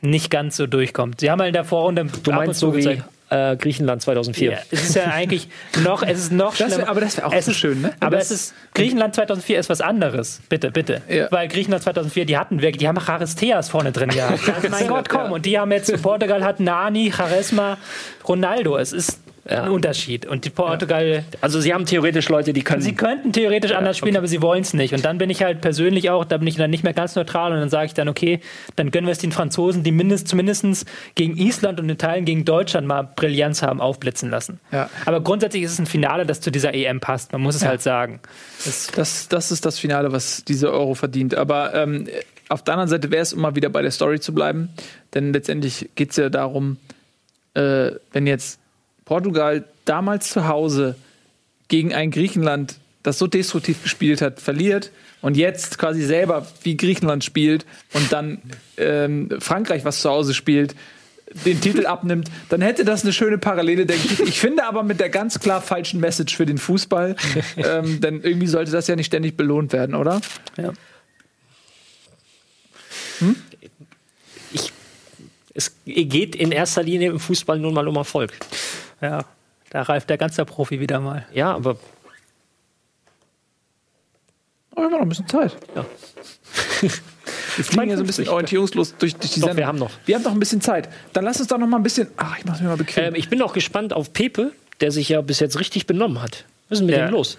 nicht 0.00 0.30
ganz 0.30 0.56
so 0.56 0.66
durchkommt. 0.66 1.20
Sie 1.20 1.30
haben 1.30 1.40
halt 1.40 1.48
in 1.48 1.54
der 1.54 1.64
Vorrunde 1.64 2.06
du 2.22 2.32
meinst 2.32 2.60
so 2.60 2.76
wie 2.76 3.02
äh, 3.30 3.56
Griechenland 3.56 4.02
2004. 4.02 4.52
Ja, 4.52 4.58
es 4.70 4.82
ist 4.84 4.94
ja 4.94 5.04
eigentlich 5.04 5.48
noch, 5.82 6.02
es 6.02 6.18
ist 6.18 6.32
noch 6.32 6.56
das 6.56 6.78
wär, 6.78 6.88
aber 6.88 7.00
das 7.00 7.16
wäre 7.16 7.26
auch 7.26 7.32
es 7.32 7.46
so 7.46 7.52
schön, 7.52 7.82
ne? 7.82 7.92
Aber 8.00 8.18
es 8.18 8.30
ist, 8.30 8.54
Griechenland 8.74 9.14
2004 9.14 9.58
ist 9.58 9.68
was 9.68 9.80
anderes. 9.80 10.40
Bitte, 10.48 10.70
bitte. 10.70 11.02
Ja. 11.08 11.30
Weil 11.30 11.48
Griechenland 11.48 11.82
2004, 11.82 12.24
die 12.24 12.38
hatten 12.38 12.62
wirklich, 12.62 12.78
die 12.78 12.88
haben 12.88 12.98
Charisteas 12.98 13.68
vorne 13.68 13.92
drin 13.92 14.10
gehabt. 14.10 14.40
Also 14.48 14.68
mein 14.70 14.88
Gott, 14.88 15.08
komm. 15.08 15.32
Und 15.32 15.44
die 15.44 15.58
haben 15.58 15.72
jetzt, 15.72 16.02
Portugal 16.02 16.42
hat 16.42 16.60
Nani, 16.60 17.12
Charisma, 17.14 17.76
Ronaldo. 18.26 18.78
Es 18.78 18.92
ist 18.92 19.20
ja. 19.50 19.64
ein 19.64 19.70
Unterschied. 19.70 20.26
Und 20.26 20.44
die 20.44 20.50
Portugal. 20.50 21.24
Also 21.40 21.60
sie 21.60 21.72
haben 21.72 21.86
theoretisch 21.86 22.28
Leute, 22.28 22.52
die 22.52 22.62
können. 22.62 22.82
Sie 22.82 22.94
könnten 22.94 23.32
theoretisch 23.32 23.72
anders 23.72 23.96
spielen, 23.96 24.14
okay. 24.14 24.18
aber 24.18 24.28
sie 24.28 24.42
wollen 24.42 24.62
es 24.62 24.74
nicht. 24.74 24.94
Und 24.94 25.04
dann 25.04 25.18
bin 25.18 25.30
ich 25.30 25.42
halt 25.42 25.60
persönlich 25.60 26.10
auch, 26.10 26.24
da 26.24 26.36
bin 26.38 26.46
ich 26.46 26.56
dann 26.56 26.70
nicht 26.70 26.84
mehr 26.84 26.92
ganz 26.92 27.16
neutral 27.16 27.52
und 27.52 27.60
dann 27.60 27.70
sage 27.70 27.86
ich 27.86 27.94
dann, 27.94 28.08
okay, 28.08 28.40
dann 28.76 28.90
gönnen 28.90 29.06
wir 29.06 29.12
es 29.12 29.18
den 29.18 29.32
Franzosen, 29.32 29.82
die 29.82 29.92
mindest, 29.92 30.28
zumindest 30.28 30.86
gegen 31.14 31.36
Island 31.36 31.80
und 31.80 31.88
in 31.88 31.98
Teilen 31.98 32.24
gegen 32.24 32.44
Deutschland 32.44 32.86
mal 32.86 33.02
Brillanz 33.02 33.62
haben 33.62 33.80
aufblitzen 33.80 34.30
lassen. 34.30 34.60
Ja. 34.72 34.90
Aber 35.06 35.20
grundsätzlich 35.20 35.62
ist 35.62 35.72
es 35.72 35.78
ein 35.78 35.86
Finale, 35.86 36.26
das 36.26 36.40
zu 36.40 36.50
dieser 36.50 36.74
EM 36.74 37.00
passt. 37.00 37.32
Man 37.32 37.40
muss 37.40 37.54
es 37.54 37.62
ja. 37.62 37.68
halt 37.68 37.82
sagen. 37.82 38.20
Das, 38.64 38.88
das, 38.88 39.28
das, 39.28 39.50
ist 39.50 39.64
das 39.64 39.78
Finale, 39.78 40.12
was 40.12 40.44
diese 40.44 40.72
Euro 40.72 40.94
verdient. 40.94 41.34
Aber 41.34 41.74
ähm, 41.74 42.08
auf 42.48 42.62
der 42.62 42.74
anderen 42.74 42.88
Seite 42.88 43.10
wäre 43.10 43.22
es 43.22 43.32
immer 43.32 43.54
wieder 43.54 43.68
bei 43.68 43.82
der 43.82 43.90
Story 43.90 44.20
zu 44.20 44.34
bleiben. 44.34 44.70
Denn 45.14 45.32
letztendlich 45.32 45.90
geht 45.94 46.10
es 46.10 46.16
ja 46.16 46.28
darum, 46.28 46.78
äh, 47.54 47.92
wenn 48.12 48.26
jetzt 48.26 48.58
Portugal 49.08 49.64
damals 49.86 50.28
zu 50.28 50.48
Hause 50.48 50.94
gegen 51.68 51.94
ein 51.94 52.10
Griechenland, 52.10 52.76
das 53.02 53.18
so 53.18 53.26
destruktiv 53.26 53.82
gespielt 53.82 54.20
hat, 54.20 54.38
verliert 54.38 54.90
und 55.22 55.34
jetzt 55.34 55.78
quasi 55.78 56.02
selber 56.02 56.46
wie 56.62 56.76
Griechenland 56.76 57.24
spielt 57.24 57.64
und 57.94 58.12
dann 58.12 58.42
ähm, 58.76 59.30
Frankreich, 59.38 59.86
was 59.86 60.02
zu 60.02 60.10
Hause 60.10 60.34
spielt, 60.34 60.74
den 61.46 61.58
Titel 61.62 61.86
abnimmt, 61.86 62.30
dann 62.50 62.60
hätte 62.60 62.84
das 62.84 63.02
eine 63.02 63.14
schöne 63.14 63.38
Parallele, 63.38 63.86
denke 63.86 64.08
ich. 64.12 64.20
Ich 64.20 64.40
finde 64.40 64.66
aber 64.66 64.82
mit 64.82 65.00
der 65.00 65.08
ganz 65.08 65.40
klar 65.40 65.62
falschen 65.62 66.00
Message 66.00 66.36
für 66.36 66.44
den 66.44 66.58
Fußball, 66.58 67.16
ähm, 67.56 68.02
denn 68.02 68.20
irgendwie 68.20 68.46
sollte 68.46 68.72
das 68.72 68.88
ja 68.88 68.96
nicht 68.96 69.06
ständig 69.06 69.38
belohnt 69.38 69.72
werden, 69.72 69.94
oder? 69.94 70.20
Ja. 70.58 70.74
Hm? 73.20 73.36
Ich, 74.52 74.70
es 75.58 75.72
geht 75.84 76.36
in 76.36 76.52
erster 76.52 76.84
Linie 76.84 77.10
im 77.10 77.18
Fußball 77.18 77.58
nun 77.58 77.74
mal 77.74 77.88
um 77.88 77.96
Erfolg. 77.96 78.32
Ja, 79.00 79.24
da 79.70 79.82
reift 79.82 80.08
der 80.08 80.16
ganze 80.16 80.44
Profi 80.44 80.78
wieder 80.78 81.00
mal. 81.00 81.26
Ja, 81.34 81.52
aber. 81.52 81.76
Aber 84.70 84.82
wir 84.82 84.84
haben 84.84 84.92
noch 84.92 85.00
ein 85.00 85.08
bisschen 85.08 85.26
Zeit. 85.26 85.56
Ja. 85.74 85.84
Wir 87.56 87.64
fliegen 87.64 87.90
ja 87.90 87.96
so 87.96 88.04
ein 88.04 88.06
bisschen 88.06 88.28
orientierungslos 88.28 88.94
durch, 88.98 89.16
durch 89.16 89.32
die 89.32 89.40
doch, 89.40 89.48
Sendung. 89.48 89.56
Wir 89.56 89.66
haben 89.66 89.78
noch. 89.78 89.90
Wir 90.06 90.14
haben 90.14 90.22
noch 90.22 90.30
ein 90.30 90.38
bisschen 90.38 90.60
Zeit. 90.60 90.88
Dann 91.12 91.24
lass 91.24 91.40
uns 91.40 91.48
doch 91.48 91.58
noch 91.58 91.66
mal 91.66 91.78
ein 91.78 91.82
bisschen. 91.82 92.06
Ach, 92.16 92.38
ich 92.38 92.44
mach's 92.44 92.60
mir 92.60 92.68
mal 92.68 92.76
bequem. 92.76 93.06
Ähm, 93.06 93.14
ich 93.16 93.28
bin 93.28 93.42
auch 93.42 93.52
gespannt 93.52 93.92
auf 93.92 94.12
Pepe, 94.12 94.52
der 94.80 94.92
sich 94.92 95.08
ja 95.08 95.20
bis 95.22 95.40
jetzt 95.40 95.58
richtig 95.58 95.86
benommen 95.86 96.22
hat. 96.22 96.44
Was 96.68 96.78
ist 96.78 96.84
mit 96.84 96.94
ja. 96.94 97.06
dem 97.06 97.10
los? 97.10 97.36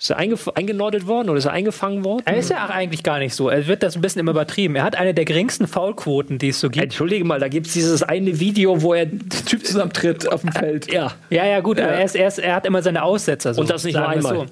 Ist 0.00 0.10
er 0.10 0.16
eingenordet 0.16 1.08
worden 1.08 1.28
oder 1.28 1.38
ist 1.38 1.46
er 1.46 1.52
eingefangen 1.52 2.04
worden? 2.04 2.22
Er 2.24 2.36
ist 2.36 2.50
ja 2.50 2.64
auch 2.64 2.70
eigentlich 2.70 3.02
gar 3.02 3.18
nicht 3.18 3.34
so. 3.34 3.48
Er 3.48 3.66
wird 3.66 3.82
das 3.82 3.96
ein 3.96 4.00
bisschen 4.00 4.20
immer 4.20 4.30
übertrieben. 4.30 4.76
Er 4.76 4.84
hat 4.84 4.96
eine 4.96 5.12
der 5.12 5.24
geringsten 5.24 5.66
Foulquoten, 5.66 6.38
die 6.38 6.50
es 6.50 6.60
so 6.60 6.70
gibt. 6.70 6.84
Entschuldige 6.84 7.24
mal, 7.24 7.40
da 7.40 7.48
gibt 7.48 7.66
es 7.66 7.72
dieses 7.72 8.04
eine 8.04 8.38
Video, 8.38 8.80
wo 8.80 8.94
er 8.94 9.06
den 9.06 9.28
Typ 9.28 9.66
zusammentritt 9.66 10.30
auf 10.30 10.42
dem 10.42 10.52
Feld. 10.52 10.92
Ja, 10.92 11.12
ja, 11.30 11.44
ja 11.44 11.58
gut, 11.58 11.78
ja. 11.78 11.86
Er, 11.86 12.04
ist, 12.04 12.14
er, 12.14 12.28
ist, 12.28 12.38
er, 12.38 12.54
hat 12.54 12.64
immer 12.64 12.80
seine 12.80 13.02
Aussetzer. 13.02 13.54
So, 13.54 13.60
Und 13.60 13.70
das 13.70 13.82
nicht 13.82 13.96
nur 13.96 14.08
einmal. 14.08 14.34
So. 14.34 14.46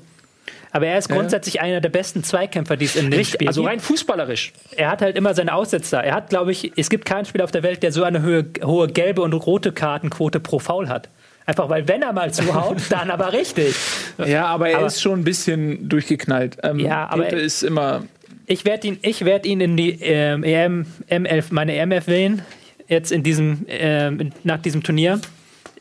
Aber 0.73 0.89
er 0.89 0.99
ist 0.99 1.09
grundsätzlich 1.09 1.55
ja. 1.55 1.63
einer 1.63 1.81
der 1.81 1.89
besten 1.91 2.25
Zweikämpfer, 2.25 2.77
die 2.77 2.87
es 2.87 2.97
in 2.97 3.11
dem 3.11 3.25
Spiel 3.25 3.47
Also 3.47 3.65
rein 3.65 3.79
fußballerisch. 3.79 4.53
Er 4.77 4.91
hat 4.91 5.01
halt 5.01 5.17
immer 5.17 5.33
seine 5.33 5.55
Aussetzer. 5.55 6.03
Er 6.03 6.15
hat, 6.15 6.29
glaube 6.29 6.51
ich, 6.51 6.73
es 6.77 6.91
gibt 6.91 7.05
keinen 7.05 7.25
Spieler 7.25 7.45
auf 7.45 7.53
der 7.53 7.63
Welt, 7.63 7.85
der 7.85 7.93
so 7.93 8.03
eine 8.03 8.23
hohe, 8.23 8.45
hohe 8.65 8.89
gelbe 8.89 9.23
und 9.23 9.33
rote 9.33 9.73
Kartenquote 9.73 10.41
pro 10.41 10.59
Foul 10.59 10.89
hat. 10.89 11.09
Einfach 11.47 11.69
weil, 11.69 11.87
wenn 11.87 12.03
er 12.03 12.13
mal 12.13 12.35
zuhaut, 12.35 12.79
dann 12.91 13.11
aber 13.11 13.33
richtig. 13.33 13.75
Ja, 14.19 14.47
aber 14.47 14.69
er 14.69 14.79
aber, 14.79 14.87
ist 14.89 15.01
schon 15.01 15.21
ein 15.21 15.25
bisschen 15.25 15.89
durchgeknallt. 15.89 16.59
Ähm, 16.63 16.81
ja, 16.81 17.09
aber 17.09 17.23
Peter 17.25 17.39
ist 17.39 17.63
immer. 17.63 18.05
Ich 18.47 18.65
werde 18.65 18.89
ihn, 18.89 18.99
werd 19.03 19.47
ihn 19.47 19.61
in 19.61 19.77
die 19.77 20.01
ähm, 20.03 20.45
EM, 20.45 20.87
M11, 21.09 21.47
meine 21.51 21.75
EMF 21.75 22.07
wählen, 22.07 22.43
jetzt 22.89 23.11
in 23.11 23.23
diesem, 23.23 23.67
ähm, 23.69 24.33
nach 24.45 24.63
diesem 24.63 24.83
Turnier, 24.83 25.21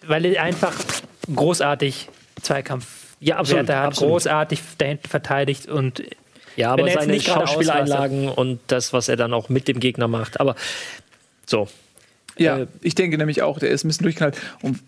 weil 0.07 0.25
er 0.25 0.41
einfach 0.41 0.73
großartig 1.33 2.09
Zweikampf 2.41 2.87
ja, 3.19 3.37
absolut, 3.37 3.67
Werte 3.67 3.79
hat, 3.79 3.87
absolut. 3.87 4.13
großartig 4.13 4.59
dahinten 4.77 5.09
verteidigt 5.09 5.67
und 5.67 6.03
ja, 6.55 6.71
aber 6.71 6.89
seine 6.89 7.19
Schauspieleinlagen 7.19 8.29
und 8.29 8.59
das, 8.67 8.93
was 8.93 9.09
er 9.09 9.15
dann 9.15 9.33
auch 9.33 9.49
mit 9.49 9.67
dem 9.67 9.79
Gegner 9.79 10.07
macht. 10.07 10.39
Aber 10.39 10.55
so. 11.45 11.67
Ja, 12.37 12.59
äh, 12.59 12.67
ich 12.81 12.95
denke 12.95 13.17
nämlich 13.17 13.41
auch, 13.41 13.59
der 13.59 13.69
ist 13.69 13.83
ein 13.83 13.89
bisschen 13.89 14.03
durchknallt. 14.03 14.37
Und 14.61 14.79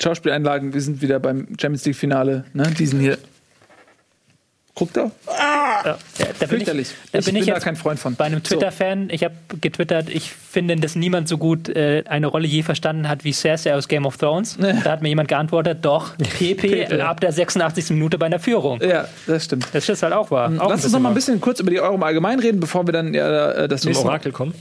Schauspieleinlagen, 0.00 0.74
wir 0.74 0.80
sind 0.80 1.02
wieder 1.02 1.18
beim 1.20 1.48
Champions 1.60 1.84
League 1.84 1.96
Finale, 1.96 2.44
ne? 2.52 2.70
Diesen 2.78 3.00
hier. 3.00 3.18
Guckt 4.74 4.96
da. 4.96 5.10
Ah! 5.26 5.58
Ja, 5.84 5.98
da 6.38 6.46
bin 6.46 6.60
ich, 6.60 6.66
da 6.66 6.72
bin 6.72 7.36
ich, 7.36 7.44
bin 7.44 7.46
da 7.46 7.58
kein 7.58 7.74
Freund 7.74 7.98
von. 7.98 8.14
Bei 8.14 8.26
einem 8.26 8.44
Twitter-Fan, 8.44 9.10
ich 9.10 9.24
habe 9.24 9.34
getwittert, 9.60 10.08
ich 10.08 10.30
finde, 10.30 10.76
dass 10.76 10.94
niemand 10.94 11.26
so 11.26 11.36
gut 11.36 11.68
äh, 11.68 12.04
eine 12.06 12.28
Rolle 12.28 12.46
je 12.46 12.62
verstanden 12.62 13.08
hat 13.08 13.24
wie 13.24 13.32
Cersei 13.32 13.74
aus 13.74 13.88
Game 13.88 14.06
of 14.06 14.16
Thrones. 14.16 14.56
Da 14.56 14.84
hat 14.84 15.02
mir 15.02 15.08
jemand 15.08 15.28
geantwortet, 15.28 15.78
doch, 15.82 16.16
PP 16.38 17.00
ab 17.00 17.20
der 17.20 17.32
86. 17.32 17.90
Minute 17.90 18.18
bei 18.18 18.26
einer 18.26 18.38
Führung. 18.38 18.80
Ja, 18.80 19.08
das 19.26 19.46
stimmt. 19.46 19.66
Das 19.72 19.88
ist 19.88 20.02
halt 20.02 20.12
auch 20.12 20.30
wahr. 20.30 20.52
Auch 20.58 20.70
Lass 20.70 20.84
uns 20.84 20.92
noch 20.92 21.00
mal 21.00 21.08
ein 21.08 21.14
bisschen 21.14 21.40
kurz 21.40 21.58
über 21.58 21.70
die 21.70 21.80
Euro 21.80 22.00
allgemein 22.04 22.38
reden, 22.38 22.60
bevor 22.60 22.86
wir 22.86 22.92
dann 22.92 23.14
ja, 23.14 23.50
äh, 23.50 23.68
das 23.68 23.80
Zum 23.80 23.96
Orakel 23.96 24.30
kommen. 24.30 24.54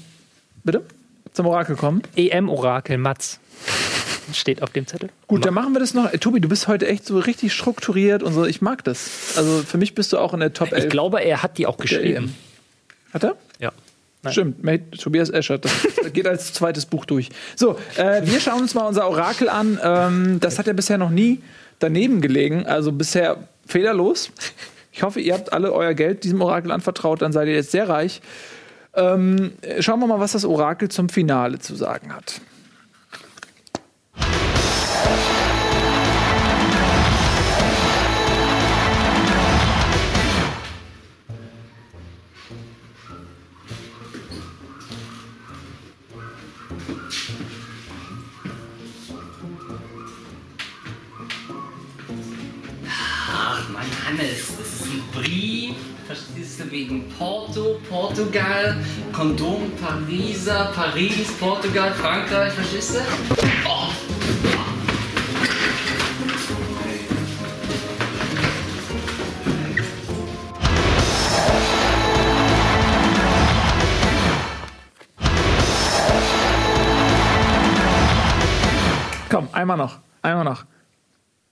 Bitte? 0.63 0.81
Zum 1.33 1.45
Orakel 1.45 1.75
kommen? 1.75 2.01
EM-Orakel, 2.15 2.97
Mats 2.97 3.39
steht 4.33 4.61
auf 4.61 4.71
dem 4.71 4.87
Zettel. 4.87 5.09
Gut, 5.27 5.45
dann 5.45 5.53
machen 5.53 5.73
wir 5.73 5.79
das 5.79 5.93
noch. 5.93 6.11
Ey, 6.11 6.19
Tobi, 6.19 6.39
du 6.39 6.49
bist 6.49 6.67
heute 6.67 6.87
echt 6.87 7.05
so 7.05 7.19
richtig 7.19 7.53
strukturiert 7.53 8.23
und 8.23 8.33
so. 8.33 8.45
Ich 8.45 8.61
mag 8.61 8.83
das. 8.83 9.35
Also 9.37 9.63
für 9.63 9.77
mich 9.77 9.95
bist 9.95 10.13
du 10.13 10.17
auch 10.17 10.33
in 10.33 10.39
der 10.39 10.53
Top 10.53 10.71
11. 10.71 10.85
Ich 10.85 10.89
glaube, 10.89 11.21
er 11.21 11.43
hat 11.43 11.57
die 11.57 11.65
auch 11.67 11.77
geschrieben. 11.77 12.35
Hat 13.13 13.23
er? 13.23 13.35
Ja. 13.59 13.71
Nein. 14.23 14.33
Stimmt, 14.33 14.63
Mate, 14.63 14.91
Tobias 14.97 15.29
Escher. 15.29 15.57
Das 15.57 15.71
geht 16.13 16.27
als 16.27 16.53
zweites 16.53 16.85
Buch 16.85 17.05
durch. 17.05 17.29
So, 17.55 17.77
äh, 17.95 18.21
wir 18.25 18.39
schauen 18.39 18.61
uns 18.61 18.73
mal 18.73 18.85
unser 18.85 19.07
Orakel 19.07 19.49
an. 19.49 19.79
Ähm, 19.81 20.39
das 20.39 20.59
hat 20.59 20.67
ja 20.67 20.73
bisher 20.73 20.97
noch 20.97 21.09
nie 21.09 21.41
daneben 21.79 22.21
gelegen. 22.21 22.65
Also 22.65 22.91
bisher 22.91 23.47
fehlerlos. 23.65 24.31
Ich 24.91 25.03
hoffe, 25.03 25.19
ihr 25.19 25.35
habt 25.35 25.53
alle 25.53 25.71
euer 25.71 25.93
Geld 25.93 26.23
diesem 26.23 26.41
Orakel 26.41 26.71
anvertraut. 26.71 27.21
Dann 27.21 27.31
seid 27.31 27.47
ihr 27.47 27.53
jetzt 27.53 27.71
sehr 27.71 27.87
reich. 27.87 28.21
Ähm, 28.95 29.53
schauen 29.79 29.99
wir 29.99 30.07
mal, 30.07 30.19
was 30.19 30.31
das 30.31 30.43
Orakel 30.43 30.89
zum 30.89 31.07
Finale 31.09 31.59
zu 31.59 31.75
sagen 31.75 32.13
hat. 32.15 32.41
Wegen 56.69 57.07
Porto, 57.17 57.79
Portugal, 57.89 58.77
Kondom, 59.13 59.71
Pariser, 59.81 60.71
Paris, 60.75 61.31
Portugal, 61.39 61.91
Frankreich, 61.93 62.53
verstehst 62.53 62.95
du? 62.95 62.99
Oh. 63.65 63.89
Komm, 79.29 79.49
einmal 79.51 79.77
noch, 79.77 79.99
einmal 80.21 80.45
noch. 80.45 80.65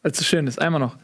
Weil 0.02 0.12
es 0.12 0.18
so 0.18 0.24
schön 0.24 0.48
ist, 0.48 0.60
einmal 0.60 0.80
noch. 0.80 0.98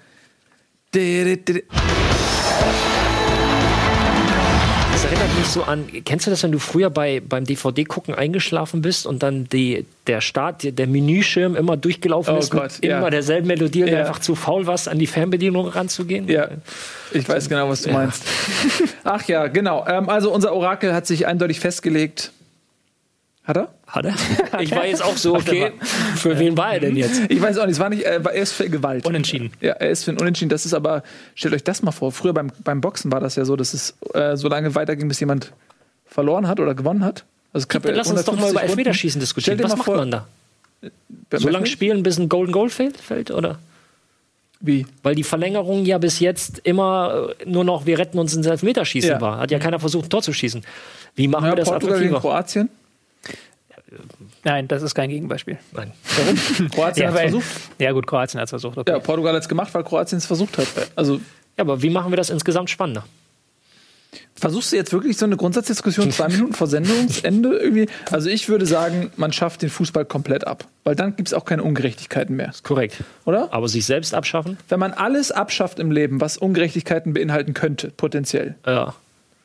Erinnert 5.22 5.38
mich 5.38 5.47
so 5.49 5.63
an, 5.63 5.88
kennst 6.03 6.26
du 6.26 6.32
das, 6.32 6.41
wenn 6.41 6.51
du 6.51 6.57
früher 6.57 6.89
bei, 6.89 7.19
beim 7.19 7.45
DVD-Gucken 7.45 8.15
eingeschlafen 8.15 8.82
bist 8.82 9.05
und 9.05 9.22
dann 9.22 9.47
die, 9.49 9.86
der 10.07 10.19
Start, 10.19 10.63
der 10.63 10.88
Menüschirm 10.88 11.55
immer 11.55 11.78
durchgelaufen 11.78 12.36
oh 12.36 12.39
ist 12.39 12.49
Gott, 12.49 12.80
mit 12.82 12.86
ja. 12.86 12.97
immer 12.97 13.11
derselben 13.11 13.47
Melodie 13.47 13.84
und 13.84 13.89
ja. 13.89 13.99
einfach 13.99 14.19
zu 14.19 14.34
faul 14.34 14.65
warst, 14.65 14.88
an 14.88 14.97
die 14.97 15.05
Fernbedienung 15.05 15.67
ranzugehen? 15.67 16.28
Ja, 16.28 16.49
ich 17.11 17.30
weiß 17.30 17.49
genau, 17.49 17.69
was 17.69 17.84
du 17.84 17.89
ja. 17.89 17.95
meinst. 17.95 18.24
Ach 19.03 19.24
ja, 19.28 19.45
genau. 19.45 19.86
Ähm, 19.88 20.09
also 20.09 20.34
unser 20.34 20.53
Orakel 20.53 20.93
hat 20.93 21.05
sich 21.05 21.28
eindeutig 21.28 21.59
festgelegt. 21.59 22.32
Hat 23.43 23.57
er? 23.57 23.74
Hat 23.92 24.06
er? 24.06 24.16
Ich 24.62 24.72
war 24.72 24.86
jetzt 24.86 25.04
auch 25.04 25.18
so, 25.18 25.36
okay, 25.36 25.74
für 26.16 26.39
wen 26.39 26.56
war 26.56 26.74
er 26.74 26.80
denn 26.80 26.96
jetzt? 26.96 27.22
Ich 27.30 27.42
weiß 27.42 27.58
auch 27.58 27.66
nicht, 27.66 27.74
es 27.74 27.80
war 27.80 27.89
nicht, 27.89 28.04
er 28.04 28.32
ist 28.32 28.54
für 28.54 28.70
Gewalt. 28.70 29.06
Unentschieden. 29.06 29.52
Ja, 29.60 29.74
er 29.74 29.89
ist 29.89 30.06
für 30.06 30.12
ein 30.12 30.18
Unentschieden. 30.18 30.50
Das 30.50 30.66
ist 30.66 30.74
aber, 30.74 31.04
stellt 31.36 31.54
euch 31.54 31.64
das 31.64 31.82
mal 31.82 31.92
vor, 31.92 32.12
früher 32.12 32.34
beim, 32.34 32.52
beim 32.64 32.80
Boxen 32.80 33.12
war 33.12 33.20
das 33.20 33.36
ja 33.36 33.44
so, 33.44 33.56
dass 33.56 33.74
es 33.74 33.96
äh, 34.14 34.38
so 34.38 34.48
lange 34.48 34.76
weiterging, 34.76 35.08
bis 35.08 35.20
jemand 35.20 35.52
verloren 36.06 36.48
hat 36.48 36.60
oder 36.60 36.74
gewonnen 36.74 37.04
hat. 37.04 37.26
Also 37.54 37.68
Gibt, 37.68 37.86
lass 37.86 38.10
uns 38.10 38.24
doch 38.24 38.39
mal 38.39 38.52
über 38.52 38.64
Elfmeterschießen 38.64 39.20
diskutieren. 39.20 39.62
Was 39.62 39.76
macht 39.76 39.86
vor, 39.86 39.98
man 39.98 40.12
da? 40.12 40.28
So 41.34 41.50
lange 41.50 41.68
spielen, 41.68 42.04
bis 42.04 42.18
ein 42.18 42.30
Golden 42.30 42.52
Goal 42.52 42.70
fällt, 42.70 42.98
fällt, 42.98 43.30
oder? 43.32 43.60
Wie? 44.62 44.86
Weil 45.04 45.16
die 45.16 45.24
Verlängerung 45.24 45.86
ja 45.86 45.98
bis 45.98 46.20
jetzt 46.20 46.60
immer 46.64 47.30
nur 47.46 47.64
noch, 47.64 47.86
wir 47.86 47.98
retten 47.98 48.20
uns 48.20 48.34
ins 48.36 48.46
Elfmeterschießen 48.46 49.10
ja. 49.12 49.22
war. 49.22 49.39
Hat 49.39 49.52
ja 49.52 49.60
keiner 49.60 49.80
versucht, 49.80 50.06
ein 50.06 50.10
Tor 50.10 50.22
zu 50.22 50.34
schießen. 50.34 50.64
Wie 51.16 51.28
machen 51.28 51.46
ja, 51.46 51.52
wir 51.52 51.56
das 51.58 51.68
Portugal 51.68 51.96
attraktiver? 51.96 52.20
Gegen 52.20 52.22
Kroatien? 52.22 52.70
Nein, 54.44 54.68
das 54.68 54.82
ist 54.82 54.96
kein 54.96 55.10
Gegenbeispiel. 55.10 55.60
Nein. 55.72 55.92
Warum? 56.18 56.72
Kroatien 56.72 57.04
ja, 57.04 57.10
hat 57.10 57.16
es 57.16 57.22
versucht. 57.22 57.46
Ja, 57.80 57.92
gut, 57.92 58.08
Kroatien 58.08 58.39
hat 58.39 58.46
es 58.46 58.50
versucht. 58.50 58.78
Okay. 58.78 58.92
Ja, 58.92 59.00
Portugal 59.00 59.34
hat 59.36 59.44
es 59.44 59.50
gemacht, 59.50 59.74
weil 59.74 59.84
Kroatien 59.84 60.18
es 60.18 60.26
versucht 60.26 60.58
hat. 60.58 60.68
Also, 60.96 61.16
ja, 61.16 61.22
aber 61.60 61.82
wie 61.82 61.89
machen 61.89 62.12
wir 62.12 62.18
das 62.18 62.30
insgesamt 62.30 62.70
spannender? 62.70 63.04
Versuchst 64.36 64.72
du 64.72 64.76
jetzt 64.76 64.92
wirklich 64.92 65.18
so 65.18 65.26
eine 65.26 65.38
Grundsatzdiskussion 65.38 66.12
zwei 66.12 66.28
Minuten 66.28 66.54
vor 66.54 66.68
Sendungsende 66.68 67.58
irgendwie? 67.58 67.88
Also 68.10 68.30
ich 68.30 68.50
würde 68.50 68.66
sagen, 68.66 69.12
man 69.16 69.32
schafft 69.32 69.62
den 69.62 69.70
Fußball 69.70 70.04
komplett 70.06 70.48
ab. 70.48 70.66
Weil 70.84 70.96
dann 70.96 71.16
gibt 71.16 71.30
es 71.30 71.34
auch 71.34 71.46
keine 71.46 71.64
Ungerechtigkeiten 71.64 72.36
mehr. 72.36 72.50
Ist 72.50 72.64
korrekt. 72.64 73.04
Oder? 73.26 73.54
Aber 73.54 73.68
sich 73.68 73.86
selbst 73.86 74.14
abschaffen? 74.14 74.58
Wenn 74.68 74.80
man 74.80 74.94
alles 74.94 75.32
abschafft 75.32 75.80
im 75.80 75.92
Leben, 75.92 76.20
was 76.20 76.38
Ungerechtigkeiten 76.38 77.14
beinhalten 77.14 77.54
könnte, 77.54 77.92
potenziell, 77.92 78.56
ja. 78.66 78.96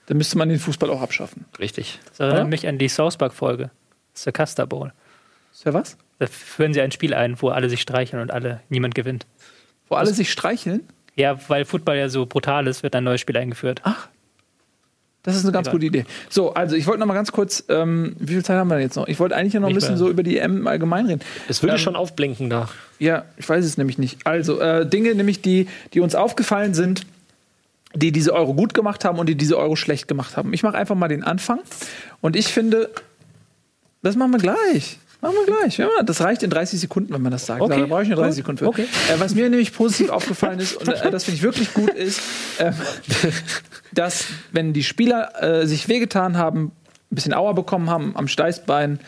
dann 0.07 0.17
müsste 0.17 0.39
man 0.39 0.49
den 0.49 0.59
Fußball 0.59 0.89
auch 0.89 1.03
abschaffen. 1.03 1.45
Richtig. 1.61 1.99
Das 2.09 2.21
erinnert 2.21 2.49
mich 2.49 2.67
an 2.67 2.79
die 2.79 2.89
South 2.89 3.19
Park-Folge. 3.19 3.71
Das 4.25 4.33
Custer 4.33 4.67
Bowl. 4.67 4.93
Ist 5.53 5.67
was? 5.67 5.97
Da 6.19 6.27
führen 6.27 6.73
sie 6.73 6.81
ein 6.81 6.93
Spiel 6.93 7.15
ein, 7.15 7.41
wo 7.41 7.49
alle 7.49 7.69
sich 7.69 7.81
streicheln 7.81 8.23
und 8.23 8.31
alle 8.31 8.61
niemand 8.69 8.95
gewinnt. 8.95 9.27
Wo 9.89 9.97
alle 9.97 10.13
sich 10.13 10.33
streicheln? 10.33 10.83
Ja, 11.15 11.39
weil 11.49 11.65
Football 11.65 11.97
ja 11.97 12.09
so 12.09 12.27
brutal 12.27 12.67
ist, 12.67 12.83
wird 12.83 12.95
ein 12.95 13.05
neues 13.05 13.21
Spiel 13.21 13.37
eingeführt. 13.37 13.81
Ach. 13.85 14.09
Das 15.23 15.35
ist 15.35 15.43
eine 15.45 15.53
ganz 15.53 15.67
Egal. 15.67 15.75
gute 15.75 15.87
Idee. 15.87 16.05
So, 16.29 16.55
also 16.55 16.77
ich 16.77 16.87
wollte 16.87 17.01
noch 17.01 17.07
mal 17.07 17.15
ganz 17.15 17.33
kurz, 17.33 17.65
ähm, 17.69 18.15
wie 18.21 18.35
viel 18.35 18.45
Zeit 18.45 18.59
haben 18.59 18.69
wir 18.69 18.77
denn 18.77 18.85
jetzt 18.85 18.95
noch? 18.95 19.09
Ich 19.09 19.19
wollte 19.19 19.35
eigentlich 19.35 19.55
noch 19.55 19.69
ein 19.69 19.75
bisschen 19.75 19.97
so 19.97 20.09
über 20.09 20.23
die 20.23 20.39
EM 20.39 20.69
allgemein 20.69 21.07
reden. 21.07 21.21
Es 21.49 21.63
würde 21.65 21.75
ähm, 21.75 21.81
schon 21.81 21.97
aufblinken 21.97 22.49
da. 22.49 22.69
Ja, 23.01 23.25
ich 23.37 23.49
weiß 23.49 23.65
es 23.65 23.77
nämlich 23.77 23.99
nicht. 23.99 24.25
Also, 24.25 24.61
äh, 24.61 24.89
Dinge 24.89 25.13
nämlich, 25.17 25.43
die, 25.43 25.67
die 25.95 26.01
uns 26.01 26.15
aufgefallen 26.15 26.75
sind, 26.75 27.07
die 27.93 28.13
diese 28.13 28.35
Euro 28.35 28.55
gut 28.55 28.73
gemacht 28.73 29.05
haben 29.05 29.19
und 29.19 29.29
die 29.29 29.35
diese 29.35 29.59
Euro 29.59 29.75
schlecht 29.75 30.07
gemacht 30.07 30.37
haben. 30.37 30.53
Ich 30.53 30.63
mache 30.63 30.77
einfach 30.77 30.95
mal 30.95 31.09
den 31.09 31.25
Anfang. 31.25 31.59
Und 32.21 32.37
ich 32.37 32.47
finde, 32.47 32.91
das 34.03 34.17
machen 34.17 34.33
wir 34.33 34.39
gleich. 34.39 34.99
Machen 35.21 35.35
wir 35.35 35.57
gleich. 35.57 35.79
Ja, 35.79 35.89
das 36.05 36.21
reicht 36.21 36.43
in 36.43 36.51
30 36.51 36.79
Sekunden, 36.79 37.13
wenn 37.13 37.23
man 37.23 37.33
das 37.33 37.47
sagt. 37.47 37.63
Okay. 37.63 37.81
Da 37.81 37.87
brauche 37.87 38.03
ich 38.03 38.09
nur 38.09 38.19
30 38.19 38.37
Sekunden 38.37 38.59
für. 38.59 38.69
Okay. 38.69 38.87
Äh, 39.09 39.19
was 39.19 39.35
mir 39.35 39.49
nämlich 39.49 39.73
positiv 39.73 40.11
aufgefallen 40.11 40.61
ist, 40.61 40.77
und 40.77 40.89
äh, 40.89 41.11
das 41.11 41.25
finde 41.25 41.37
ich 41.39 41.43
wirklich 41.43 41.73
gut, 41.73 41.91
ist, 41.91 42.21
äh, 42.59 42.73
dass, 43.93 44.27
wenn 44.53 44.73
die 44.73 44.83
Spieler 44.83 45.43
äh, 45.43 45.67
sich 45.67 45.89
wehgetan 45.89 46.37
haben, 46.37 46.73
ein 47.11 47.15
bisschen 47.15 47.35
Auer 47.35 47.55
bekommen 47.55 47.89
haben 47.89 48.15
am 48.17 48.29
Steißbein, 48.29 49.01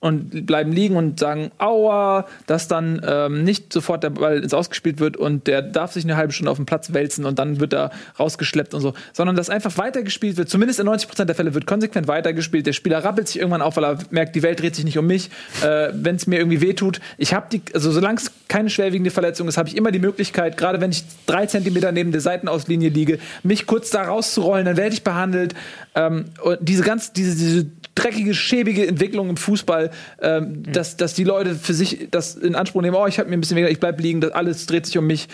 und 0.00 0.46
bleiben 0.46 0.72
liegen 0.72 0.96
und 0.96 1.20
sagen 1.20 1.50
Aua, 1.58 2.26
dass 2.46 2.68
dann 2.68 3.02
ähm, 3.06 3.44
nicht 3.44 3.70
sofort 3.72 4.02
der 4.02 4.10
Ball 4.10 4.38
ins 4.42 4.54
Ausgespielt 4.54 4.98
wird 4.98 5.18
und 5.18 5.46
der 5.46 5.60
darf 5.60 5.92
sich 5.92 6.04
eine 6.04 6.16
halbe 6.16 6.32
Stunde 6.32 6.50
auf 6.50 6.56
dem 6.56 6.64
Platz 6.64 6.94
wälzen 6.94 7.26
und 7.26 7.38
dann 7.38 7.60
wird 7.60 7.74
er 7.74 7.90
rausgeschleppt 8.18 8.72
und 8.72 8.80
so, 8.80 8.94
sondern 9.12 9.36
dass 9.36 9.50
einfach 9.50 9.76
weitergespielt 9.76 10.38
wird. 10.38 10.48
Zumindest 10.48 10.80
in 10.80 10.86
90 10.86 11.06
Prozent 11.06 11.28
der 11.28 11.36
Fälle 11.36 11.52
wird 11.52 11.66
konsequent 11.66 12.08
weitergespielt. 12.08 12.66
Der 12.66 12.72
Spieler 12.72 13.04
rappelt 13.04 13.28
sich 13.28 13.38
irgendwann 13.38 13.60
auf, 13.60 13.76
weil 13.76 13.84
er 13.84 13.98
merkt, 14.10 14.34
die 14.34 14.42
Welt 14.42 14.60
dreht 14.60 14.74
sich 14.74 14.86
nicht 14.86 14.96
um 14.96 15.06
mich. 15.06 15.28
Äh, 15.62 15.90
Wenn 15.92 16.16
es 16.16 16.26
mir 16.26 16.38
irgendwie 16.38 16.62
wehtut, 16.62 17.00
ich 17.18 17.34
habe 17.34 17.46
die, 17.52 17.60
also 17.74 17.92
solange 17.92 18.18
es 18.18 18.32
keine 18.48 18.70
schwerwiegende 18.70 19.10
Verletzung 19.10 19.48
ist, 19.48 19.58
habe 19.58 19.68
ich 19.68 19.76
immer 19.76 19.92
die 19.92 19.98
Möglichkeit, 19.98 20.56
gerade 20.56 20.80
wenn 20.80 20.90
ich 20.90 21.04
drei 21.26 21.44
Zentimeter 21.44 21.92
neben 21.92 22.10
der 22.10 22.22
Seitenauslinie 22.22 22.88
liege, 22.88 23.18
mich 23.42 23.66
kurz 23.66 23.90
da 23.90 24.02
rauszurollen, 24.02 24.64
dann 24.64 24.78
werde 24.78 24.94
ich 24.94 25.04
behandelt. 25.04 25.54
Ähm, 25.94 26.24
und 26.42 26.58
diese 26.62 26.82
ganz, 26.82 27.12
diese, 27.12 27.36
diese 27.36 27.66
dreckige, 28.00 28.34
schäbige 28.34 28.86
Entwicklung 28.86 29.28
im 29.30 29.36
Fußball, 29.36 29.90
ähm, 30.22 30.62
dass, 30.72 30.96
dass 30.96 31.14
die 31.14 31.24
Leute 31.24 31.54
für 31.54 31.74
sich 31.74 32.08
das 32.10 32.34
in 32.34 32.54
Anspruch 32.54 32.82
nehmen, 32.82 32.96
oh, 32.96 33.06
ich 33.06 33.18
habe 33.18 33.28
mir 33.28 33.36
ein 33.36 33.40
bisschen 33.40 33.56
weniger, 33.56 33.70
ich 33.70 33.80
bleib 33.80 34.00
liegen, 34.00 34.20
das 34.20 34.32
alles 34.32 34.66
dreht 34.66 34.86
sich 34.86 34.96
um 34.98 35.06
mich. 35.06 35.28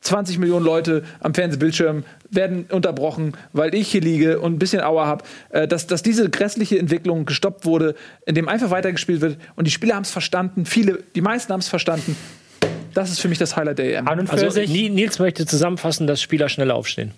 20 0.00 0.38
Millionen 0.38 0.64
Leute 0.64 1.02
am 1.18 1.34
Fernsehbildschirm 1.34 2.04
werden 2.30 2.66
unterbrochen, 2.70 3.32
weil 3.52 3.74
ich 3.74 3.88
hier 3.88 4.00
liege 4.00 4.38
und 4.38 4.54
ein 4.54 4.58
bisschen 4.58 4.80
Aua 4.80 5.06
habe, 5.06 5.24
äh, 5.50 5.66
dass, 5.66 5.86
dass 5.86 6.02
diese 6.02 6.30
grässliche 6.30 6.78
Entwicklung 6.78 7.24
gestoppt 7.24 7.64
wurde, 7.64 7.94
indem 8.24 8.48
einfach 8.48 8.70
weitergespielt 8.70 9.20
wird 9.20 9.38
und 9.56 9.66
die 9.66 9.72
Spieler 9.72 9.96
haben 9.96 10.04
es 10.04 10.10
verstanden, 10.10 10.66
viele, 10.66 11.00
die 11.14 11.20
meisten 11.20 11.52
haben 11.52 11.60
es 11.60 11.68
verstanden. 11.68 12.16
Das 12.94 13.10
ist 13.10 13.20
für 13.20 13.28
mich 13.28 13.38
das 13.38 13.56
Highlight 13.56 13.78
der 13.78 13.98
EM. 13.98 14.08
An 14.08 14.20
und 14.20 14.26
für 14.28 14.32
Also 14.34 14.50
sich. 14.50 14.70
Nils 14.70 15.18
möchte 15.18 15.46
zusammenfassen, 15.46 16.06
dass 16.06 16.22
Spieler 16.22 16.48
schneller 16.48 16.74
aufstehen. 16.74 17.12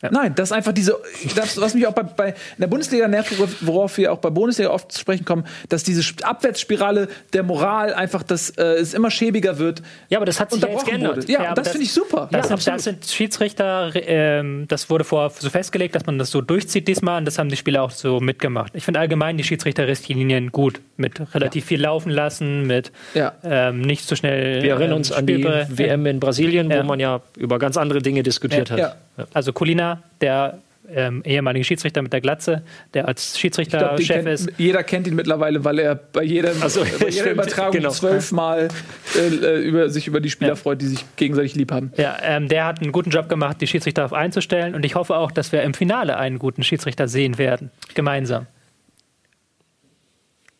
Nein, 0.00 0.32
das 0.36 0.50
ist 0.50 0.52
einfach 0.52 0.72
diese, 0.72 0.96
das, 1.34 1.60
was 1.60 1.74
mich 1.74 1.84
auch 1.86 1.92
bei, 1.92 2.04
bei 2.04 2.28
in 2.28 2.34
der 2.60 2.68
Bundesliga 2.68 3.08
nervt, 3.08 3.32
worauf- 3.62 3.96
wir 3.98 4.12
auch 4.12 4.18
bei 4.18 4.30
Bundesliga 4.30 4.70
oft 4.70 4.92
zu 4.92 5.00
sprechen 5.00 5.24
kommen, 5.24 5.44
dass 5.68 5.82
diese 5.82 6.02
Sp- 6.06 6.22
Abwärtsspirale 6.22 7.08
der 7.32 7.42
Moral 7.42 7.92
einfach, 7.94 8.22
dass 8.22 8.50
äh, 8.50 8.62
es 8.62 8.94
immer 8.94 9.10
schäbiger 9.10 9.58
wird. 9.58 9.82
Ja, 10.08 10.18
aber 10.18 10.26
das 10.26 10.38
hat 10.38 10.52
sich 10.52 10.62
ja 10.62 10.68
jetzt 10.68 10.86
geändert. 10.86 11.16
wurde. 11.16 11.32
Ja, 11.32 11.42
Ja, 11.42 11.54
das, 11.54 11.64
das- 11.64 11.72
finde 11.72 11.84
ich 11.86 11.92
super. 11.92 12.28
Das, 12.30 12.48
ja, 12.48 12.56
sind, 12.56 12.66
das 12.74 12.84
sind 12.84 13.06
Schiedsrichter, 13.06 13.90
ähm, 13.96 14.66
das 14.68 14.88
wurde 14.88 15.02
vorher 15.02 15.30
so 15.36 15.50
festgelegt, 15.50 15.94
dass 15.96 16.06
man 16.06 16.16
das 16.18 16.30
so 16.30 16.42
durchzieht 16.42 16.86
diesmal 16.86 17.18
und 17.18 17.24
das 17.24 17.38
haben 17.38 17.48
die 17.48 17.56
Spieler 17.56 17.82
auch 17.82 17.90
so 17.90 18.20
mitgemacht. 18.20 18.72
Ich 18.76 18.84
finde 18.84 19.00
allgemein 19.00 19.36
die 19.36 19.42
Schiedsrichterrichtlinien 19.44 20.52
gut, 20.52 20.80
mit 20.96 21.20
relativ 21.34 21.64
viel 21.64 21.80
laufen 21.80 22.10
lassen, 22.10 22.66
mit 22.66 22.92
Ja. 23.14 23.32
ähm, 23.42 23.80
nicht 23.80 24.06
so 24.06 24.14
schnell. 24.16 24.62
Wir 24.62 24.70
erinnern 24.74 24.90
ähm, 24.92 24.96
uns 24.98 25.12
an 25.12 25.26
die 25.26 25.42
WM 25.44 26.06
in 26.06 26.20
Brasilien, 26.20 26.70
Ja. 26.70 26.78
wo 26.82 26.86
man 26.86 27.00
ja 27.00 27.20
über 27.36 27.58
ganz 27.58 27.76
andere 27.76 28.00
Dinge 28.00 28.22
diskutiert 28.22 28.70
hat. 28.70 28.96
Ja. 29.18 29.26
Also 29.34 29.52
Kulina, 29.52 30.02
der 30.20 30.58
ähm, 30.90 31.22
ehemalige 31.24 31.64
Schiedsrichter 31.64 32.02
mit 32.02 32.12
der 32.12 32.20
Glatze, 32.20 32.62
der 32.94 33.08
als 33.08 33.38
Schiedsrichterchef 33.38 34.26
ist. 34.26 34.50
jeder 34.56 34.82
kennt 34.82 35.06
ihn 35.06 35.14
mittlerweile, 35.14 35.64
weil 35.64 35.78
er 35.78 35.94
bei 35.94 36.22
jeder, 36.22 36.54
so, 36.54 36.82
bei 37.00 37.08
jeder 37.08 37.30
Übertragung 37.32 37.72
genau. 37.72 37.90
zwölfmal 37.90 38.68
äh, 39.16 39.58
über, 39.62 39.90
sich 39.90 40.06
über 40.06 40.20
die 40.20 40.30
Spieler 40.30 40.50
Ja. 40.50 40.56
freut, 40.56 40.80
die 40.80 40.86
sich 40.86 41.04
gegenseitig 41.16 41.54
lieb 41.54 41.72
haben. 41.72 41.92
Ja, 41.96 42.16
ähm, 42.22 42.48
der 42.48 42.64
hat 42.64 42.80
einen 42.80 42.92
guten 42.92 43.10
Job 43.10 43.28
gemacht, 43.28 43.60
die 43.60 43.66
Schiedsrichter 43.66 44.02
darauf 44.02 44.14
einzustellen 44.16 44.74
und 44.74 44.84
ich 44.84 44.94
hoffe 44.94 45.16
auch, 45.16 45.30
dass 45.30 45.52
wir 45.52 45.62
im 45.62 45.74
Finale 45.74 46.16
einen 46.16 46.38
guten 46.38 46.62
Schiedsrichter 46.62 47.06
sehen 47.08 47.36
werden. 47.38 47.70
Gemeinsam. 47.94 48.46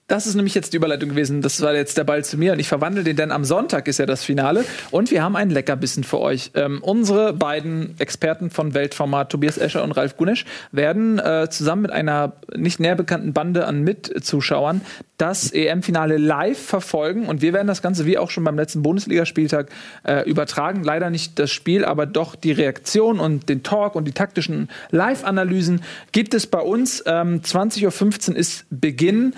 Das 0.08 0.26
ist 0.26 0.36
nämlich 0.36 0.54
jetzt 0.54 0.72
die 0.72 0.78
Überleitung 0.78 1.10
gewesen. 1.10 1.42
Das 1.42 1.60
war 1.60 1.74
jetzt 1.74 1.98
der 1.98 2.04
Ball 2.04 2.24
zu 2.24 2.38
mir 2.38 2.54
und 2.54 2.58
ich 2.58 2.66
verwandle 2.66 3.04
den, 3.04 3.14
denn 3.14 3.30
am 3.30 3.44
Sonntag 3.44 3.88
ist 3.88 3.98
ja 3.98 4.06
das 4.06 4.24
Finale 4.24 4.64
und 4.90 5.10
wir 5.10 5.22
haben 5.22 5.36
einen 5.36 5.50
Leckerbissen 5.50 6.02
für 6.02 6.18
euch. 6.18 6.50
Ähm, 6.54 6.78
unsere 6.82 7.34
beiden 7.34 7.94
Experten 8.00 8.48
von 8.48 8.72
Weltformat, 8.72 9.30
Tobias 9.30 9.58
Escher 9.58 9.84
und 9.84 9.92
Ralf 9.92 10.16
Gunesch, 10.16 10.46
werden 10.72 11.18
äh, 11.18 11.48
zusammen 11.50 11.82
mit 11.82 11.90
einer 11.90 12.32
nicht 12.56 12.80
näher 12.80 12.94
bekannten 12.94 13.34
Bande 13.34 13.66
an 13.66 13.82
Mitzuschauern 13.82 14.80
das 15.18 15.52
EM-Finale 15.52 16.16
live 16.16 16.58
verfolgen 16.58 17.26
und 17.26 17.42
wir 17.42 17.52
werden 17.52 17.66
das 17.66 17.82
Ganze 17.82 18.06
wie 18.06 18.18
auch 18.18 18.30
schon 18.30 18.44
beim 18.44 18.56
letzten 18.56 18.82
Bundesligaspieltag 18.82 19.68
äh, 20.04 20.26
übertragen. 20.30 20.84
Leider 20.84 21.10
nicht 21.10 21.38
das 21.40 21.50
Spiel, 21.50 21.84
aber 21.84 22.06
doch 22.06 22.36
die 22.36 22.52
Reaktion 22.52 23.18
und 23.18 23.48
den 23.48 23.64
Talk 23.64 23.96
und 23.96 24.06
die 24.06 24.12
taktischen 24.12 24.70
Live-Analysen 24.90 25.82
gibt 26.12 26.34
es 26.34 26.46
bei 26.46 26.60
uns. 26.60 27.02
Ähm, 27.04 27.42
20.15 27.42 28.30
Uhr 28.30 28.36
ist 28.36 28.64
Beginn 28.70 29.34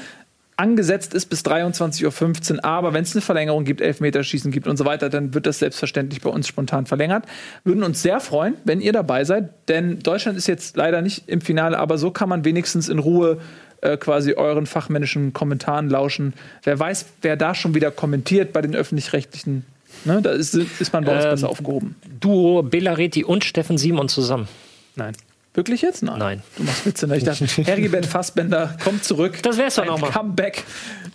angesetzt 0.61 1.14
ist 1.14 1.26
bis 1.26 1.42
23.15 1.42 2.56
Uhr, 2.56 2.64
aber 2.64 2.92
wenn 2.92 3.02
es 3.02 3.14
eine 3.14 3.22
Verlängerung 3.22 3.64
gibt, 3.64 3.80
Elfmeterschießen 3.80 4.52
gibt 4.52 4.68
und 4.68 4.76
so 4.76 4.84
weiter, 4.84 5.08
dann 5.08 5.32
wird 5.32 5.46
das 5.46 5.58
selbstverständlich 5.58 6.20
bei 6.20 6.28
uns 6.28 6.46
spontan 6.46 6.84
verlängert. 6.84 7.24
Würden 7.64 7.82
uns 7.82 8.02
sehr 8.02 8.20
freuen, 8.20 8.54
wenn 8.64 8.82
ihr 8.82 8.92
dabei 8.92 9.24
seid, 9.24 9.48
denn 9.68 10.00
Deutschland 10.00 10.36
ist 10.36 10.46
jetzt 10.46 10.76
leider 10.76 11.00
nicht 11.00 11.28
im 11.28 11.40
Finale, 11.40 11.78
aber 11.78 11.96
so 11.96 12.11
kann 12.11 12.28
man 12.28 12.44
wenigstens 12.44 12.90
in 12.90 12.98
Ruhe 12.98 13.38
äh, 13.80 13.96
quasi 13.96 14.34
euren 14.34 14.66
fachmännischen 14.66 15.32
Kommentaren 15.32 15.88
lauschen. 15.88 16.34
Wer 16.62 16.78
weiß, 16.78 17.06
wer 17.22 17.36
da 17.36 17.54
schon 17.54 17.74
wieder 17.74 17.90
kommentiert 17.90 18.52
bei 18.52 18.61
den 18.61 18.76
öffentlich-rechtlichen. 18.76 19.64
Ne, 20.04 20.20
da 20.20 20.30
ist, 20.30 20.54
ist 20.54 20.92
man 20.92 21.04
bei 21.04 21.16
uns 21.16 21.24
Ähm, 21.24 21.30
besser 21.30 21.48
aufgehoben. 21.48 21.96
Duo 22.20 22.62
Belareti 22.62 23.24
und 23.24 23.44
Steffen 23.44 23.78
Simon 23.78 24.11
zusammen. 24.11 24.46
Nein. 24.94 25.14
Wirklich 25.61 25.82
jetzt? 25.82 26.02
Nein. 26.02 26.18
Nein. 26.18 26.42
Du 26.56 26.62
machst 26.62 26.86
Witze, 26.86 27.06
ne? 27.06 27.18
Ich 27.18 27.24
dachte, 27.24 27.44
Heribert 27.64 28.06
Fassbender 28.06 28.78
kommt 28.82 29.04
zurück. 29.04 29.42
Das 29.42 29.58
wär's 29.58 29.74
doch 29.74 29.82
Ein 29.82 29.88
noch 29.88 30.00
mal. 30.00 30.11
Comeback 30.11 30.64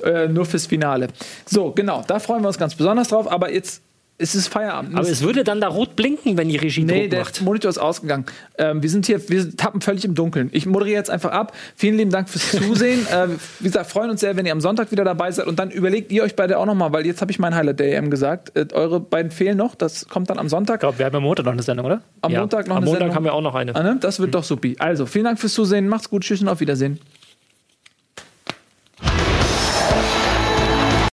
äh, 0.04 0.28
nur 0.28 0.46
fürs 0.46 0.68
Finale. 0.68 1.08
So, 1.48 1.72
genau, 1.72 2.04
da 2.06 2.20
freuen 2.20 2.44
wir 2.44 2.50
uns 2.50 2.60
ganz 2.60 2.76
besonders 2.76 3.08
drauf. 3.08 3.28
Aber 3.32 3.52
jetzt 3.52 3.82
ist 4.18 4.34
es 4.34 4.48
Feierabend. 4.48 4.98
Aber 4.98 5.10
es 5.10 5.22
würde 5.22 5.44
dann 5.44 5.60
da 5.60 5.68
rot 5.68 5.96
blinken, 5.98 6.38
wenn 6.38 6.48
die 6.48 6.56
Regie 6.56 6.84
Nee, 6.86 7.02
Druck 7.02 7.10
der 7.10 7.20
macht. 7.20 7.42
Monitor 7.42 7.70
ist 7.70 7.78
ausgegangen. 7.78 8.26
Ähm, 8.58 8.82
wir 8.82 8.90
sind 8.90 9.06
hier, 9.06 9.28
wir 9.30 9.58
tappen 9.58 9.82
völlig 9.82 10.06
im 10.06 10.16
Dunkeln. 10.16 10.50
Ich 10.54 10.66
moderiere 10.66 10.96
jetzt 10.96 11.10
einfach 11.10 11.32
ab. 11.32 11.54
Vielen 11.76 11.98
lieben 11.98 12.12
Dank 12.12 12.30
fürs 12.30 12.50
Zusehen. 12.52 13.06
äh, 13.12 13.28
wie 13.60 13.66
gesagt, 13.66 13.90
freuen 13.92 14.10
uns 14.10 14.22
sehr, 14.22 14.38
wenn 14.38 14.46
ihr 14.46 14.54
am 14.54 14.62
Sonntag 14.62 14.92
wieder 14.92 15.04
dabei 15.04 15.32
seid. 15.32 15.48
Und 15.48 15.60
dann 15.60 15.70
überlegt 15.70 16.14
ihr 16.14 16.24
euch 16.24 16.36
beide 16.36 16.58
auch 16.60 16.66
nochmal, 16.66 16.94
weil 16.94 17.06
jetzt 17.06 17.20
habe 17.22 17.32
ich 17.32 17.40
mein 17.40 17.54
Highlight 17.56 17.80
der 17.82 17.98
EM 17.98 18.10
gesagt. 18.10 18.56
Äh, 18.56 18.68
eure 18.72 19.02
beiden 19.02 19.32
fehlen 19.32 19.58
noch. 19.58 19.76
Das 19.76 20.08
kommt 20.08 20.30
dann 20.30 20.40
am 20.40 20.48
Sonntag. 20.48 20.76
Ich 20.76 20.80
glaube, 20.82 20.98
wir 21.00 21.06
haben 21.06 21.16
am 21.16 21.24
Montag 21.24 21.46
noch 21.46 21.52
eine 21.54 21.64
Sendung, 21.64 21.86
oder? 21.86 22.02
Am 22.22 22.32
Ja, 22.32 22.40
Montag 22.40 22.68
noch 22.68 22.76
Am 22.78 22.84
eine 22.84 22.86
Montag 22.86 23.00
Sendung. 23.02 23.16
haben 23.18 23.24
wir 23.26 23.34
auch 23.34 23.42
noch 23.42 23.56
eine. 23.56 23.76
Ah, 23.76 23.84
ne? 23.84 23.98
Das 24.00 24.20
wird 24.22 24.34
doch 24.34 24.44
supi. 24.46 24.78
Also, 24.80 25.06
vielen 25.06 25.26
Dank 25.26 25.40
fürs 25.40 25.54
Zusehen. 25.54 25.90
Macht's 25.90 26.10
gut. 26.10 26.24
Tschüss 26.24 26.42
und 26.42 26.48
auf 26.48 26.62
Wiedersehen. 26.62 27.00